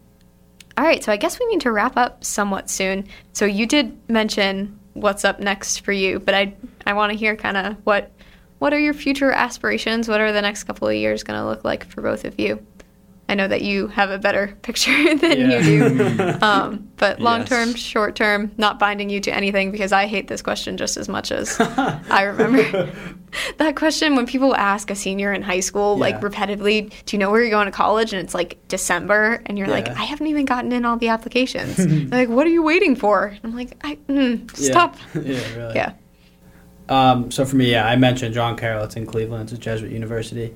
all 0.78 0.84
right, 0.84 1.02
so 1.02 1.10
I 1.10 1.16
guess 1.16 1.40
we 1.40 1.46
need 1.46 1.62
to 1.62 1.72
wrap 1.72 1.96
up 1.96 2.22
somewhat 2.22 2.70
soon. 2.70 3.06
So 3.32 3.44
you 3.44 3.66
did 3.66 3.96
mention 4.08 4.78
what's 4.94 5.24
up 5.24 5.40
next 5.40 5.80
for 5.80 5.90
you, 5.92 6.20
but 6.20 6.34
I 6.34 6.54
I 6.86 6.92
want 6.92 7.10
to 7.12 7.18
hear 7.18 7.34
kind 7.34 7.56
of 7.56 7.76
what 7.84 8.12
what 8.58 8.72
are 8.72 8.78
your 8.80 8.94
future 8.94 9.30
aspirations? 9.32 10.08
What 10.08 10.20
are 10.20 10.32
the 10.32 10.42
next 10.42 10.64
couple 10.64 10.88
of 10.88 10.94
years 10.94 11.22
going 11.22 11.38
to 11.38 11.46
look 11.46 11.64
like 11.64 11.86
for 11.86 12.00
both 12.02 12.24
of 12.24 12.38
you? 12.38 12.64
I 13.28 13.34
know 13.34 13.48
that 13.48 13.62
you 13.62 13.88
have 13.88 14.10
a 14.10 14.18
better 14.18 14.56
picture 14.62 14.92
than 15.16 15.50
Yeah. 15.50 15.58
you 15.60 15.88
do. 15.98 16.38
Um, 16.42 16.88
but 16.96 17.18
long 17.20 17.44
term, 17.44 17.70
Yes. 17.70 17.78
short 17.80 18.14
term, 18.14 18.52
not 18.56 18.78
binding 18.78 19.10
you 19.10 19.20
to 19.20 19.34
anything 19.34 19.72
because 19.72 19.90
I 19.92 20.06
hate 20.06 20.28
this 20.28 20.42
question 20.42 20.76
just 20.76 20.96
as 20.96 21.08
much 21.08 21.32
as 21.32 21.56
I 21.60 22.22
remember 22.22 22.92
that 23.58 23.74
question 23.76 24.14
when 24.16 24.26
people 24.26 24.54
ask 24.54 24.90
a 24.90 24.94
senior 24.94 25.32
in 25.32 25.42
high 25.42 25.60
school, 25.60 25.98
like 25.98 26.20
repetitively, 26.20 26.90
do 27.04 27.16
you 27.16 27.18
know 27.18 27.30
where 27.30 27.40
you're 27.42 27.50
going 27.50 27.66
to 27.66 27.72
college? 27.72 28.12
And 28.12 28.22
it's 28.22 28.32
like 28.34 28.58
December, 28.68 29.42
and 29.46 29.58
you're 29.58 29.66
like, 29.68 29.88
I 29.88 30.04
haven't 30.04 30.28
even 30.28 30.44
gotten 30.46 30.70
in 30.72 30.84
all 30.84 30.96
the 30.96 31.08
applications. 31.08 31.76
They're 31.76 32.20
like, 32.20 32.28
what 32.28 32.46
are 32.46 32.50
you 32.50 32.62
waiting 32.62 32.94
for? 32.96 33.26
And 33.26 33.40
I'm 33.42 33.56
like, 33.56 33.72
I, 33.84 33.96
mm, 34.08 34.48
Yeah. 34.58 34.70
stop. 34.70 34.96
yeah, 35.14 35.20
really. 35.56 35.74
Yeah. 35.74 35.92
Um, 36.88 37.30
so 37.30 37.44
for 37.44 37.56
me, 37.56 37.70
yeah, 37.72 37.86
I 37.86 37.96
mentioned 37.96 38.34
John 38.34 38.56
Carroll. 38.56 38.84
It's 38.84 38.96
in 38.96 39.06
Cleveland. 39.06 39.44
It's 39.44 39.52
a 39.52 39.58
Jesuit 39.58 39.90
university. 39.90 40.54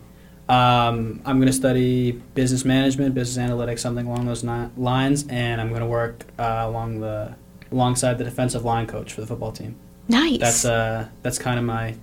Um, 0.49 1.21
I'm 1.25 1.37
going 1.39 1.47
to 1.47 1.53
study 1.53 2.13
business 2.13 2.65
management, 2.65 3.15
business 3.15 3.45
analytics, 3.51 3.79
something 3.81 4.07
along 4.07 4.27
those 4.27 4.43
ni- 4.43 4.69
lines, 4.77 5.27
and 5.29 5.61
I'm 5.61 5.69
going 5.69 5.81
to 5.81 5.87
work 5.87 6.25
uh, 6.39 6.63
along 6.67 7.01
the 7.01 7.35
alongside 7.71 8.19
the 8.19 8.25
defensive 8.25 8.65
line 8.65 8.87
coach 8.87 9.13
for 9.13 9.21
the 9.21 9.27
football 9.29 9.53
team. 9.53 9.77
Nice. 10.09 10.41
That's 10.41 10.65
uh, 10.65 11.09
that's 11.23 11.39
kind 11.39 11.59
of 11.59 11.65
my 11.65 11.95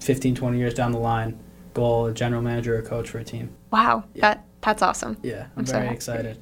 15, 0.00 0.34
20 0.34 0.58
years 0.58 0.74
down 0.74 0.92
the 0.92 0.98
line 0.98 1.38
goal: 1.72 2.06
a 2.06 2.12
general 2.12 2.42
manager 2.42 2.78
or 2.78 2.82
coach 2.82 3.08
for 3.08 3.18
a 3.18 3.24
team. 3.24 3.50
wow. 3.70 4.04
Yeah. 4.14 4.20
That 4.20 4.44
that's 4.60 4.82
awesome. 4.82 5.16
Yeah, 5.22 5.44
I'm, 5.56 5.60
I'm 5.60 5.64
very 5.64 5.84
happy. 5.84 5.94
excited. 5.94 6.38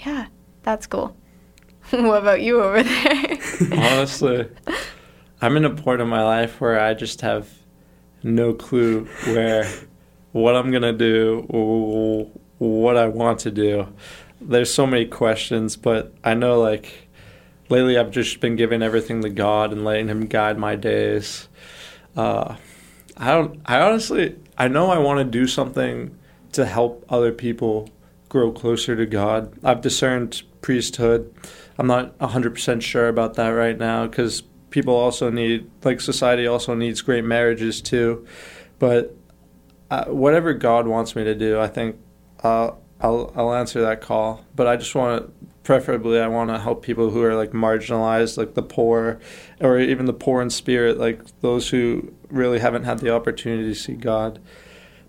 Yeah, 0.00 0.26
that's 0.62 0.88
cool. 0.88 1.16
what 1.90 2.22
about 2.22 2.40
you 2.42 2.62
over 2.62 2.82
there? 2.82 3.38
Honestly, 3.72 4.48
I'm 5.42 5.56
in 5.56 5.64
a 5.64 5.70
point 5.70 6.00
in 6.00 6.08
my 6.08 6.22
life 6.22 6.60
where 6.60 6.78
I 6.78 6.94
just 6.94 7.22
have 7.22 7.48
no 8.22 8.52
clue 8.52 9.06
where 9.24 9.66
what 10.32 10.54
I'm 10.54 10.70
gonna 10.70 10.92
do, 10.92 12.30
what 12.58 12.96
I 12.96 13.08
want 13.08 13.40
to 13.40 13.50
do. 13.50 13.88
There's 14.40 14.72
so 14.72 14.86
many 14.86 15.06
questions, 15.06 15.76
but 15.76 16.14
I 16.22 16.34
know 16.34 16.60
like 16.60 17.08
lately 17.70 17.96
I've 17.96 18.10
just 18.10 18.40
been 18.40 18.56
giving 18.56 18.82
everything 18.82 19.22
to 19.22 19.30
God 19.30 19.72
and 19.72 19.84
letting 19.84 20.08
Him 20.08 20.26
guide 20.26 20.58
my 20.58 20.76
days. 20.76 21.48
Uh, 22.16 22.56
I 23.16 23.32
don't. 23.32 23.60
I 23.64 23.80
honestly, 23.80 24.36
I 24.58 24.68
know 24.68 24.90
I 24.90 24.98
want 24.98 25.18
to 25.18 25.24
do 25.24 25.46
something 25.46 26.16
to 26.52 26.66
help 26.66 27.04
other 27.08 27.32
people 27.32 27.88
grow 28.28 28.52
closer 28.52 28.94
to 28.96 29.06
God. 29.06 29.52
I've 29.64 29.80
discerned 29.80 30.42
priesthood. 30.60 31.32
I'm 31.78 31.86
not 31.86 32.16
100% 32.18 32.82
sure 32.82 33.08
about 33.08 33.34
that 33.34 33.48
right 33.48 33.78
now 33.78 34.06
because 34.06 34.42
people 34.70 34.94
also 34.94 35.30
need, 35.30 35.70
like 35.84 36.00
society 36.00 36.46
also 36.46 36.74
needs 36.74 37.02
great 37.02 37.24
marriages 37.24 37.80
too. 37.80 38.26
But 38.78 39.16
uh, 39.90 40.06
whatever 40.06 40.54
God 40.54 40.86
wants 40.86 41.14
me 41.14 41.24
to 41.24 41.34
do, 41.34 41.60
I 41.60 41.66
think 41.66 41.96
uh, 42.42 42.70
I'll 43.00 43.32
I'll 43.36 43.54
answer 43.54 43.80
that 43.82 44.00
call. 44.00 44.44
But 44.54 44.66
I 44.66 44.76
just 44.76 44.94
want 44.94 45.26
to, 45.26 45.46
preferably, 45.62 46.20
I 46.20 46.28
want 46.28 46.50
to 46.50 46.58
help 46.58 46.82
people 46.82 47.10
who 47.10 47.22
are 47.22 47.34
like 47.34 47.50
marginalized, 47.50 48.38
like 48.38 48.54
the 48.54 48.62
poor, 48.62 49.20
or 49.60 49.78
even 49.78 50.06
the 50.06 50.12
poor 50.12 50.40
in 50.40 50.50
spirit, 50.50 50.98
like 50.98 51.20
those 51.40 51.68
who 51.68 52.12
really 52.28 52.60
haven't 52.60 52.84
had 52.84 53.00
the 53.00 53.14
opportunity 53.14 53.68
to 53.68 53.74
see 53.74 53.94
God. 53.94 54.40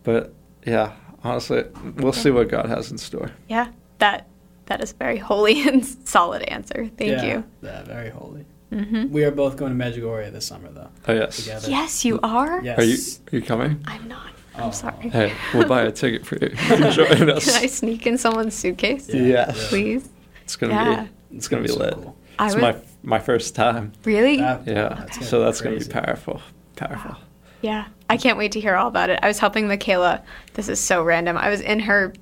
But 0.04 0.34
yeah, 0.66 0.94
honestly, 1.24 1.64
we'll 1.98 2.14
see 2.14 2.32
what 2.32 2.50
God 2.50 2.66
has 2.68 2.92
in 2.92 2.98
store. 2.98 3.32
yeah, 3.48 3.72
that 4.00 4.28
That 4.66 4.82
is 4.82 4.92
a 4.92 4.96
very 4.96 5.18
holy 5.18 5.62
and 5.68 5.86
solid 5.86 6.44
answer. 6.44 6.90
Thank 6.98 7.12
yeah, 7.12 7.26
you. 7.26 7.44
Yeah, 7.62 7.84
very 7.84 8.10
holy. 8.10 8.46
Hmm 8.72 9.12
We 9.12 9.24
are 9.26 9.32
both 9.32 9.58
going 9.58 9.78
to 9.78 9.84
Medjugorje 9.86 10.32
this 10.32 10.46
summer, 10.46 10.70
though. 10.72 10.90
Oh 11.08 11.14
yes. 11.14 11.38
Together. 11.38 11.70
Yes, 11.70 12.06
you 12.06 12.20
are. 12.24 12.62
Yes. 12.64 12.80
Are 12.80 12.84
you 12.84 12.98
are 13.32 13.36
you 13.38 13.42
coming? 13.46 13.84
I'm 13.86 14.08
not. 14.08 14.28
Oh. 14.58 14.66
I'm 14.66 14.72
sorry. 14.74 15.10
Hey, 15.10 15.34
we'll 15.54 15.68
buy 15.68 15.84
a 15.84 15.92
ticket 16.02 16.26
for 16.26 16.36
you. 16.36 16.50
You 16.50 16.56
can 16.58 16.92
join 16.92 17.30
us. 17.30 17.46
Can 17.46 17.64
I 17.64 17.68
sneak 17.68 18.08
in 18.08 18.18
someone's 18.18 18.54
suitcase, 18.56 19.10
Yeah, 19.10 19.22
Yes. 19.24 19.70
please? 19.70 20.10
It's 20.44 20.56
gonna 20.56 20.74
Yeah. 20.74 21.08
be 21.30 21.38
it's 21.38 21.48
gonna 21.48 21.62
be 21.64 21.68
so 21.70 21.80
lit. 21.80 21.94
cool. 21.96 22.16
I 22.40 22.46
It's 22.48 22.56
would 22.56 22.62
my 22.62 22.76
my 23.04 23.20
first 23.20 23.56
time. 23.56 23.92
really. 24.06 24.38
That- 24.38 24.66
Yeah. 24.68 24.90
that's 25.00 25.18
gonna 25.18 25.28
so 25.28 25.40
be 25.40 25.46
that's 25.46 25.62
gonna 25.62 25.76
be 25.78 25.86
crazy. 25.86 25.92
powerful. 25.92 26.42
Powerful. 26.78 27.16
Yeah, 27.62 27.86
I 28.10 28.18
can't 28.18 28.38
wait 28.40 28.54
to 28.54 28.60
hear 28.60 28.76
all 28.76 28.88
about 28.88 29.10
it. 29.12 29.20
I 29.22 29.28
was 29.28 29.38
helping 29.38 29.68
Michaela. 29.68 30.24
This 30.56 30.68
is 30.68 30.80
so 30.80 31.04
random. 31.04 31.38
I 31.38 31.50
was 31.50 31.62
in 31.62 31.80
her 31.82 32.14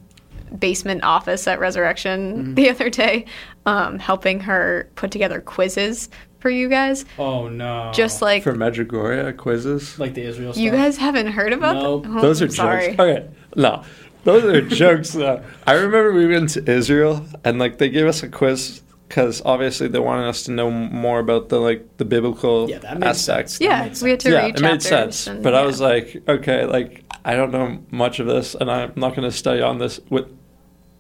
basement 0.60 1.04
office 1.04 1.48
at 1.48 1.60
Resurrection 1.60 2.34
Mm-hmm. 2.38 2.54
the 2.56 2.70
other 2.72 2.90
day, 2.90 3.26
um, 3.66 4.00
helping 4.00 4.40
her 4.42 4.90
put 4.96 5.12
together 5.12 5.40
quizzes 5.40 6.10
for 6.40 6.50
you 6.50 6.70
guys. 6.70 7.06
Oh 7.18 7.48
no. 7.50 7.92
Just 7.94 8.22
like 8.22 8.44
For 8.44 8.54
Medjugorje 8.54 9.36
quizzes. 9.38 10.00
like 10.00 10.14
the 10.14 10.24
Israel. 10.24 10.54
you 10.56 10.72
guys 10.72 10.98
haven't 10.98 11.28
heard 11.28 11.54
about 11.54 11.76
Nope. 11.76 12.04
them? 12.04 12.18
Oh, 12.18 12.22
Those 12.22 12.42
are 12.42 12.46
I'm 12.46 12.52
sorry. 12.52 12.88
jokes. 12.96 13.00
Okay, 13.00 13.28
no, 13.56 13.84
those 14.24 14.44
are 14.46 14.62
jokes. 14.62 15.12
Though 15.12 15.44
I 15.68 15.74
remember 15.74 16.12
we 16.14 16.28
went 16.28 16.50
to 16.52 16.70
Israel 16.72 17.26
and 17.44 17.60
like 17.60 17.78
they 17.78 17.90
gave 17.90 18.08
us 18.08 18.24
a 18.24 18.30
quiz 18.30 18.82
because 19.08 19.42
obviously 19.44 19.88
they 19.88 20.00
wanted 20.00 20.28
us 20.28 20.44
to 20.44 20.52
know 20.52 20.70
more 20.70 21.20
about 21.20 21.50
the 21.50 21.60
like 21.60 21.98
the 21.98 22.06
biblical 22.06 22.70
Yeah, 22.70 22.78
that 22.80 23.04
aspects. 23.04 23.54
sense. 23.54 23.62
Yeah, 23.62 23.84
made 23.86 24.02
we 24.02 24.10
had 24.12 24.20
to 24.22 24.30
yeah, 24.32 24.46
read 24.46 24.56
it 24.56 24.62
made 24.62 24.82
sense. 24.84 25.28
and- 25.28 25.44
but 25.44 25.54
I 25.56 25.66
was 25.66 25.82
like, 25.82 26.22
okay, 26.28 26.66
like 26.66 27.04
I 27.26 27.36
don't 27.36 27.52
know 27.52 27.80
much 27.92 28.20
of 28.20 28.28
this, 28.28 28.56
and 28.56 28.72
I'm 28.72 28.94
not 28.96 29.16
going 29.16 29.30
to 29.30 29.36
study 29.36 29.62
on 29.62 29.78
this 29.78 30.00
with 30.10 30.26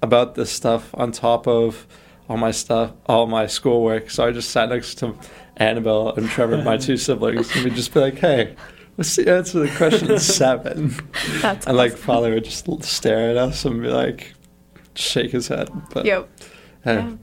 about 0.01 0.35
this 0.35 0.51
stuff 0.51 0.89
on 0.95 1.11
top 1.11 1.47
of 1.47 1.87
all 2.29 2.37
my 2.37 2.51
stuff, 2.51 2.93
all 3.07 3.25
my 3.27 3.47
schoolwork. 3.47 4.09
So 4.11 4.25
I 4.25 4.31
just 4.31 4.51
sat 4.51 4.69
next 4.69 4.95
to 4.99 5.15
Annabelle 5.57 6.13
and 6.13 6.29
Trevor, 6.29 6.61
my 6.63 6.77
two 6.77 6.95
siblings, 7.07 7.53
and 7.55 7.65
we'd 7.65 7.75
just 7.75 7.93
be 7.93 7.99
like, 7.99 8.19
hey. 8.19 8.55
What's 8.95 9.15
the 9.15 9.31
answer 9.33 9.53
to 9.53 9.59
the 9.71 9.77
question 9.77 10.19
seven? 10.19 10.93
That's 11.41 11.65
And 11.65 11.77
like 11.77 11.93
awesome. 11.93 12.03
father 12.03 12.33
would 12.33 12.43
just 12.43 12.83
stare 12.83 13.29
at 13.29 13.37
us 13.37 13.63
and 13.63 13.81
be 13.81 13.87
like, 13.87 14.33
shake 14.93 15.31
his 15.31 15.47
head. 15.47 15.69
But 15.93 16.03
Yep, 16.05 16.29
hey, 16.83 16.95
Yeah. 16.95 17.13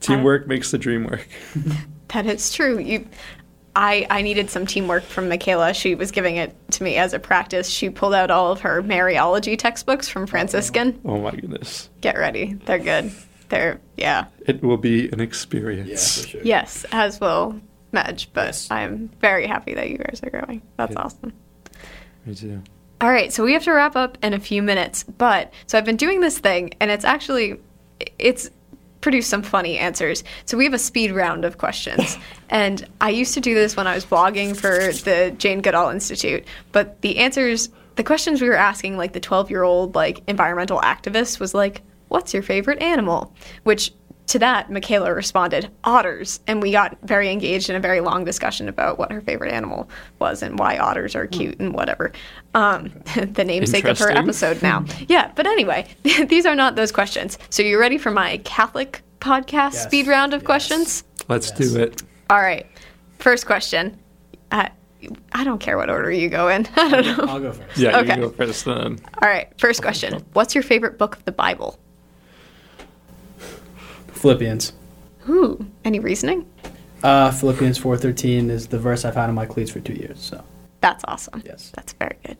teamwork 0.00 0.48
makes 0.48 0.72
the 0.72 0.78
dream 0.78 1.04
work. 1.04 1.28
that 2.08 2.26
is 2.26 2.52
true. 2.52 2.80
You, 2.80 3.06
I, 3.76 4.08
I 4.10 4.22
needed 4.22 4.50
some 4.50 4.66
teamwork 4.66 5.04
from 5.04 5.28
Michaela. 5.28 5.72
She 5.72 5.94
was 5.94 6.10
giving 6.10 6.34
it 6.34 6.56
to 6.72 6.82
me 6.82 6.96
as 6.96 7.12
a 7.14 7.20
practice. 7.20 7.68
She 7.68 7.90
pulled 7.90 8.14
out 8.14 8.32
all 8.32 8.50
of 8.50 8.62
her 8.62 8.82
Mariology 8.82 9.56
textbooks 9.56 10.08
from 10.08 10.24
oh, 10.24 10.26
Franciscan. 10.26 11.00
Oh 11.04 11.20
my 11.20 11.30
goodness, 11.30 11.90
Get 12.00 12.18
ready, 12.18 12.54
they're 12.64 12.80
good. 12.80 13.12
They're 13.48 13.80
yeah. 13.96 14.26
it 14.46 14.62
will 14.62 14.76
be 14.78 15.08
an 15.08 15.18
Yeah, 15.18 15.24
experience. 15.24 16.22
for 16.22 16.28
sure. 16.28 16.40
Yes, 16.44 16.84
as 16.92 17.20
will 17.20 17.60
Medj, 17.92 18.26
but 18.32 18.46
Yes. 18.46 18.70
I'm 18.70 19.10
very 19.20 19.46
happy 19.46 19.74
that 19.74 19.88
you 19.90 19.98
guys 19.98 20.20
are 20.22 20.30
growing. 20.30 20.62
That's 20.76 20.94
Good. 20.94 20.98
awesome. 21.00 21.32
Me 22.26 22.34
too. 22.34 22.62
All 23.00 23.10
right, 23.10 23.32
so 23.32 23.44
we 23.44 23.52
have 23.52 23.64
to 23.64 23.72
wrap 23.72 23.96
up 23.96 24.16
in 24.22 24.32
a 24.32 24.40
few 24.40 24.62
minutes, 24.62 25.02
but 25.04 25.52
so 25.66 25.76
I've 25.76 25.84
been 25.84 25.96
doing 25.96 26.20
this 26.20 26.38
thing 26.38 26.72
and 26.80 26.90
it's 26.90 27.04
actually 27.04 27.60
it's 28.18 28.50
produced 29.00 29.28
some 29.28 29.42
funny 29.42 29.76
answers. 29.76 30.24
So 30.46 30.56
we 30.56 30.64
have 30.64 30.72
a 30.72 30.78
speed 30.78 31.12
round 31.12 31.44
of 31.44 31.58
questions. 31.58 32.16
and 32.48 32.86
I 33.02 33.10
used 33.10 33.34
to 33.34 33.40
do 33.40 33.54
this 33.54 33.76
when 33.76 33.86
I 33.86 33.94
was 33.94 34.06
blogging 34.06 34.56
for 34.56 34.70
the 35.04 35.34
Jane 35.36 35.60
Goodall 35.60 35.90
Institute, 35.90 36.44
but 36.72 37.02
the 37.02 37.18
answers 37.18 37.68
the 37.96 38.02
questions 38.02 38.40
we 38.42 38.48
were 38.48 38.56
asking 38.56 38.96
like 38.96 39.12
the 39.12 39.20
12-year-old 39.20 39.94
like 39.94 40.20
environmental 40.26 40.80
activist 40.80 41.38
was 41.38 41.54
like, 41.54 41.82
"What's 42.08 42.32
your 42.34 42.42
favorite 42.42 42.82
animal?" 42.82 43.34
which 43.64 43.92
to 44.26 44.38
that, 44.38 44.70
Michaela 44.70 45.12
responded, 45.12 45.70
otters. 45.84 46.40
And 46.46 46.62
we 46.62 46.72
got 46.72 46.96
very 47.02 47.30
engaged 47.30 47.68
in 47.68 47.76
a 47.76 47.80
very 47.80 48.00
long 48.00 48.24
discussion 48.24 48.70
about 48.70 48.98
what 48.98 49.12
her 49.12 49.20
favorite 49.20 49.52
animal 49.52 49.90
was 50.18 50.42
and 50.42 50.58
why 50.58 50.78
otters 50.78 51.14
are 51.14 51.26
cute 51.26 51.60
and 51.60 51.74
whatever. 51.74 52.10
Um, 52.54 52.90
the 53.34 53.44
namesake 53.44 53.84
of 53.84 53.98
her 53.98 54.10
episode 54.10 54.62
now. 54.62 54.86
yeah, 55.08 55.30
but 55.34 55.46
anyway, 55.46 55.86
these 56.02 56.46
are 56.46 56.54
not 56.54 56.74
those 56.74 56.90
questions. 56.90 57.36
So 57.50 57.62
you 57.62 57.78
ready 57.78 57.98
for 57.98 58.10
my 58.10 58.38
Catholic 58.44 59.02
podcast 59.20 59.74
Yes, 59.74 59.82
speed 59.84 60.06
round 60.06 60.32
of 60.32 60.40
yes. 60.40 60.46
questions? 60.46 61.04
Let's 61.28 61.50
Yes. 61.50 61.58
do 61.72 61.82
it. 61.82 62.02
All 62.30 62.40
right. 62.40 62.66
First 63.18 63.44
question. 63.44 63.98
Uh, 64.50 64.68
I 65.32 65.44
don't 65.44 65.58
care 65.60 65.76
what 65.76 65.90
order 65.90 66.10
you 66.10 66.30
go 66.30 66.48
in. 66.48 66.66
I 66.76 66.88
don't 66.88 67.18
know. 67.18 67.24
I'll 67.28 67.40
go 67.40 67.52
first. 67.52 67.76
Yeah, 67.78 67.98
Okay. 68.00 68.14
you 68.16 68.22
go 68.22 68.30
first 68.30 68.64
then. 68.64 68.98
All 69.22 69.28
right. 69.28 69.48
First 69.58 69.82
question. 69.82 70.24
What's 70.32 70.54
your 70.54 70.62
favorite 70.64 70.96
book 70.96 71.16
of 71.16 71.24
the 71.26 71.32
Bible? 71.32 71.78
Philippians. 74.24 74.72
Ooh, 75.28 75.66
any 75.84 76.00
reasoning? 76.00 76.48
Uh, 77.02 77.30
Philippians 77.30 77.76
four 77.76 77.96
thirteen 77.98 78.48
is 78.50 78.66
the 78.68 78.78
verse 78.78 79.04
I've 79.04 79.14
had 79.14 79.28
on 79.28 79.34
my 79.34 79.44
cleats 79.44 79.70
for 79.70 79.80
two 79.80 79.92
years. 79.92 80.18
So 80.18 80.42
That's 80.80 81.04
awesome. 81.06 81.42
yes. 81.44 81.70
That's 81.74 81.92
very 81.92 82.16
good. 82.24 82.38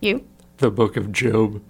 You? 0.00 0.26
The 0.58 0.70
Book 0.70 0.96
of 0.98 1.10
Job. 1.12 1.62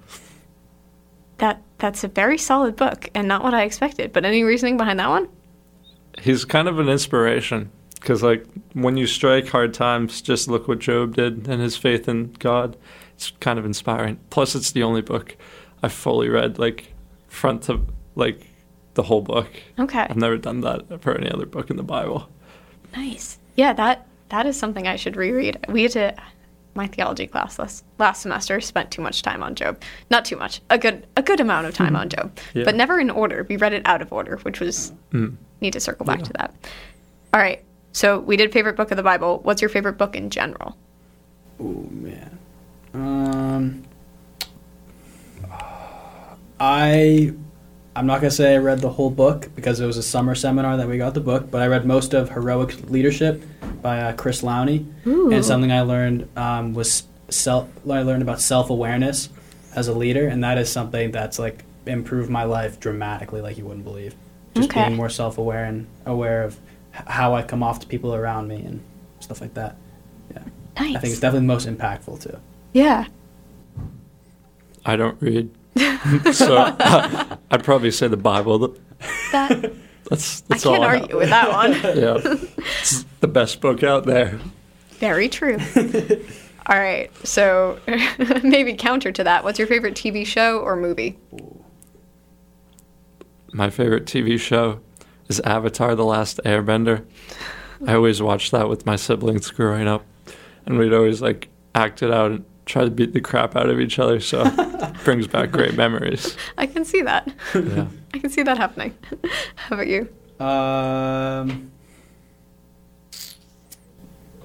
That 1.38 1.62
that's 1.78 2.02
a 2.02 2.08
very 2.08 2.38
solid 2.38 2.74
book 2.74 3.08
and 3.14 3.28
not 3.28 3.44
what 3.44 3.54
I 3.54 3.62
expected. 3.62 4.12
But 4.12 4.24
any 4.24 4.42
reasoning 4.42 4.76
behind 4.76 4.98
that 4.98 5.08
one? 5.10 5.28
He's 6.18 6.44
kind 6.44 6.66
of 6.66 6.78
an 6.80 6.88
inspiration 6.88 7.70
because, 8.00 8.22
like, 8.22 8.44
when 8.72 8.96
you 8.96 9.06
strike 9.06 9.46
hard 9.48 9.74
times, 9.74 10.22
just 10.22 10.48
look 10.48 10.66
what 10.66 10.78
Job 10.80 11.14
did 11.14 11.46
and 11.46 11.60
his 11.62 11.76
faith 11.76 12.08
in 12.08 12.32
God. 12.40 12.76
It's 13.14 13.30
kind 13.40 13.58
of 13.58 13.64
inspiring. 13.64 14.18
Plus, 14.30 14.54
it's 14.56 14.72
the 14.72 14.82
only 14.82 15.02
book 15.02 15.36
I've 15.82 15.92
fully 15.92 16.28
read, 16.28 16.58
like, 16.58 16.92
front 17.28 17.62
to 17.64 17.82
like 18.14 18.46
the 18.96 19.04
whole 19.04 19.22
book. 19.22 19.48
Okay. 19.78 20.00
I've 20.10 20.16
never 20.16 20.36
done 20.36 20.60
that 20.62 21.00
for 21.00 21.16
any 21.16 21.30
other 21.30 21.46
book 21.46 21.70
in 21.70 21.76
the 21.76 21.82
Bible. 21.84 22.28
Nice. 22.96 23.38
Yeah, 23.54 23.72
that 23.74 24.06
that 24.30 24.44
is 24.46 24.58
something 24.58 24.86
I 24.88 24.96
should 24.96 25.16
reread. 25.16 25.64
We 25.68 25.82
had 25.84 25.92
to 25.92 26.14
my 26.74 26.86
theology 26.88 27.26
class 27.26 27.58
last 27.58 27.84
last 27.98 28.20
semester 28.22 28.60
spent 28.60 28.90
too 28.90 29.00
much 29.00 29.22
time 29.22 29.42
on 29.42 29.54
Job. 29.54 29.80
Not 30.10 30.24
too 30.24 30.36
much. 30.36 30.60
A 30.68 30.76
good 30.76 31.06
a 31.16 31.22
good 31.22 31.40
amount 31.40 31.66
of 31.66 31.74
time 31.74 31.94
on 31.96 32.08
Job. 32.08 32.36
Yeah. 32.54 32.64
But 32.64 32.74
never 32.74 32.98
in 33.00 33.08
order. 33.10 33.46
We 33.48 33.56
read 33.56 33.72
it 33.72 33.82
out 33.86 34.02
of 34.02 34.12
order, 34.12 34.36
which 34.42 34.60
was 34.60 34.92
Mm. 35.12 35.36
need 35.60 35.72
to 35.74 35.80
circle 35.80 36.04
back 36.04 36.18
Yeah. 36.18 36.24
to 36.24 36.32
that. 36.34 36.54
All 37.32 37.40
right. 37.40 37.62
So 37.92 38.18
we 38.18 38.36
did 38.36 38.52
favorite 38.52 38.76
book 38.76 38.90
of 38.90 38.96
the 38.98 39.02
Bible. 39.02 39.40
What's 39.42 39.62
your 39.62 39.68
favorite 39.70 39.96
book 39.96 40.16
in 40.16 40.28
general? 40.28 40.76
Oh 41.60 41.86
man. 41.90 42.38
Um. 42.92 43.82
I. 46.60 47.32
I'm 47.96 48.06
not 48.06 48.20
gonna 48.20 48.30
say 48.30 48.54
I 48.54 48.58
read 48.58 48.80
the 48.80 48.90
whole 48.90 49.10
book 49.10 49.48
because 49.54 49.80
it 49.80 49.86
was 49.86 49.96
a 49.96 50.02
summer 50.02 50.34
seminar 50.34 50.76
that 50.76 50.86
we 50.88 50.98
got 50.98 51.14
the 51.14 51.20
book, 51.20 51.50
but 51.50 51.62
I 51.62 51.66
read 51.66 51.86
most 51.86 52.12
of 52.14 52.28
Heroic 52.30 52.90
Leadership 52.90 53.42
by 53.80 54.00
uh, 54.02 54.12
Chris 54.12 54.42
Lowney, 54.42 54.86
Ooh. 55.06 55.30
and 55.32 55.42
something 55.44 55.72
I 55.72 55.80
learned 55.80 56.28
um, 56.36 56.74
was 56.74 57.04
self. 57.30 57.68
I 57.90 58.02
learned 58.02 58.22
about 58.22 58.40
self 58.40 58.68
awareness 58.70 59.30
as 59.74 59.88
a 59.88 59.94
leader, 59.94 60.28
and 60.28 60.44
that 60.44 60.58
is 60.58 60.70
something 60.70 61.10
that's 61.10 61.38
like 61.38 61.64
improved 61.86 62.28
my 62.28 62.44
life 62.44 62.78
dramatically, 62.80 63.40
like 63.40 63.56
you 63.56 63.64
wouldn't 63.64 63.84
believe. 63.84 64.14
Just 64.54 64.68
Okay. 64.70 64.84
being 64.84 64.96
more 64.96 65.08
self 65.08 65.38
aware 65.38 65.64
and 65.64 65.86
aware 66.04 66.42
of 66.44 66.58
h- 66.94 67.02
how 67.06 67.34
I 67.34 67.42
come 67.42 67.62
off 67.62 67.80
to 67.80 67.86
people 67.86 68.14
around 68.14 68.48
me 68.48 68.56
and 68.56 68.80
stuff 69.20 69.40
like 69.40 69.54
that. 69.54 69.76
Yeah, 70.32 70.42
Nice. 70.78 70.96
I 70.96 70.98
think 71.00 71.12
it's 71.12 71.20
definitely 71.20 71.46
most 71.46 71.66
impactful 71.66 72.22
too. 72.22 72.38
yeah. 72.74 73.06
I 74.84 74.96
don't 74.96 75.20
read. 75.20 75.50
so 76.32 76.56
I'd 77.50 77.64
probably 77.64 77.90
say 77.90 78.08
the 78.08 78.16
Bible. 78.16 78.76
That 79.32 79.72
That's, 80.08 80.42
I 80.42 80.44
that's 80.48 80.66
all 80.66 80.74
I 80.74 80.78
can't 80.78 80.84
I 80.84 81.00
argue 81.00 81.16
with 81.16 81.30
that 81.30 81.50
one. 81.50 81.72
Yeah. 81.72 82.36
It's 82.80 83.04
the 83.18 83.26
best 83.26 83.60
book 83.60 83.82
out 83.82 84.06
there. 84.06 84.38
Very 84.90 85.28
true. 85.28 85.58
All 86.68 86.78
right. 86.78 87.10
So 87.26 87.80
maybe 88.44 88.74
counter 88.74 89.10
to 89.10 89.24
that, 89.24 89.42
what's 89.42 89.58
your 89.58 89.66
favorite 89.66 89.94
TV 89.94 90.24
show 90.24 90.60
or 90.60 90.76
movie? 90.76 91.18
My 93.52 93.68
favorite 93.68 94.04
TV 94.04 94.38
show 94.38 94.80
is 95.26 95.40
Avatar 95.40 95.96
The 95.96 96.04
Last 96.04 96.38
Airbender. 96.44 97.04
I 97.84 97.94
always 97.94 98.22
watched 98.22 98.52
that 98.52 98.68
with 98.68 98.86
my 98.86 98.94
siblings 98.94 99.50
growing 99.50 99.88
up. 99.88 100.06
And 100.66 100.78
we'd 100.78 100.92
always 100.92 101.20
like 101.20 101.48
act 101.74 102.02
it 102.02 102.12
out 102.12 102.30
and 102.30 102.44
try 102.66 102.84
to 102.84 102.90
beat 102.90 103.12
the 103.14 103.20
crap 103.20 103.56
out 103.56 103.70
of 103.70 103.80
each 103.80 103.98
other. 103.98 104.20
So 104.20 104.42
it 104.44 104.94
brings 105.04 105.26
back 105.26 105.50
great 105.52 105.74
memories. 105.74 106.36
I 106.58 106.66
can 106.66 106.84
see 106.84 107.00
that. 107.02 107.32
Yeah. 107.54 107.86
I 108.14 108.18
can 108.18 108.28
see 108.30 108.42
that 108.42 108.58
happening. 108.58 108.94
How 109.54 109.76
about 109.76 109.86
you? 109.86 110.08
Um, 110.44 111.70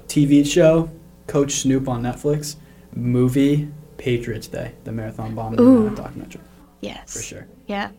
TV 0.08 0.46
show, 0.46 0.90
Coach 1.28 1.54
Snoop 1.62 1.88
on 1.88 2.02
Netflix. 2.04 2.56
Movie, 2.94 3.70
Patriots 3.98 4.48
Day, 4.48 4.74
the 4.84 4.92
marathon 4.92 5.34
bombing 5.34 5.62
Ooh. 5.62 5.96
documentary, 5.96 6.42
Yes. 6.82 7.14
for 7.14 7.22
sure. 7.24 7.48
Yeah. 7.68 7.90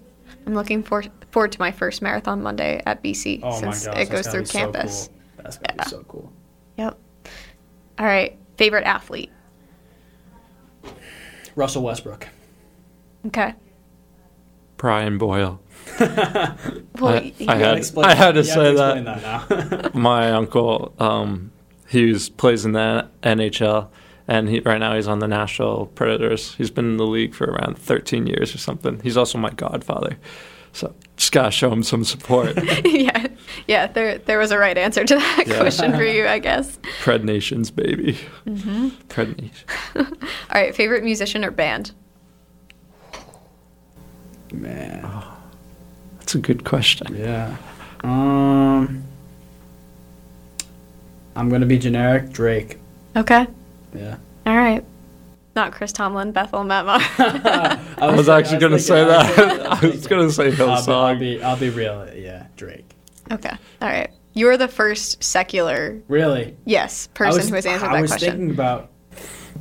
I'm 0.47 0.53
looking 0.55 0.83
for, 0.83 1.03
forward 1.31 1.53
to 1.53 1.59
my 1.61 1.71
first 1.73 2.03
marathon 2.03 2.43
Monday 2.43 2.83
at 2.85 3.03
BC 3.03 3.41
Oh 3.43 3.51
my 3.53 3.59
since 3.73 3.87
gosh, 3.87 3.99
it 3.99 4.11
goes 4.11 4.27
through 4.27 4.41
be 4.41 4.47
so 4.47 4.59
campus. 4.59 5.09
cool. 5.09 5.43
That's 5.45 5.57
gonna 5.59 5.75
Yeah. 5.79 5.85
be 5.85 5.91
so 5.91 6.05
cool. 6.09 6.33
Yep. 6.77 6.99
All 7.99 8.07
right. 8.07 8.37
Favorite 8.59 8.85
athlete? 8.85 9.31
Russell 11.55 11.83
Westbrook. 11.83 12.29
Okay. 13.27 13.55
Brian 14.77 15.19
Boyle. 15.19 15.61
Well, 15.99 17.15
I- 17.15 17.33
I 17.49 17.55
had- 17.55 17.61
gotta 17.61 17.77
explain- 17.77 18.07
I 18.07 18.15
had 18.15 18.33
to 18.37 18.45
say 18.45 18.71
explain 18.73 19.05
that. 19.05 19.49
that 19.49 19.95
now. 19.95 20.01
My 20.01 20.31
uncle, 20.33 20.93
um, 20.99 21.51
he 21.89 22.07
was, 22.13 22.29
plays 22.29 22.65
in 22.65 22.73
the 22.73 23.09
NHL, 23.25 23.89
and 24.29 24.49
he, 24.49 24.61
right 24.61 24.79
now 24.79 24.95
he's 24.95 25.09
on 25.09 25.19
the 25.19 25.27
Nashville 25.27 25.87
Predators. 25.95 26.55
He's 26.55 26.71
been 26.71 26.85
in 26.85 26.97
the 26.99 27.07
league 27.07 27.35
for 27.35 27.47
around 27.47 27.77
13 27.79 28.27
years 28.29 28.55
or 28.55 28.59
something. 28.59 29.01
He's 29.03 29.17
also 29.17 29.37
my 29.39 29.51
godfather, 29.51 30.17
so 30.73 30.95
just 31.17 31.33
gotta 31.33 31.51
show 31.51 31.71
him 31.71 31.83
some 31.83 32.05
support. 32.05 32.57
yeah, 32.85 33.27
yeah. 33.67 33.87
There, 33.87 34.19
there 34.19 34.39
was 34.39 34.51
a 34.51 34.59
right 34.59 34.77
answer 34.79 35.05
to 35.05 35.15
that 35.15 35.45
Yeah. 35.47 35.59
question 35.61 35.93
for 35.95 36.03
you, 36.05 36.27
I 36.27 36.39
guess. 36.39 36.79
Pred 37.03 37.25
Nations, 37.25 37.71
baby. 37.71 38.19
Mm-hmm. 38.47 38.89
Pred 39.09 39.41
Nation. 39.41 40.17
All 40.51 40.61
right, 40.61 40.75
favorite 40.75 41.05
musician 41.05 41.45
or 41.45 41.51
band? 41.51 41.93
Man, 44.53 45.09
That's 46.19 46.35
a 46.35 46.39
good 46.39 46.65
question. 46.65 47.15
yeah. 47.17 47.57
Um, 48.05 49.03
I'm 51.37 51.49
gonna 51.49 51.65
be 51.67 51.79
generic. 51.79 52.31
Drake. 52.33 52.79
Okay. 53.17 53.47
Yeah. 53.95 54.17
All 54.47 54.57
right. 54.57 54.85
Not 55.55 55.73
Chris 55.73 55.93
Tomlin, 55.93 56.33
Bethel, 56.33 56.65
Matt 56.65 56.87
Moore. 56.87 56.97
I 57.99 58.15
was 58.17 58.29
actually 58.29 58.59
gonna 58.59 58.79
say 58.79 59.05
that. 59.05 59.39
I 59.83 59.87
was 59.87 60.07
gonna 60.07 60.31
say 60.31 60.51
I'll 60.59 60.91
I'll 60.91 61.19
be, 61.19 61.43
I'll 61.43 61.57
be 61.59 61.69
real. 61.69 62.09
Yeah, 62.15 62.47
Drake. 62.57 62.95
okay. 63.31 63.55
All 63.83 63.89
right. 63.89 64.11
You're 64.35 64.57
the 64.57 64.69
first 64.69 65.23
secular, 65.23 66.01
Really? 66.09 66.57
yes, 66.65 67.09
person 67.09 67.41
was, 67.41 67.49
who 67.51 67.55
has 67.57 67.67
answered 67.67 67.87
I 67.89 67.97
that 67.97 68.01
was 68.03 68.15
thinking 68.15 68.51
about 68.51 68.89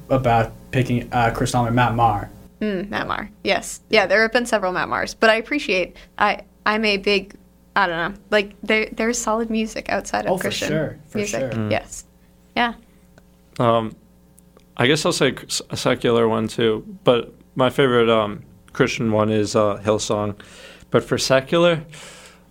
about 0.10 0.54
picking 0.72 1.12
uh, 1.14 1.32
Chris 1.36 1.52
Tomlin, 1.52 1.76
Matt 1.76 1.94
Maher. 1.94 2.30
Mm, 2.62 2.90
Matt 2.90 3.08
Maher. 3.08 3.30
Yes. 3.44 3.82
Yeah, 3.90 4.06
there 4.06 4.22
have 4.22 4.32
been 4.32 4.46
several 4.46 4.72
Matt 4.72 4.88
Mahers, 4.88 5.14
but 5.20 5.30
I 5.30 5.36
appreciate. 5.36 5.98
I 6.18 6.42
I'm 6.66 6.86
a 6.86 6.98
big. 6.98 7.36
I 7.76 7.88
don't 7.88 8.14
know. 8.14 8.20
Like 8.30 8.54
there 8.64 8.88
there's 8.94 9.18
solid 9.18 9.50
music 9.50 9.90
outside 9.90 10.26
of 10.26 10.32
Oh, 10.32 10.38
for 10.38 10.44
Christian 10.44 10.68
sure, 10.70 11.00
for 11.08 11.18
music. 11.18 11.40
sure. 11.42 11.50
Mm. 11.52 11.72
Yes. 11.72 12.06
Yeah. 12.56 12.74
Um, 13.60 13.96
I 14.78 14.88
guess 14.88 15.06
I'll 15.06 15.12
say 15.12 15.36
a 15.70 15.78
secular 15.78 16.28
one 16.28 16.48
too, 16.48 16.86
but 17.04 17.34
my 17.56 17.70
favorite 17.70 18.10
um, 18.10 18.44
Christian 18.74 19.12
one 19.12 19.30
is 19.30 19.56
uh, 19.56 19.78
Hillsong. 19.84 20.36
But 20.90 21.04
for 21.04 21.18
secular, 21.18 21.84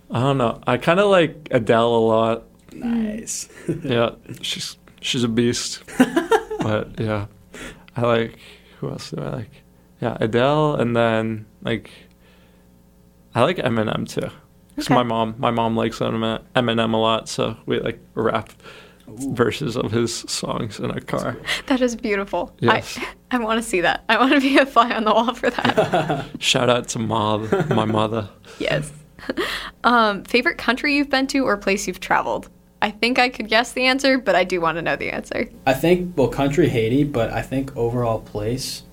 I 0.09 0.19
don't 0.21 0.37
know. 0.37 0.61
I 0.65 0.77
kind 0.77 0.99
of 0.99 1.09
like 1.09 1.47
Adele 1.51 1.95
a 1.95 1.97
lot. 1.97 2.43
Nice. 2.73 3.49
Yeah, 3.83 4.11
she's 4.41 4.77
she's 5.01 5.23
a 5.23 5.27
beast. 5.27 5.83
but 6.59 6.99
yeah, 6.99 7.25
I 7.95 8.01
like 8.01 8.39
who 8.79 8.89
else 8.89 9.11
do 9.11 9.21
I 9.21 9.29
like? 9.29 9.51
Yeah, 10.01 10.17
Adele, 10.19 10.75
and 10.75 10.95
then 10.95 11.45
like 11.61 11.91
I 13.35 13.41
like 13.43 13.57
Eminem 13.57 14.07
too. 14.07 14.29
Because 14.69 14.87
Okay. 14.87 14.95
my 14.95 15.03
mom, 15.03 15.35
my 15.37 15.51
mom 15.51 15.75
likes 15.75 15.99
Eminem 15.99 16.93
a 16.93 16.97
lot, 16.97 17.27
so 17.29 17.57
we 17.65 17.79
like 17.79 17.99
rap 18.15 18.51
verses 19.17 19.77
of 19.77 19.91
his 19.91 20.15
songs 20.27 20.79
in 20.79 20.91
a 20.91 21.01
car. 21.01 21.37
That 21.67 21.81
is 21.81 21.95
beautiful. 21.95 22.55
Yes. 22.59 22.97
I 22.97 23.07
I 23.31 23.37
want 23.39 23.63
to 23.63 23.67
see 23.67 23.81
that. 23.81 24.03
I 24.09 24.17
want 24.17 24.33
to 24.33 24.41
be 24.41 24.57
a 24.57 24.65
fly 24.65 24.91
on 24.93 25.05
the 25.05 25.13
wall 25.13 25.33
for 25.33 25.49
that. 25.49 26.25
Shout 26.39 26.69
out 26.69 26.89
to 26.89 26.99
Mob, 26.99 27.49
my 27.69 27.85
mother. 27.85 28.29
yes. 28.59 28.91
Um, 29.83 30.23
favorite 30.25 30.59
country 30.59 30.95
you've 30.95 31.09
been 31.09 31.25
to 31.27 31.39
or 31.39 31.57
place 31.57 31.87
you've 31.87 31.99
traveled? 31.99 32.49
I 32.83 32.91
think 32.91 33.17
I 33.17 33.29
could 33.29 33.47
guess 33.47 33.73
the 33.73 33.85
answer, 33.85 34.17
but 34.17 34.35
I 34.35 34.43
do 34.43 34.61
want 34.61 34.77
to 34.77 34.81
know 34.83 34.95
the 34.95 35.11
answer. 35.11 35.49
I 35.65 35.73
think 35.73 36.15
well, 36.17 36.27
country 36.27 36.69
Haiti, 36.69 37.03
but 37.03 37.31
I 37.31 37.41
think 37.41 37.75
overall 37.75 38.19
place. 38.19 38.83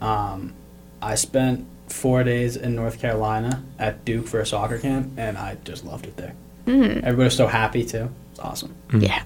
Um, 0.00 0.54
I 1.02 1.14
spent 1.16 1.66
four 1.88 2.24
days 2.24 2.56
in 2.56 2.74
North 2.74 3.00
Carolina 3.00 3.62
at 3.78 4.04
Duke 4.04 4.26
for 4.26 4.40
a 4.40 4.46
soccer 4.46 4.78
camp, 4.78 5.12
and 5.16 5.36
I 5.38 5.56
just 5.64 5.84
loved 5.84 6.06
it 6.06 6.16
there. 6.16 6.34
Mm. 6.66 6.98
Everybody 6.98 7.24
was 7.24 7.36
so 7.36 7.46
happy 7.46 7.84
too. 7.84 8.08
It's 8.30 8.40
awesome. 8.40 8.74
Yeah. 8.96 9.24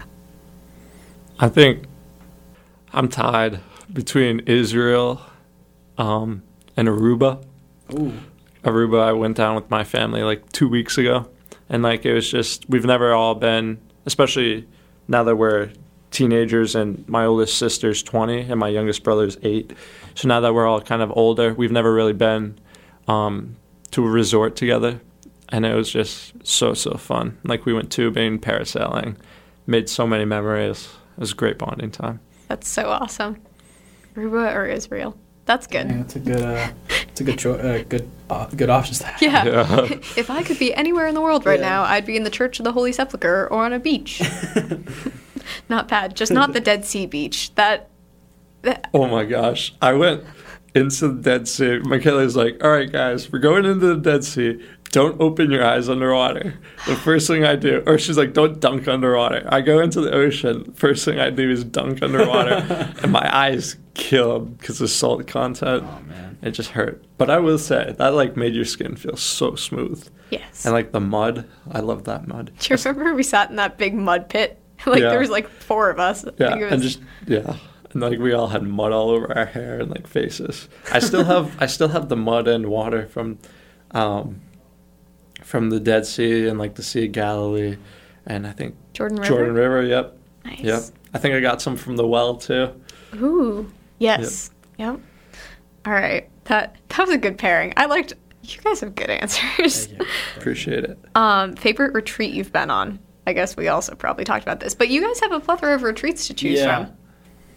I 1.38 1.48
think 1.48 1.86
I'm 2.92 3.08
tied 3.08 3.60
between 3.92 4.40
Israel 4.40 5.20
um, 5.98 6.44
and 6.76 6.86
Aruba. 6.86 7.44
Ooh, 7.92 8.12
Aruba, 8.62 9.02
I 9.02 9.12
went 9.12 9.36
down 9.36 9.56
with 9.56 9.68
my 9.68 9.82
family 9.82 10.22
like 10.22 10.52
two 10.52 10.68
weeks 10.68 10.96
ago, 10.96 11.28
and 11.68 11.82
like 11.82 12.06
it 12.06 12.14
was 12.14 12.30
just 12.30 12.68
we've 12.68 12.84
never 12.84 13.12
all 13.12 13.34
been, 13.34 13.80
especially 14.06 14.68
now 15.08 15.24
that 15.24 15.34
we're 15.34 15.70
teenagers 16.12 16.76
and 16.76 17.06
my 17.08 17.26
oldest 17.26 17.58
sister's 17.58 18.00
20 18.00 18.42
and 18.42 18.60
my 18.60 18.68
youngest 18.68 19.02
brother's 19.02 19.36
eight. 19.42 19.72
So 20.14 20.28
now 20.28 20.38
that 20.40 20.54
we're 20.54 20.68
all 20.68 20.80
kind 20.80 21.02
of 21.02 21.12
older, 21.16 21.52
we've 21.52 21.72
never 21.72 21.92
really 21.92 22.12
been 22.12 22.56
um, 23.08 23.56
to 23.90 24.06
a 24.06 24.08
resort 24.08 24.54
together, 24.54 25.00
and 25.48 25.66
it 25.66 25.74
was 25.74 25.90
just 25.90 26.46
so 26.46 26.74
so 26.74 26.92
fun. 26.96 27.38
Like 27.42 27.66
we 27.66 27.72
went 27.72 27.90
tubing, 27.90 28.38
parasailing, 28.38 29.16
made 29.66 29.88
so 29.88 30.06
many 30.06 30.24
memories. 30.24 30.88
It 31.16 31.20
was 31.20 31.32
a 31.32 31.34
great 31.34 31.58
bonding 31.58 31.90
time. 31.90 32.20
That's 32.48 32.68
so 32.68 32.88
awesome. 32.88 33.38
Aruba 34.16 34.54
or 34.54 34.66
Israel? 34.66 35.16
That's 35.46 35.66
good. 35.66 35.88
yeah, 35.88 36.00
it's 36.00 36.16
a 36.16 36.20
good, 36.20 36.40
uh, 36.42 36.70
it's 37.10 37.20
a 37.20 37.24
good, 37.24 37.38
cho- 37.38 37.54
uh, 37.54 37.82
good, 37.88 38.10
uh, 38.30 38.46
good 38.46 38.70
options 38.70 38.98
to 39.00 39.06
have. 39.06 39.20
Yeah. 39.22 39.44
Yeah. 39.44 39.84
if 40.16 40.30
I 40.30 40.42
could 40.42 40.58
be 40.58 40.72
anywhere 40.74 41.06
in 41.06 41.14
the 41.14 41.20
world 41.20 41.44
right 41.44 41.60
Yeah. 41.60 41.68
now, 41.68 41.82
I'd 41.84 42.06
be 42.06 42.16
in 42.16 42.24
the 42.24 42.30
Church 42.30 42.58
of 42.58 42.64
the 42.64 42.72
Holy 42.72 42.92
Sepulchre 42.92 43.46
or 43.50 43.64
on 43.64 43.72
a 43.74 43.78
beach. 43.78 44.22
not 45.68 45.88
bad. 45.88 46.16
Just 46.16 46.32
not 46.32 46.52
the 46.52 46.60
Dead 46.60 46.84
Sea 46.84 47.06
Beach. 47.06 47.54
That, 47.56 47.90
that 48.62 48.88
Oh 48.94 49.06
my 49.06 49.24
gosh. 49.24 49.74
I 49.82 49.92
went 49.92 50.24
into 50.74 51.08
the 51.08 51.22
Dead 51.22 51.46
Sea. 51.48 51.78
Michaela's 51.80 52.36
like, 52.36 52.62
all 52.64 52.70
right, 52.70 52.90
guys, 52.90 53.30
we're 53.30 53.38
going 53.38 53.64
into 53.64 53.86
the 53.94 53.96
Dead 53.96 54.24
Sea. 54.24 54.64
Don't 54.94 55.20
open 55.20 55.50
your 55.50 55.64
eyes 55.64 55.88
underwater. 55.88 56.54
The 56.86 56.94
first 56.94 57.26
thing 57.26 57.44
I 57.44 57.56
do, 57.56 57.82
or 57.84 57.98
she's 57.98 58.16
like, 58.16 58.32
don't 58.32 58.60
dunk 58.60 58.86
underwater. 58.86 59.44
I 59.50 59.60
go 59.60 59.80
into 59.80 60.00
the 60.00 60.12
ocean. 60.12 60.72
First 60.74 61.04
thing 61.04 61.18
I 61.18 61.30
do 61.30 61.50
is 61.50 61.64
dunk 61.64 62.00
underwater. 62.02 62.54
and 63.02 63.10
my 63.10 63.28
eyes 63.36 63.76
killed 63.94 64.56
because 64.58 64.80
of 64.80 64.88
salt 64.90 65.26
content. 65.26 65.82
Oh 65.84 66.00
man. 66.06 66.38
It 66.42 66.52
just 66.52 66.70
hurt. 66.70 67.04
But 67.18 67.28
I 67.28 67.38
will 67.40 67.58
say, 67.58 67.94
that 67.98 68.14
like 68.14 68.36
made 68.36 68.54
your 68.54 68.64
skin 68.64 68.94
feel 68.94 69.16
so 69.16 69.56
smooth. 69.56 70.06
yes. 70.30 70.64
And 70.64 70.72
like 70.72 70.92
the 70.92 71.00
mud, 71.00 71.48
I 71.72 71.80
love 71.80 72.04
that 72.04 72.28
mud. 72.28 72.52
Do 72.60 72.74
you 72.74 72.78
remember 72.84 73.14
we 73.14 73.22
sat 73.24 73.50
in 73.50 73.56
that 73.56 73.76
big 73.78 73.94
mud 73.94 74.28
pit? 74.28 74.60
like 74.86 75.00
Yeah. 75.00 75.08
there 75.10 75.18
was 75.20 75.30
like 75.30 75.48
four 75.48 75.90
of 75.90 75.98
us. 75.98 76.24
I 76.24 76.30
Yeah, 76.38 76.50
think 76.50 76.62
it 76.62 76.72
and 76.72 76.82
just 76.82 77.00
yeah, 77.26 77.56
and 77.92 78.00
like 78.02 78.18
we 78.20 78.32
all 78.32 78.48
had 78.48 78.62
mud 78.62 78.92
all 78.92 79.10
over 79.10 79.36
our 79.36 79.46
hair 79.46 79.80
and 79.80 79.90
like 79.90 80.06
faces. 80.06 80.68
I 80.92 81.00
still 81.00 81.24
have 81.24 81.60
I 81.60 81.66
still 81.66 81.88
have 81.88 82.08
the 82.08 82.16
mud 82.16 82.46
and 82.46 82.66
water 82.66 83.06
from, 83.08 83.38
um, 83.92 84.40
from 85.54 85.70
the 85.70 85.78
Dead 85.78 86.04
Sea 86.04 86.48
and 86.48 86.58
like 86.58 86.74
the 86.74 86.82
Sea 86.82 87.06
of 87.06 87.12
Galilee, 87.12 87.76
and 88.26 88.44
I 88.44 88.50
think 88.50 88.74
Jordan 88.92 89.18
River. 89.18 89.28
Jordan 89.28 89.54
River. 89.54 89.82
Yep, 89.84 90.18
Nice. 90.44 90.60
yep. 90.60 90.82
I 91.14 91.18
think 91.18 91.36
I 91.36 91.38
got 91.38 91.62
some 91.62 91.76
from 91.76 91.94
the 91.94 92.04
well 92.04 92.34
too. 92.34 92.70
Ooh. 93.14 93.70
Yes. 94.00 94.50
Yep. 94.78 94.98
All 95.86 95.92
right. 95.92 96.28
That 96.46 96.74
that 96.88 96.98
was 96.98 97.10
a 97.10 97.18
good 97.18 97.38
pairing. 97.38 97.72
I 97.76 97.86
liked. 97.86 98.14
You 98.42 98.60
guys 98.62 98.80
have 98.80 98.96
good 98.96 99.10
answers. 99.10 99.86
Thank 99.86 100.00
you. 100.00 100.06
Appreciate 100.38 100.82
it. 100.82 100.98
Um, 101.14 101.54
favorite 101.54 101.94
retreat 101.94 102.34
you've 102.34 102.52
been 102.52 102.68
on? 102.72 102.98
I 103.24 103.32
guess 103.32 103.56
we 103.56 103.68
also 103.68 103.94
probably 103.94 104.24
talked 104.24 104.42
about 104.42 104.58
this, 104.58 104.74
but 104.74 104.88
you 104.88 105.00
guys 105.02 105.20
have 105.20 105.30
a 105.30 105.38
plethora 105.38 105.76
of 105.76 105.84
retreats 105.84 106.26
to 106.26 106.34
choose 106.34 106.58
Yeah. 106.58 106.86
from. 106.86 106.96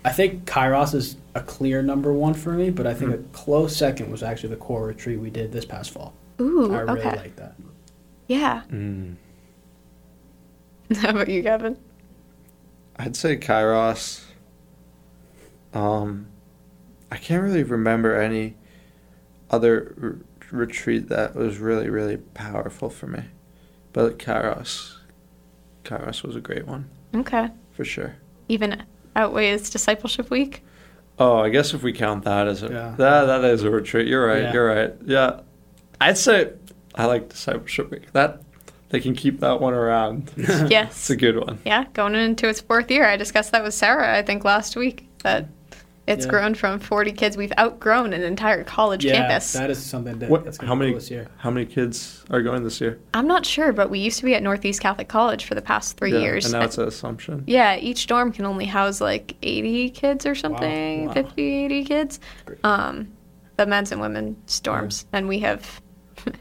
I 0.06 0.12
think 0.12 0.46
Kairos 0.46 0.94
is 0.94 1.18
a 1.34 1.42
clear 1.42 1.82
number 1.82 2.14
one 2.14 2.36
for 2.36 2.52
me, 2.52 2.70
but 2.70 2.86
I 2.86 2.94
think 2.94 3.12
a 3.12 3.18
close 3.34 3.76
second 3.76 4.12
was 4.12 4.22
actually 4.22 4.50
the 4.50 4.58
core 4.58 4.86
retreat 4.86 5.20
we 5.20 5.32
did 5.32 5.52
this 5.52 5.66
past 5.66 5.90
fall. 5.90 6.14
Ooh. 6.40 6.76
I 6.76 6.82
really 6.82 7.00
okay. 7.00 7.16
like 7.18 7.36
that. 7.38 7.56
Yeah. 8.28 8.62
Mm. 8.72 9.16
How 10.98 11.10
about 11.10 11.30
you, 11.30 11.42
Gavin? 11.42 11.78
I'd 12.98 13.16
say 13.16 13.38
Kairos. 13.38 14.24
Um, 15.74 16.28
I 17.12 17.18
can't 17.18 17.44
really 17.44 17.64
remember 17.64 18.20
any 18.20 18.56
other 19.50 19.96
r- 20.02 20.16
retreat 20.52 21.10
that 21.10 21.36
was 21.36 21.58
really, 21.58 21.90
really 21.90 22.18
powerful 22.18 22.90
for 22.90 23.08
me. 23.08 23.24
But 23.94 24.18
Kairos, 24.20 24.96
Kairos 25.84 26.24
was 26.24 26.36
a 26.36 26.42
great 26.42 26.66
one 26.68 26.90
Okay. 27.16 27.50
for 27.74 27.86
sure. 27.86 28.16
Even 28.50 28.84
outweighs 29.16 29.70
discipleship 29.70 30.30
week. 30.30 30.64
Oh, 31.20 31.38
I 31.40 31.50
guess 31.50 31.74
if 31.74 31.82
we 31.84 31.94
count 31.94 32.24
that 32.26 32.48
as 32.48 32.62
a 32.64 32.68
Yeah. 32.68 32.94
that 32.98 33.26
that 33.26 33.44
is 33.46 33.64
a 33.64 33.72
retreat. 33.72 34.08
You're 34.08 34.26
right. 34.26 34.44
Yeah. 34.44 34.54
You're 34.54 34.68
right. 34.68 34.94
Yeah, 35.06 35.40
I'd 36.00 36.18
say 36.18 36.52
I 36.98 37.06
like 37.06 37.30
discipleship 37.30 37.92
week. 37.92 38.12
That 38.14 38.42
they 38.90 39.00
can 39.00 39.14
keep 39.16 39.40
that 39.42 39.60
one 39.62 39.74
around. 39.74 40.32
Yes. 40.38 40.92
It's 40.92 41.10
a 41.10 41.16
good 41.16 41.38
one. 41.38 41.60
Yeah, 41.66 41.86
going 41.94 42.16
into 42.16 42.48
its 42.48 42.62
fourth 42.62 42.90
year. 42.90 43.06
I 43.06 43.18
discussed 43.18 43.52
that 43.52 43.64
with 43.64 43.74
Sarah, 43.74 44.18
I 44.18 44.22
think, 44.22 44.44
last 44.46 44.76
week. 44.76 45.08
That 45.24 45.48
it's 46.08 46.24
Yeah. 46.26 46.32
grown 46.32 46.56
from 46.56 46.80
40 46.80 47.12
kids. 47.12 47.36
We've 47.36 47.52
outgrown 47.60 48.14
an 48.14 48.24
entire 48.24 48.64
college 48.64 49.04
yeah, 49.04 49.28
campus. 49.28 49.52
that 49.52 49.70
is 49.70 49.84
something 49.86 50.18
that, 50.20 50.30
What? 50.30 50.46
that's 50.46 50.58
How 50.58 50.74
many? 50.74 50.92
cool 50.92 51.00
this 51.00 51.12
year. 51.12 51.28
How 51.38 51.52
many 51.52 51.66
kids 51.66 52.24
are 52.30 52.42
going 52.42 52.64
this 52.64 52.80
year? 52.80 52.98
I'm 53.14 53.28
not 53.28 53.46
sure, 53.46 53.74
but 53.74 53.90
we 53.90 54.00
used 54.00 54.18
to 54.20 54.26
be 54.26 54.34
at 54.34 54.42
Northeast 54.42 54.80
Catholic 54.80 55.10
College 55.10 55.44
for 55.44 55.54
the 55.54 55.62
past 55.62 55.98
three 55.98 56.14
Yeah, 56.14 56.20
years. 56.20 56.46
and 56.46 56.54
now 56.54 56.62
it's 56.62 56.78
an 56.78 56.88
assumption. 56.88 57.44
yeah, 57.46 57.76
each 57.76 58.08
dorm 58.08 58.32
can 58.32 58.46
only 58.46 58.64
house 58.66 59.02
like 59.02 59.36
80 59.44 59.90
kids 59.90 60.26
or 60.26 60.34
something, 60.34 61.08
wow. 61.08 61.14
50, 61.14 61.42
80 61.66 61.84
kids. 61.84 62.20
Great. 62.46 62.60
Um, 62.64 63.10
the 63.58 63.66
men's 63.66 63.92
and 63.92 64.00
women's 64.00 64.62
dorms. 64.62 65.04
And 65.12 65.28
we 65.28 65.40
have 65.40 65.82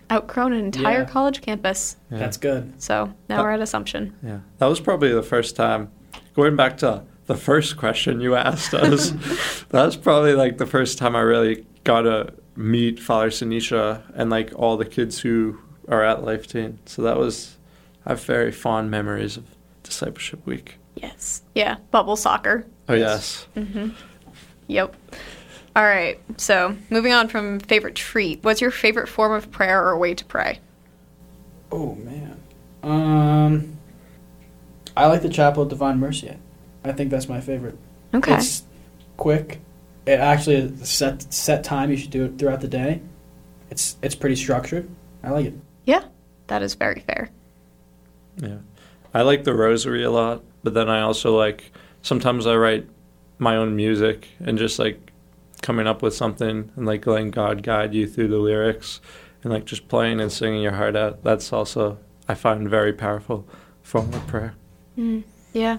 outgrown 0.11 0.53
an 0.53 0.65
entire 0.67 1.01
Yeah. 1.01 1.05
college 1.05 1.41
campus. 1.43 1.97
Yeah. 2.11 2.19
That's 2.19 2.37
good. 2.37 2.73
So 2.83 3.13
now 3.29 3.41
Uh, 3.41 3.43
we're 3.45 3.51
at 3.53 3.61
Assumption. 3.61 4.15
Yeah, 4.23 4.41
that 4.59 4.67
was 4.67 4.81
probably 4.81 5.13
the 5.13 5.23
first 5.23 5.57
time. 5.57 5.91
Going 6.35 6.57
back 6.57 6.77
to 6.79 7.03
the 7.27 7.37
first 7.37 7.77
question 7.77 8.21
you 8.21 8.35
asked 8.37 8.75
us, 8.75 9.13
that's 9.71 9.97
probably 9.97 10.35
like 10.35 10.59
the 10.59 10.67
first 10.67 10.99
time 10.99 11.17
I 11.17 11.21
really 11.21 11.67
got 11.85 12.03
to 12.03 12.33
meet 12.57 13.01
Father 13.01 13.31
Sinisha 13.31 14.03
and 14.15 14.31
like 14.31 14.53
all 14.57 14.77
the 14.77 14.85
kids 14.85 15.21
who 15.21 15.59
are 15.89 16.03
at 16.05 16.25
Life 16.25 16.47
Teen. 16.47 16.79
So 16.87 17.03
that 17.03 17.17
was, 17.17 17.57
I 18.05 18.11
have 18.11 18.23
very 18.25 18.53
fond 18.53 18.91
memories 18.91 19.37
of 19.37 19.45
Discipleship 19.83 20.45
Week. 20.47 20.79
Yes. 20.95 21.43
Yeah. 21.55 21.77
Bubble 21.91 22.17
soccer. 22.17 22.65
Oh 22.89 22.95
yes, 22.95 23.47
Mm-hmm. 23.57 23.91
Yep. 24.69 24.97
All 25.77 25.85
right. 25.85 26.19
So 26.39 26.75
moving 26.89 27.13
on 27.13 27.29
from 27.29 27.61
favorite 27.61 27.95
treat, 27.95 28.43
what's 28.43 28.63
your 28.63 28.71
favorite 28.71 29.09
form 29.09 29.33
of 29.33 29.51
prayer 29.53 29.87
or 29.87 29.99
way 29.99 30.15
to 30.15 30.25
pray? 30.25 30.59
Oh 31.71 31.95
man. 31.97 32.41
Um, 32.83 33.77
I 34.97 35.07
like 35.07 35.21
the 35.21 35.29
Chaplet 35.29 35.65
of 35.65 35.69
Divine 35.69 35.99
Mercy. 35.99 36.35
I 36.83 36.93
think 36.93 37.11
that's 37.11 37.29
my 37.29 37.43
favorite. 37.43 37.77
Okay. 38.15 38.37
It's 38.37 38.63
quick. 39.19 39.61
It 40.07 40.19
actually 40.19 40.57
is 40.57 40.81
a 40.81 40.87
set 40.87 41.33
set 41.35 41.63
time. 41.63 41.91
You 41.91 41.99
should 41.99 42.11
do 42.11 42.25
it 42.25 42.39
throughout 42.39 42.63
the 42.63 42.69
day. 42.69 43.03
It's 43.71 43.97
it's 44.01 44.15
pretty 44.15 44.37
structured. 44.37 44.89
I 45.23 45.31
like 45.31 45.47
it. 45.47 45.55
yeah. 45.85 46.05
That 46.47 46.63
is 46.63 46.75
very 46.75 47.01
fair. 47.01 47.29
yeah. 48.37 48.59
I 49.13 49.23
like 49.23 49.43
the 49.43 49.53
Rosary 49.53 50.05
a 50.05 50.11
lot, 50.13 50.45
but 50.63 50.75
then 50.75 50.89
I 50.89 51.01
also 51.01 51.37
like 51.37 51.73
sometimes 52.03 52.47
I 52.47 52.55
write 52.55 52.87
my 53.39 53.57
own 53.57 53.75
music 53.75 54.29
and 54.39 54.57
just 54.57 54.79
like 54.79 55.06
coming 55.63 55.87
up 55.87 56.03
with 56.03 56.15
something 56.15 56.71
and 56.77 56.87
like 56.87 57.07
letting 57.07 57.31
God 57.31 57.63
guide 57.63 57.95
you 57.95 58.07
through 58.07 58.29
the 58.29 58.39
lyrics 58.39 59.01
and 59.43 59.53
like 59.53 59.65
just 59.65 59.89
playing 59.89 60.21
and 60.21 60.31
singing 60.31 60.63
your 60.63 60.73
heart 60.73 60.97
out. 60.97 61.23
That's 61.25 61.53
also 61.53 61.99
I 62.29 62.35
find 62.35 62.69
very 62.69 62.93
powerful 62.93 63.47
form 63.83 64.13
of 64.13 64.27
prayer. 64.27 64.55
Mm, 64.99 65.25
yeah. 65.53 65.79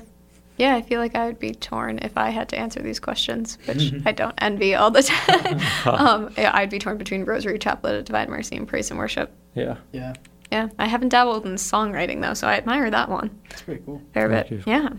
Yeah, 0.57 0.75
I 0.75 0.81
feel 0.81 0.99
like 0.99 1.13
I 1.15 1.27
would 1.27 1.37
be 1.37 1.51
torn 1.53 1.99
if 2.01 2.17
I 2.17 2.31
had 2.31 2.49
to 2.49 2.57
answer 2.57 2.81
these 2.81 2.99
questions, 2.99 3.59
which 3.65 3.93
I 4.05 4.11
don't 4.11 4.33
envy 4.39 4.73
all 4.73 4.89
the 4.89 5.03
time. 5.03 5.59
um, 5.85 6.33
yeah, 6.35 6.51
I'd 6.55 6.71
be 6.71 6.79
torn 6.79 6.97
between 6.97 7.25
Rosary, 7.25 7.59
Chaplet 7.59 7.99
of 7.99 8.05
Divine 8.05 8.29
Mercy, 8.31 8.55
and 8.55 8.67
Praise 8.67 8.89
and 8.89 8.97
Worship. 8.97 9.31
Yeah. 9.53 9.77
Yeah, 9.91 10.15
Yeah, 10.51 10.69
I 10.79 10.87
haven't 10.87 11.09
dabbled 11.09 11.45
in 11.45 11.53
songwriting 11.55 12.21
though, 12.21 12.33
so 12.33 12.47
I 12.47 12.55
admire 12.55 12.89
that 12.89 13.07
one 13.09 13.39
it's 13.51 13.61
pretty 13.61 13.83
cool. 13.85 14.01
a 14.09 14.13
fair 14.13 14.29
Thank 14.29 14.49
bit. 14.49 14.57
you. 14.57 14.63
Yeah. 14.65 14.89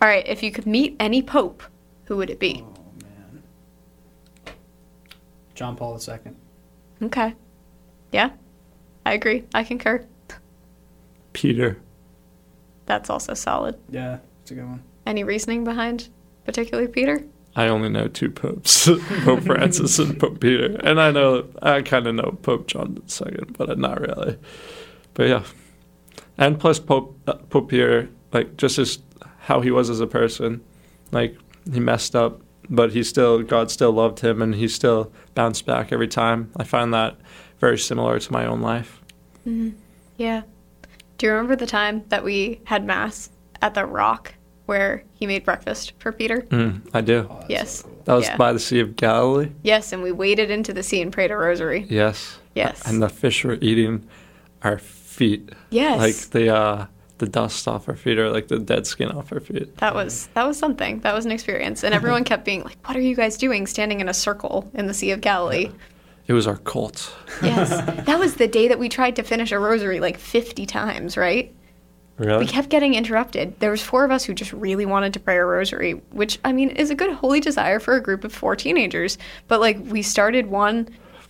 All 0.00 0.08
right, 0.08 0.26
if 0.26 0.42
you 0.42 0.50
could 0.50 0.66
meet 0.66 0.96
any 0.98 1.20
pope, 1.20 1.62
who 2.04 2.16
would 2.16 2.30
it 2.30 2.38
be? 2.38 2.62
Oh 2.64 2.68
man. 2.70 2.79
John 5.60 5.76
Paul 5.76 6.00
II. 6.08 6.32
Okay. 7.02 7.34
Yeah, 8.12 8.30
I 9.04 9.12
agree. 9.12 9.44
I 9.52 9.62
concur. 9.62 10.06
Peter. 11.34 11.76
That's 12.86 13.10
also 13.10 13.34
solid. 13.34 13.78
Yeah, 13.90 14.20
it's 14.40 14.52
a 14.52 14.54
good 14.54 14.64
one. 14.64 14.82
Any 15.04 15.22
reasoning 15.22 15.64
behind 15.64 16.08
particularly 16.46 16.88
Peter? 16.88 17.26
I 17.54 17.68
only 17.68 17.90
know 17.90 18.08
two 18.08 18.30
popes, 18.30 18.88
Pope 19.24 19.42
Francis 19.42 19.98
and 19.98 20.18
Pope 20.18 20.40
Peter. 20.40 20.80
And 20.82 20.98
I 20.98 21.10
know, 21.10 21.46
I 21.60 21.82
kind 21.82 22.06
of 22.06 22.14
know 22.14 22.38
Pope 22.40 22.66
John 22.66 23.02
II, 23.20 23.44
but 23.58 23.78
not 23.78 24.00
really. 24.00 24.38
But 25.12 25.28
yeah. 25.28 25.44
And 26.38 26.58
plus 26.58 26.78
Pope, 26.78 27.18
uh, 27.26 27.34
Pope 27.34 27.68
Peter, 27.68 28.08
like 28.32 28.56
just 28.56 28.78
as 28.78 28.98
how 29.40 29.60
he 29.60 29.70
was 29.70 29.90
as 29.90 30.00
a 30.00 30.06
person. 30.06 30.62
Like 31.12 31.36
he 31.70 31.80
messed 31.80 32.16
up, 32.16 32.40
but 32.70 32.92
he 32.92 33.02
still, 33.02 33.42
God 33.42 33.70
still 33.70 33.92
loved 33.92 34.20
him 34.20 34.40
and 34.40 34.54
he 34.54 34.68
still 34.68 35.12
bounced 35.34 35.66
back 35.66 35.92
every 35.92 36.08
time. 36.08 36.50
I 36.56 36.64
find 36.64 36.94
that 36.94 37.16
very 37.58 37.78
similar 37.78 38.18
to 38.18 38.32
my 38.32 38.46
own 38.46 38.60
life. 38.62 39.00
Mm-hmm. 39.46 39.76
Yeah. 40.16 40.42
Do 41.18 41.26
you 41.26 41.32
remember 41.32 41.56
the 41.56 41.66
time 41.66 42.04
that 42.08 42.24
we 42.24 42.60
had 42.64 42.84
mass 42.86 43.30
at 43.60 43.74
the 43.74 43.84
Rock 43.84 44.34
where 44.66 45.02
he 45.12 45.26
made 45.26 45.44
breakfast 45.44 45.92
for 45.98 46.12
Peter? 46.12 46.42
Mm, 46.42 46.88
I 46.94 47.00
do. 47.00 47.26
Oh, 47.30 47.44
Yes. 47.48 47.80
so 47.80 47.88
cool. 47.88 48.00
That 48.04 48.14
was 48.14 48.24
Yeah. 48.28 48.36
by 48.36 48.52
the 48.52 48.58
Sea 48.60 48.80
of 48.80 48.96
Galilee. 48.96 49.50
Yes, 49.62 49.92
and 49.92 50.02
we 50.02 50.12
waded 50.12 50.50
into 50.50 50.72
the 50.72 50.82
sea 50.82 51.02
and 51.02 51.12
prayed 51.12 51.30
a 51.30 51.36
rosary. 51.36 51.86
Yes. 51.90 52.38
Yes. 52.54 52.80
And 52.86 53.02
the 53.02 53.08
fish 53.08 53.44
were 53.44 53.58
eating 53.60 54.06
our 54.62 54.78
feet. 54.78 55.50
Yes. 55.70 55.98
Like 55.98 56.30
the 56.30 56.54
uh 56.54 56.86
the 57.20 57.28
dust 57.28 57.68
off 57.68 57.88
our 57.88 57.94
feet 57.94 58.18
or 58.18 58.30
like 58.30 58.48
the 58.48 58.58
dead 58.58 58.86
skin 58.86 59.10
off 59.10 59.32
our 59.32 59.38
feet. 59.40 59.76
That 59.76 59.94
was 59.94 60.28
that 60.34 60.46
was 60.46 60.58
something. 60.58 60.98
That 61.00 61.14
was 61.14 61.24
an 61.24 61.30
experience. 61.30 61.84
And 61.84 61.94
everyone 61.94 62.24
kept 62.24 62.44
being 62.44 62.64
like, 62.64 62.76
"What 62.86 62.96
are 62.96 63.00
you 63.00 63.14
guys 63.14 63.36
doing 63.36 63.66
standing 63.68 64.00
in 64.00 64.08
a 64.08 64.14
circle 64.14 64.68
in 64.74 64.86
the 64.86 64.94
Sea 64.94 65.12
of 65.12 65.20
Galilee?" 65.20 65.70
It 66.26 66.32
was 66.32 66.46
our 66.46 66.56
cult. 66.56 67.14
Yes. 67.42 67.70
that 68.06 68.18
was 68.18 68.34
the 68.34 68.46
day 68.46 68.68
that 68.68 68.78
we 68.78 68.88
tried 68.88 69.16
to 69.16 69.22
finish 69.22 69.50
a 69.52 69.58
rosary 69.58 70.00
like 70.00 70.18
50 70.18 70.66
times, 70.66 71.16
right? 71.16 71.54
Really? 72.18 72.44
We 72.44 72.46
kept 72.46 72.68
getting 72.68 72.94
interrupted. 72.94 73.58
There 73.60 73.70
was 73.70 73.82
four 73.82 74.04
of 74.04 74.10
us 74.10 74.24
who 74.24 74.34
just 74.34 74.52
really 74.52 74.84
wanted 74.84 75.14
to 75.14 75.20
pray 75.20 75.36
a 75.38 75.44
rosary, 75.44 75.92
which 76.10 76.38
I 76.44 76.52
mean 76.52 76.70
is 76.70 76.90
a 76.90 76.94
good 76.94 77.12
holy 77.12 77.40
desire 77.40 77.80
for 77.80 77.94
a 77.94 78.00
group 78.00 78.24
of 78.24 78.32
four 78.32 78.56
teenagers. 78.56 79.18
But 79.48 79.60
like 79.60 79.78
we 79.84 80.02
started 80.02 80.46
one 80.46 80.88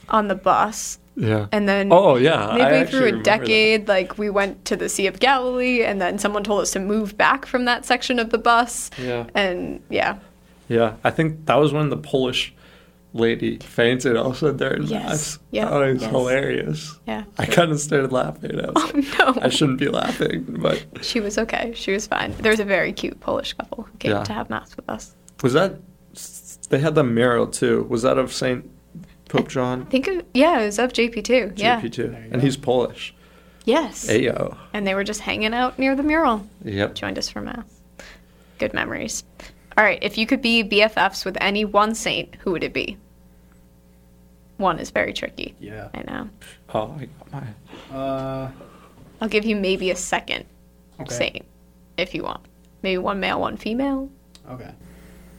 on 0.08 0.28
the 0.28 0.34
bus 0.34 0.98
yeah. 1.16 1.46
and 1.52 1.68
then 1.68 1.88
oh 1.92 2.16
yeah. 2.16 2.46
I 2.48 2.56
midway 2.58 2.86
through 2.86 2.98
a 3.00 3.02
remember 3.04 3.24
that. 3.24 3.38
decade, 3.40 3.88
like 3.88 4.18
we 4.18 4.30
went 4.30 4.64
to 4.66 4.76
the 4.76 4.88
Sea 4.88 5.06
of 5.06 5.20
Galilee 5.20 5.82
and 5.82 6.00
then 6.00 6.18
someone 6.18 6.44
told 6.44 6.62
us 6.62 6.70
to 6.72 6.80
move 6.80 7.16
back 7.16 7.46
from 7.46 7.64
that 7.66 7.84
section 7.84 8.18
of 8.18 8.30
the 8.30 8.38
bus. 8.38 8.90
Yeah. 8.98 9.26
And 9.34 9.82
yeah. 9.90 10.18
Yeah. 10.68 10.94
I 11.04 11.10
think 11.10 11.46
that 11.46 11.56
was 11.56 11.72
when 11.72 11.88
the 11.90 11.96
Polish 11.96 12.54
lady 13.12 13.58
fainted 13.58 14.16
also 14.16 14.52
during 14.52 14.84
Yes. 14.84 15.02
mass. 15.02 15.38
Yeah. 15.50 15.68
Oh, 15.68 15.82
it 15.82 15.94
was 15.94 16.02
Yes. 16.02 16.10
hilarious. 16.12 16.98
Yeah. 17.08 17.24
I 17.38 17.46
kind 17.46 17.72
of 17.72 17.80
started 17.80 18.12
laughing. 18.12 18.60
I, 18.60 18.66
Oh 18.76 18.90
like, 18.94 19.18
no. 19.18 19.42
I 19.42 19.48
shouldn't 19.48 19.80
be 19.80 19.88
laughing, 19.88 20.44
but 20.60 20.86
She 21.02 21.18
was 21.18 21.36
okay. 21.36 21.72
She 21.74 21.90
was 21.92 22.06
fine. 22.06 22.32
There 22.38 22.52
was 22.52 22.60
a 22.60 22.64
very 22.64 22.92
cute 22.92 23.18
Polish 23.18 23.52
couple 23.54 23.82
who 23.90 23.98
came 23.98 24.12
Yeah. 24.12 24.22
to 24.22 24.32
have 24.32 24.48
mass 24.48 24.76
with 24.76 24.88
us. 24.88 25.16
was 25.42 25.54
that 25.54 25.74
they 26.68 26.78
had 26.78 26.94
the 26.94 27.02
mural 27.02 27.48
too? 27.48 27.84
Was 27.88 28.02
that 28.02 28.16
of 28.16 28.32
Saint 28.32 28.70
Pope 29.30 29.48
John? 29.48 29.82
I 29.82 29.84
think 29.90 30.08
it, 30.08 30.26
yeah, 30.34 30.60
it 30.60 30.66
was 30.66 30.78
of 30.78 30.92
JP 30.92 31.28
II. 31.30 31.52
Yeah. 31.56 31.80
JP 31.80 31.98
II. 31.98 32.06
There 32.08 32.20
you 32.20 32.24
And 32.24 32.32
go. 32.34 32.38
he's 32.40 32.56
Polish. 32.56 33.14
Yes. 33.64 34.06
Ayo. 34.08 34.56
And 34.72 34.86
they 34.86 34.94
were 34.94 35.04
just 35.04 35.20
hanging 35.20 35.54
out 35.54 35.78
near 35.78 35.94
the 35.94 36.02
mural. 36.02 36.46
Yep. 36.64 36.94
Joined 36.94 37.16
us 37.16 37.28
for 37.28 37.40
mass. 37.40 37.64
Good 38.58 38.74
memories. 38.74 39.22
All 39.78 39.84
right, 39.84 39.98
if 40.02 40.18
you 40.18 40.26
could 40.26 40.42
be 40.42 40.64
BFFs 40.64 41.24
with 41.24 41.38
any 41.40 41.64
one 41.64 41.94
saint, 41.94 42.34
who 42.40 42.50
would 42.52 42.64
it 42.64 42.72
be? 42.74 42.96
One 44.56 44.78
is 44.78 44.90
very 44.90 45.12
tricky. 45.12 45.54
Yeah. 45.60 45.88
I 45.94 46.02
know. 46.02 46.28
Oh, 46.74 46.94
I 46.98 47.06
got 47.06 47.32
my 47.90 47.96
Uh, 47.96 48.50
I'll 49.20 49.28
give 49.28 49.44
you 49.44 49.56
maybe 49.56 49.90
a 49.90 49.96
second 49.96 50.44
okay. 51.00 51.14
saint 51.14 51.44
if 51.96 52.14
you 52.14 52.24
want. 52.24 52.40
Maybe 52.82 52.98
one 52.98 53.20
male, 53.20 53.40
one 53.40 53.56
female. 53.56 54.10
Okay. 54.50 54.70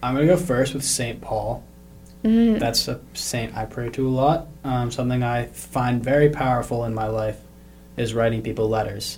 I'm 0.01 0.15
gonna 0.15 0.25
go 0.27 0.37
first 0.37 0.73
with 0.73 0.83
Saint 0.83 1.21
Paul. 1.21 1.63
Mm. 2.23 2.59
That's 2.59 2.87
a 2.87 3.01
saint 3.13 3.55
I 3.57 3.65
pray 3.65 3.89
to 3.89 4.07
a 4.07 4.09
lot. 4.09 4.47
Um, 4.63 4.91
something 4.91 5.23
I 5.23 5.45
find 5.47 6.03
very 6.03 6.29
powerful 6.29 6.85
in 6.85 6.93
my 6.93 7.07
life 7.07 7.39
is 7.97 8.13
writing 8.13 8.41
people 8.41 8.69
letters, 8.69 9.17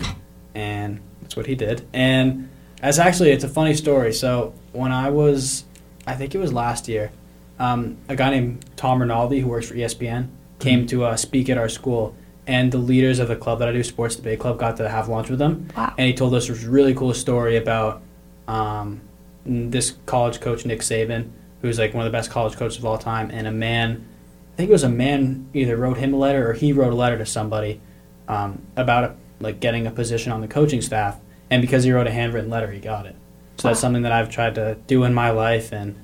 and 0.55 0.99
that's 1.21 1.35
what 1.35 1.45
he 1.45 1.55
did. 1.55 1.85
And 1.93 2.49
as 2.81 2.99
actually, 2.99 3.31
it's 3.31 3.43
a 3.43 3.49
funny 3.49 3.73
story. 3.73 4.13
So 4.13 4.53
when 4.71 4.91
I 4.91 5.09
was, 5.09 5.65
I 6.07 6.15
think 6.15 6.33
it 6.33 6.37
was 6.37 6.53
last 6.53 6.87
year, 6.87 7.11
um, 7.59 7.97
a 8.09 8.15
guy 8.15 8.29
named 8.31 8.65
Tom 8.77 9.01
Rinaldi 9.01 9.39
who 9.41 9.47
works 9.47 9.67
for 9.67 9.75
ESPN 9.75 10.29
came 10.59 10.87
to 10.87 11.03
uh, 11.05 11.15
speak 11.17 11.49
at 11.49 11.57
our 11.57 11.69
school, 11.69 12.15
and 12.47 12.71
the 12.71 12.77
leaders 12.77 13.19
of 13.19 13.27
the 13.27 13.35
club 13.35 13.59
that 13.59 13.67
I 13.67 13.73
do, 13.73 13.83
Sports 13.83 14.15
Debate 14.15 14.39
Club, 14.39 14.57
got 14.59 14.77
to 14.77 14.87
have 14.89 15.07
lunch 15.09 15.29
with 15.29 15.41
him 15.41 15.67
Wow. 15.75 15.93
and 15.97 16.07
he 16.07 16.13
told 16.13 16.33
us 16.33 16.47
this 16.47 16.63
really 16.63 16.93
cool 16.93 17.13
story 17.13 17.57
about 17.57 18.01
um, 18.47 19.01
this 19.45 19.93
college 20.05 20.39
coach 20.41 20.65
Nick 20.65 20.79
Saban, 20.79 21.29
who's 21.63 21.79
like 21.79 21.93
one 21.93 22.05
of 22.05 22.11
the 22.11 22.15
best 22.15 22.29
college 22.29 22.55
coaches 22.55 22.77
of 22.77 22.85
all 22.85 22.99
time, 22.99 23.31
and 23.31 23.47
a 23.47 23.51
man, 23.51 24.05
I 24.53 24.57
think 24.57 24.69
it 24.69 24.73
was 24.73 24.83
a 24.83 24.89
man 24.89 25.49
either 25.53 25.75
wrote 25.77 25.97
him 25.97 26.13
a 26.13 26.17
letter 26.17 26.47
or 26.47 26.53
he 26.53 26.73
wrote 26.73 26.91
a 26.91 26.95
letter 26.95 27.17
to 27.17 27.25
somebody 27.25 27.81
um, 28.27 28.61
about 28.75 29.15
like 29.39 29.59
getting 29.59 29.87
a 29.87 29.91
position 29.91 30.31
on 30.31 30.41
the 30.41 30.47
coaching 30.47 30.81
staff, 30.81 31.19
and 31.49 31.61
because 31.61 31.85
he 31.85 31.91
wrote 31.91 32.05
a 32.05 32.11
handwritten 32.11 32.51
letter, 32.51 32.69
he 32.69 32.79
got 32.79 33.05
it. 33.05 33.15
So 33.57 33.69
that's 33.69 33.79
something 33.79 34.03
that 34.03 34.11
I've 34.11 34.29
tried 34.29 34.55
to 34.55 34.75
do 34.87 35.05
in 35.05 35.13
my 35.13 35.31
life, 35.31 35.71
and 35.71 35.95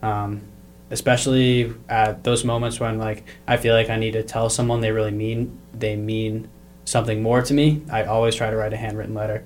um, 0.00 0.42
especially 0.90 1.74
at 1.88 2.22
those 2.22 2.44
moments 2.44 2.78
when 2.78 2.98
like 2.98 3.24
I 3.48 3.56
feel 3.56 3.74
like 3.74 3.90
I 3.90 3.96
need 3.96 4.12
to 4.12 4.22
tell 4.22 4.48
someone 4.48 4.80
they 4.80 4.92
really 4.92 5.10
mean 5.10 5.58
they 5.74 5.96
mean 5.96 6.48
something 6.84 7.20
more 7.20 7.42
to 7.42 7.52
me. 7.52 7.82
I 7.90 8.04
always 8.04 8.36
try 8.36 8.48
to 8.48 8.56
write 8.56 8.72
a 8.72 8.76
handwritten 8.76 9.16
letter, 9.16 9.44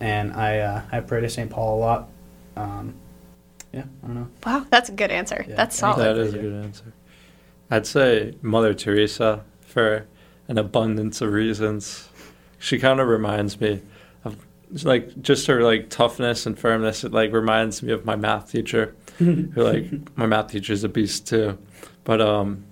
and 0.00 0.32
I 0.32 0.58
uh, 0.58 0.82
I 0.90 1.00
pray 1.00 1.20
to 1.20 1.30
St. 1.30 1.50
Paul 1.50 1.78
a 1.78 1.80
lot. 1.80 2.08
Um, 2.56 2.94
yeah, 3.74 3.84
I 4.04 4.06
don't 4.06 4.14
know. 4.14 4.28
Wow, 4.46 4.66
that's 4.70 4.88
a 4.88 4.92
good 4.92 5.10
answer. 5.10 5.44
Yeah, 5.48 5.56
that's 5.56 5.76
solid. 5.76 6.04
That 6.04 6.16
is 6.16 6.32
a 6.32 6.38
good 6.38 6.64
answer. 6.64 6.92
I'd 7.70 7.86
say 7.86 8.36
Mother 8.40 8.72
Teresa 8.72 9.42
for 9.62 10.06
an 10.46 10.58
abundance 10.58 11.20
of 11.20 11.32
reasons. 11.32 12.08
She 12.58 12.78
kind 12.78 13.00
of 13.00 13.08
reminds 13.08 13.60
me 13.60 13.82
of 14.24 14.36
like 14.84 15.20
just 15.20 15.48
her 15.48 15.62
like 15.64 15.90
toughness 15.90 16.46
and 16.46 16.56
firmness. 16.56 17.02
It 17.02 17.12
like 17.12 17.32
reminds 17.32 17.82
me 17.82 17.92
of 17.92 18.04
my 18.04 18.14
math 18.14 18.52
teacher, 18.52 18.94
who 19.18 19.50
like 19.56 20.16
my 20.16 20.26
math 20.26 20.52
teacher's 20.52 20.84
a 20.84 20.88
beast 20.88 21.26
too. 21.26 21.58
But 22.04 22.20
um, 22.20 22.64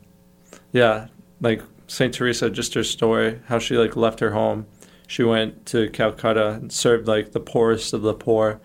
yeah, 0.72 1.08
like 1.40 1.62
Saint 1.88 2.14
Teresa, 2.14 2.48
just 2.48 2.74
her 2.74 2.84
story, 2.84 3.40
how 3.46 3.58
she 3.58 3.76
like 3.76 3.96
left 3.96 4.20
her 4.20 4.30
home. 4.30 4.66
She 5.08 5.24
went 5.24 5.66
to 5.66 5.90
Calcutta 5.90 6.50
and 6.50 6.72
served 6.72 7.08
like 7.08 7.32
the 7.32 7.40
poorest 7.40 7.92
of 7.92 8.02
the 8.02 8.14
poor. 8.14 8.60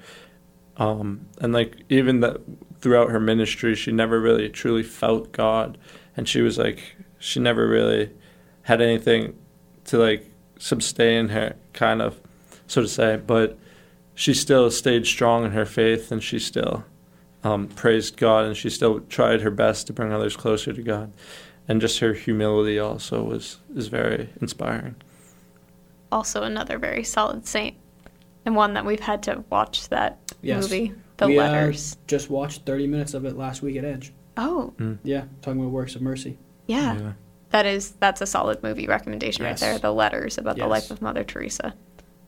Um, 0.78 1.28
and 1.42 1.54
like 1.54 1.84
even 1.90 2.20
that 2.22 2.38
throughout 2.82 3.10
her 3.10 3.20
ministry, 3.20 3.76
she 3.76 3.92
never 3.92 4.20
really 4.20 4.50
truly 4.50 4.84
felt 4.84 5.32
God, 5.32 5.78
and 6.16 6.28
she 6.30 6.42
was 6.42 6.58
like 6.58 6.96
she 7.20 7.40
never 7.40 7.68
really 7.68 8.12
had 8.62 8.82
anything 8.82 9.36
to 9.86 9.98
like 9.98 10.30
sustain 10.60 11.30
her, 11.30 11.56
kind 11.74 12.02
of, 12.02 12.20
so 12.68 12.82
to 12.82 12.88
say. 12.88 13.18
But 13.18 13.58
she 14.14 14.34
still 14.34 14.70
stayed 14.72 15.06
strong 15.08 15.46
in 15.46 15.52
her 15.52 15.66
faith, 15.66 16.12
and 16.12 16.24
she 16.24 16.40
still 16.40 16.86
um, 17.44 17.68
praised 17.68 18.18
God, 18.18 18.46
and 18.46 18.56
she 18.56 18.70
still 18.70 19.00
tried 19.02 19.42
her 19.42 19.52
best 19.52 19.88
to 19.88 19.94
bring 19.94 20.12
others 20.14 20.36
closer 20.36 20.74
to 20.74 20.82
God. 20.82 21.12
And 21.68 21.82
just 21.82 22.00
her 22.00 22.14
humility 22.14 22.80
also 22.80 23.24
was 23.24 23.58
is 23.76 23.88
very 23.88 24.30
inspiring. 24.40 24.96
Also, 26.12 26.44
another 26.44 26.78
very 26.78 27.04
solid 27.04 27.46
saint, 27.46 27.76
and 28.48 28.56
one 28.56 28.74
that 28.76 28.86
we've 28.86 29.02
had 29.02 29.22
to 29.24 29.44
watch 29.52 29.90
that 29.90 30.18
Yes. 30.42 30.64
movie, 30.64 30.94
The 31.18 31.28
we, 31.28 31.38
uh, 31.38 31.44
Letters. 31.44 31.98
just 32.08 32.30
watched 32.30 32.62
30 32.66 32.88
minutes 32.88 33.14
of 33.14 33.26
it 33.26 33.38
last 33.38 33.62
week 33.62 33.76
at 33.76 33.84
Edge. 33.84 34.14
Oh, 34.38 34.74
Yeah, 35.04 35.26
talking 35.42 35.60
about 35.60 35.72
works 35.72 35.96
of 35.96 36.02
mercy. 36.02 36.38
yeah. 36.66 37.12
That 37.50 37.66
is 37.66 37.92
that's 38.02 38.20
a 38.22 38.26
solid 38.26 38.62
movie 38.62 38.88
recommendation 38.88 39.44
Yes. 39.46 39.62
right 39.62 39.68
there. 39.70 39.80
The 39.80 39.94
Letters 39.94 40.38
about 40.38 40.58
the 40.58 40.68
life 40.68 40.92
of 40.92 41.02
Mother 41.02 41.24
Teresa. 41.24 41.74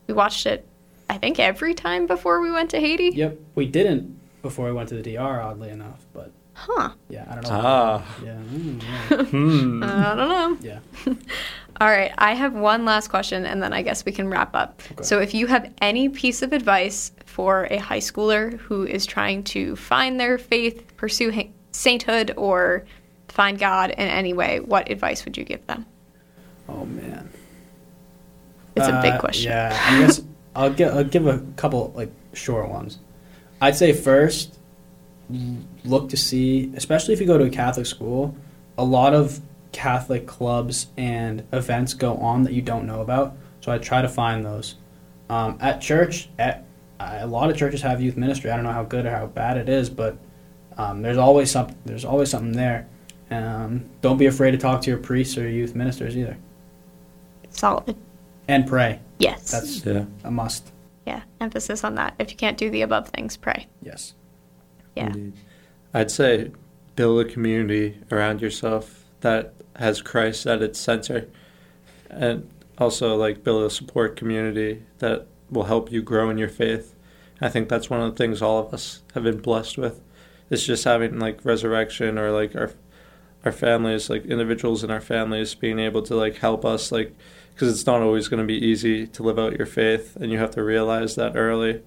We 0.06 0.14
watched 0.14 0.46
it, 0.46 0.66
I 1.10 1.18
think, 1.18 1.38
every 1.38 1.74
time 1.74 2.06
before 2.06 2.40
we 2.40 2.50
went 2.50 2.70
to 2.70 2.80
Haiti. 2.80 3.10
Yep, 3.14 3.38
we 3.54 3.66
didn't 3.66 4.18
before 4.42 4.66
we 4.66 4.72
went 4.72 4.88
to 4.90 4.94
the 4.96 5.02
DR, 5.02 5.40
oddly 5.42 5.68
enough, 5.70 6.04
but 6.14 6.32
Huh? 6.54 6.90
yeah, 7.10 7.26
I 7.30 7.34
don't 7.34 7.44
know. 7.44 7.50
Ah. 7.52 8.16
Yeah, 8.24 8.36
mm, 8.52 8.82
yeah. 8.82 9.24
Hmm. 9.24 9.82
I 9.84 10.14
don't 10.14 10.28
know. 10.28 10.58
yeah. 10.62 10.78
All 11.80 11.88
right, 11.88 12.12
I 12.18 12.34
have 12.34 12.52
one 12.52 12.84
last 12.84 13.08
question, 13.08 13.46
and 13.46 13.62
then 13.62 13.72
I 13.72 13.80
guess 13.80 14.04
we 14.04 14.12
can 14.12 14.28
wrap 14.28 14.54
up. 14.54 14.82
Okay. 14.92 15.02
So, 15.02 15.18
if 15.20 15.32
you 15.32 15.46
have 15.46 15.72
any 15.80 16.10
piece 16.10 16.42
of 16.42 16.52
advice 16.52 17.10
for 17.24 17.66
a 17.70 17.78
high 17.78 18.00
schooler 18.00 18.58
who 18.58 18.84
is 18.84 19.06
trying 19.06 19.44
to 19.44 19.76
find 19.76 20.20
their 20.20 20.36
faith, 20.36 20.94
pursue 20.98 21.32
ha- 21.32 21.48
sainthood, 21.72 22.34
or 22.36 22.84
find 23.28 23.58
God 23.58 23.90
in 23.90 24.08
any 24.08 24.34
way, 24.34 24.60
what 24.60 24.90
advice 24.90 25.24
would 25.24 25.38
you 25.38 25.44
give 25.44 25.66
them? 25.66 25.86
Oh 26.68 26.84
man, 26.84 27.30
It's 28.76 28.86
a 28.86 29.00
big 29.02 29.14
Uh, 29.14 29.20
question. 29.20 29.50
Yeah, 29.50 29.76
I 29.88 30.00
guess 30.00 30.20
I'll 30.54 30.70
give 30.70 30.94
I'll 30.94 31.04
give 31.04 31.26
a 31.26 31.38
couple 31.56 31.92
like 31.96 32.12
short 32.34 32.68
ones. 32.68 32.98
I'd 33.60 33.74
say 33.76 33.92
first, 33.94 34.58
look 35.84 36.10
to 36.10 36.16
see, 36.16 36.70
especially 36.76 37.14
if 37.14 37.20
you 37.20 37.26
go 37.26 37.38
to 37.38 37.44
a 37.44 37.50
Catholic 37.50 37.86
school, 37.86 38.34
a 38.76 38.84
lot 38.84 39.14
of 39.14 39.40
Catholic 39.72 40.26
clubs 40.26 40.88
and 40.96 41.44
events 41.52 41.94
go 41.94 42.16
on 42.16 42.42
that 42.44 42.52
you 42.52 42.62
don't 42.62 42.86
know 42.86 43.00
about. 43.00 43.36
So 43.60 43.70
I 43.72 43.78
try 43.78 44.02
to 44.02 44.08
find 44.08 44.44
those. 44.44 44.76
Um, 45.28 45.58
at 45.60 45.80
church, 45.80 46.28
at 46.38 46.64
a 46.98 47.26
lot 47.26 47.50
of 47.50 47.56
churches 47.56 47.82
have 47.82 48.00
youth 48.00 48.16
ministry. 48.16 48.50
I 48.50 48.56
don't 48.56 48.64
know 48.64 48.72
how 48.72 48.82
good 48.84 49.06
or 49.06 49.10
how 49.10 49.26
bad 49.26 49.56
it 49.56 49.68
is, 49.68 49.88
but 49.88 50.16
um, 50.76 51.02
there's 51.02 51.16
always 51.18 51.50
some 51.50 51.68
there's 51.84 52.04
always 52.04 52.30
something 52.30 52.52
there. 52.52 52.88
Um, 53.30 53.84
don't 54.00 54.16
be 54.18 54.26
afraid 54.26 54.50
to 54.52 54.58
talk 54.58 54.82
to 54.82 54.90
your 54.90 54.98
priests 54.98 55.38
or 55.38 55.42
your 55.42 55.50
youth 55.50 55.74
ministers 55.76 56.16
either, 56.16 56.36
Solid. 57.50 57.96
and 58.48 58.66
pray. 58.66 59.00
Yes. 59.18 59.50
That's 59.50 59.84
Yeah. 59.84 60.04
a 60.24 60.30
must. 60.30 60.72
yeah. 61.06 61.22
Emphasis 61.40 61.84
on 61.84 61.94
that. 61.94 62.14
If 62.18 62.30
you 62.30 62.36
can't 62.36 62.58
do 62.58 62.70
the 62.70 62.82
above 62.82 63.08
things, 63.08 63.36
pray. 63.36 63.66
Yes. 63.82 64.14
Yeah. 64.96 65.06
Indeed. 65.06 65.32
I'd 65.94 66.10
say 66.10 66.50
build 66.96 67.24
a 67.26 67.28
community 67.30 67.98
around 68.10 68.40
yourself 68.42 69.04
that 69.20 69.54
has 69.80 70.02
Christ 70.02 70.46
at 70.46 70.62
its 70.62 70.78
center. 70.78 71.26
And 72.08 72.48
also 72.78 73.16
like 73.16 73.42
build 73.42 73.64
a 73.64 73.70
support 73.70 74.16
community 74.16 74.82
that 74.98 75.26
will 75.50 75.64
help 75.64 75.90
you 75.90 76.02
grow 76.02 76.30
in 76.30 76.38
your 76.38 76.48
faith. 76.48 76.94
I 77.40 77.48
think 77.48 77.68
that's 77.68 77.90
one 77.90 78.00
of 78.00 78.10
the 78.10 78.16
things 78.16 78.42
all 78.42 78.58
of 78.58 78.72
us 78.72 79.02
have 79.14 79.24
been 79.24 79.40
blessed 79.40 79.78
with. 79.78 80.00
It's 80.50 80.64
just 80.64 80.84
having 80.84 81.18
like 81.18 81.44
resurrection 81.44 82.18
or 82.18 82.30
like 82.30 82.54
our 82.54 82.72
our 83.42 83.52
families, 83.52 84.10
like 84.10 84.26
individuals 84.26 84.84
in 84.84 84.90
our 84.90 85.00
families 85.00 85.54
being 85.54 85.78
able 85.78 86.02
to 86.02 86.14
like 86.14 86.36
help 86.36 86.62
us 86.64 86.92
like 86.92 87.16
because 87.54 87.72
it's 87.72 87.86
not 87.86 88.02
always 88.02 88.28
going 88.28 88.40
to 88.40 88.46
be 88.46 88.66
easy 88.66 89.06
to 89.06 89.22
live 89.22 89.38
out 89.38 89.56
your 89.56 89.66
faith 89.66 90.16
and 90.16 90.30
you 90.30 90.38
have 90.38 90.50
to 90.50 90.62
realize 90.62 91.14
that 91.14 91.36
early. 91.36 91.82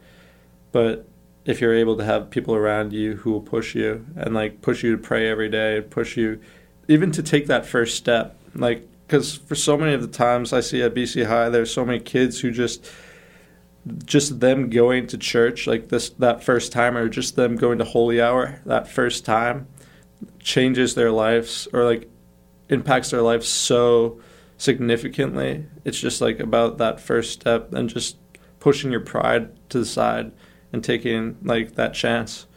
But 0.71 1.07
if 1.45 1.61
you're 1.61 1.75
able 1.75 1.97
to 1.97 2.03
have 2.03 2.31
people 2.31 2.55
around 2.55 2.93
you 2.93 3.17
who 3.17 3.31
will 3.31 3.41
push 3.41 3.75
you 3.75 4.05
and 4.15 4.33
like 4.33 4.61
push 4.61 4.83
you 4.83 4.95
to 4.95 5.01
pray 5.01 5.29
every 5.29 5.49
day 5.49 5.81
push 5.81 6.15
you 6.15 6.39
even 6.87 7.11
to 7.11 7.23
take 7.23 7.47
that 7.47 7.65
first 7.65 7.97
step 7.97 8.37
like 8.55 8.87
because 9.07 9.35
for 9.35 9.55
so 9.55 9.77
many 9.77 9.93
of 9.93 10.01
the 10.01 10.07
times 10.07 10.53
i 10.53 10.59
see 10.59 10.81
at 10.81 10.93
bc 10.93 11.25
high 11.25 11.49
there's 11.49 11.73
so 11.73 11.85
many 11.85 11.99
kids 11.99 12.39
who 12.39 12.51
just 12.51 12.89
just 14.05 14.39
them 14.39 14.69
going 14.69 15.07
to 15.07 15.17
church 15.17 15.67
like 15.67 15.89
this 15.89 16.09
that 16.11 16.43
first 16.43 16.71
time 16.71 16.95
or 16.95 17.09
just 17.09 17.35
them 17.35 17.55
going 17.55 17.77
to 17.77 17.83
holy 17.83 18.21
hour 18.21 18.61
that 18.65 18.87
first 18.87 19.25
time 19.25 19.67
changes 20.39 20.95
their 20.95 21.11
lives 21.11 21.67
or 21.73 21.83
like 21.83 22.09
impacts 22.69 23.11
their 23.11 23.21
lives 23.21 23.47
so 23.47 24.19
significantly 24.57 25.65
it's 25.83 25.99
just 25.99 26.21
like 26.21 26.39
about 26.39 26.77
that 26.77 26.99
first 26.99 27.33
step 27.33 27.73
and 27.73 27.89
just 27.89 28.17
pushing 28.63 28.91
your 28.91 29.01
pride 29.01 29.49
to 29.69 29.77
the 29.79 29.85
side 29.85 30.31
and 30.71 30.83
taking 30.83 31.37
like 31.43 31.75
that 31.75 31.93
chance. 31.93 32.47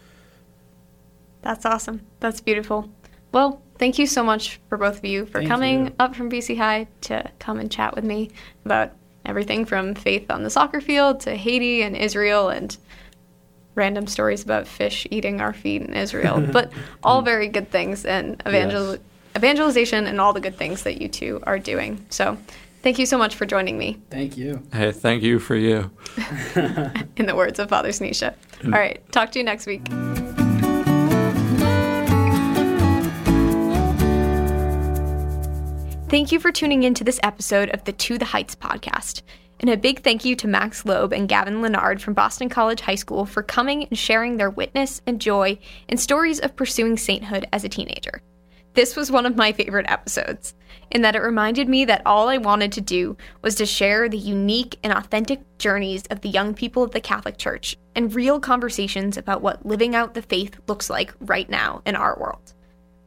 That's 1.42 1.66
awesome. 1.66 2.06
That's 2.20 2.40
beautiful. 2.40 2.90
Well, 3.32 3.60
thank 3.78 3.98
you 3.98 4.06
so 4.06 4.22
much 4.24 4.58
for 4.68 4.78
both 4.78 4.98
of 4.98 5.04
you 5.04 5.26
for 5.26 5.38
Thank 5.38 5.50
coming 5.50 5.86
you. 5.86 5.92
up 5.98 6.14
from 6.14 6.30
BC 6.30 6.56
High 6.58 6.86
to 7.02 7.30
come 7.38 7.58
and 7.58 7.70
chat 7.70 7.94
with 7.94 8.04
me 8.04 8.30
about 8.64 8.92
everything 9.24 9.64
from 9.64 9.94
faith 9.94 10.30
on 10.30 10.42
the 10.42 10.50
soccer 10.50 10.80
field 10.80 11.20
to 11.20 11.34
Haiti 11.36 11.82
and 11.82 11.96
Israel 11.96 12.48
and 12.48 12.76
random 13.74 14.06
stories 14.06 14.42
about 14.42 14.66
fish 14.66 15.06
eating 15.10 15.40
our 15.40 15.52
feet 15.52 15.82
in 15.82 15.94
Israel. 15.94 16.40
but 16.52 16.72
all 17.02 17.22
very 17.22 17.48
good 17.48 17.70
things 17.70 18.04
and 18.04 18.40
evangel- 18.46 18.92
Yes. 18.92 19.00
evangelization 19.36 20.06
and 20.06 20.20
all 20.20 20.32
the 20.32 20.40
good 20.40 20.56
things 20.56 20.82
that 20.84 21.00
you 21.00 21.08
two 21.08 21.40
are 21.42 21.58
doing. 21.58 22.04
So 22.08 22.38
thank 22.82 22.98
you 22.98 23.04
so 23.04 23.18
much 23.18 23.34
for 23.34 23.44
joining 23.44 23.76
me, 23.76 23.98
Thank 24.10 24.36
you. 24.38 24.62
Hey, 24.72 24.92
thank 24.92 25.22
you 25.22 25.38
for 25.38 25.56
you. 25.56 25.90
in 27.16 27.26
the 27.26 27.34
words 27.34 27.58
of 27.58 27.68
Father 27.68 27.90
Sneesha. 27.90 28.34
Mm. 28.60 28.72
All 28.72 28.78
right, 28.78 29.00
talk 29.12 29.32
to 29.32 29.38
you 29.38 29.44
next 29.44 29.66
week. 29.66 29.82
Thank 36.08 36.30
you 36.30 36.38
for 36.38 36.52
tuning 36.52 36.84
in 36.84 36.94
to 36.94 37.02
this 37.02 37.18
episode 37.24 37.68
of 37.70 37.82
the 37.82 37.92
To 37.92 38.16
the 38.16 38.24
Heights 38.24 38.54
podcast. 38.54 39.22
And 39.58 39.68
a 39.68 39.76
big 39.76 40.04
thank 40.04 40.24
you 40.24 40.36
to 40.36 40.46
Max 40.46 40.84
Loeb 40.84 41.12
and 41.12 41.28
Gavin 41.28 41.60
Lennard 41.60 42.00
from 42.00 42.14
Boston 42.14 42.48
College 42.48 42.80
High 42.80 42.94
School 42.94 43.26
for 43.26 43.42
coming 43.42 43.82
and 43.82 43.98
sharing 43.98 44.36
their 44.36 44.50
witness 44.50 45.02
and 45.08 45.20
joy 45.20 45.58
and 45.88 45.98
stories 45.98 46.38
of 46.38 46.54
pursuing 46.54 46.96
sainthood 46.96 47.48
as 47.52 47.64
a 47.64 47.68
teenager. 47.68 48.22
This 48.74 48.94
was 48.94 49.10
one 49.10 49.26
of 49.26 49.34
my 49.34 49.50
favorite 49.50 49.90
episodes, 49.90 50.54
in 50.92 51.02
that 51.02 51.16
it 51.16 51.22
reminded 51.22 51.68
me 51.68 51.84
that 51.86 52.02
all 52.06 52.28
I 52.28 52.38
wanted 52.38 52.70
to 52.72 52.80
do 52.80 53.16
was 53.42 53.56
to 53.56 53.66
share 53.66 54.08
the 54.08 54.16
unique 54.16 54.78
and 54.84 54.92
authentic 54.92 55.40
journeys 55.58 56.04
of 56.10 56.20
the 56.20 56.28
young 56.28 56.54
people 56.54 56.84
of 56.84 56.92
the 56.92 57.00
Catholic 57.00 57.36
Church 57.36 57.76
and 57.96 58.14
real 58.14 58.38
conversations 58.38 59.16
about 59.16 59.42
what 59.42 59.66
living 59.66 59.96
out 59.96 60.14
the 60.14 60.22
faith 60.22 60.56
looks 60.68 60.88
like 60.88 61.12
right 61.18 61.50
now 61.50 61.82
in 61.84 61.96
our 61.96 62.16
world. 62.16 62.52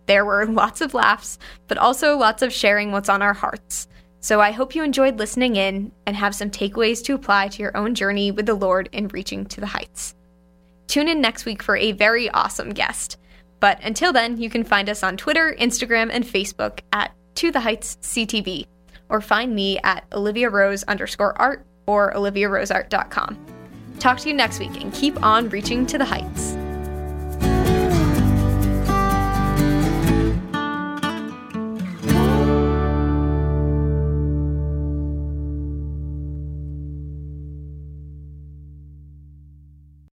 There 0.09 0.25
were 0.25 0.43
lots 0.47 0.81
of 0.81 0.95
laughs, 0.95 1.37
but 1.67 1.77
also 1.77 2.17
lots 2.17 2.41
of 2.41 2.51
sharing 2.51 2.91
what's 2.91 3.09
on 3.09 3.21
our 3.21 3.35
hearts. 3.35 3.87
So 4.21 4.41
I 4.41 4.49
hope 4.49 4.73
you 4.73 4.83
enjoyed 4.83 5.19
listening 5.19 5.55
in 5.55 5.91
and 6.07 6.15
have 6.15 6.33
some 6.33 6.49
takeaways 6.49 7.03
to 7.03 7.13
apply 7.13 7.49
to 7.49 7.61
your 7.61 7.77
own 7.77 7.93
journey 7.93 8.31
with 8.31 8.47
the 8.47 8.55
Lord 8.55 8.89
in 8.91 9.07
reaching 9.09 9.45
to 9.45 9.61
the 9.61 9.67
heights. 9.67 10.15
Tune 10.87 11.07
in 11.07 11.21
next 11.21 11.45
week 11.45 11.61
for 11.61 11.77
a 11.77 11.91
very 11.91 12.27
awesome 12.31 12.71
guest. 12.71 13.17
But 13.59 13.83
until 13.83 14.11
then, 14.11 14.41
you 14.41 14.49
can 14.49 14.63
find 14.63 14.89
us 14.89 15.03
on 15.03 15.15
Twitter, 15.15 15.55
Instagram, 15.59 16.09
and 16.11 16.23
Facebook 16.25 16.79
at 16.91 17.13
To 17.35 17.51
The 17.51 17.59
Heights 17.59 17.99
CTV, 18.01 18.65
or 19.09 19.21
find 19.21 19.53
me 19.53 19.77
at 19.83 20.05
Olivia 20.11 20.49
Rose 20.49 20.81
underscore 20.85 21.39
art 21.39 21.67
or 21.85 22.13
oliviaroseart.com. 22.13 23.45
Talk 23.99 24.17
to 24.21 24.29
you 24.29 24.33
next 24.33 24.57
week 24.57 24.81
and 24.81 24.91
keep 24.91 25.21
on 25.21 25.49
reaching 25.49 25.85
to 25.85 25.99
the 25.99 26.05
heights. 26.05 26.55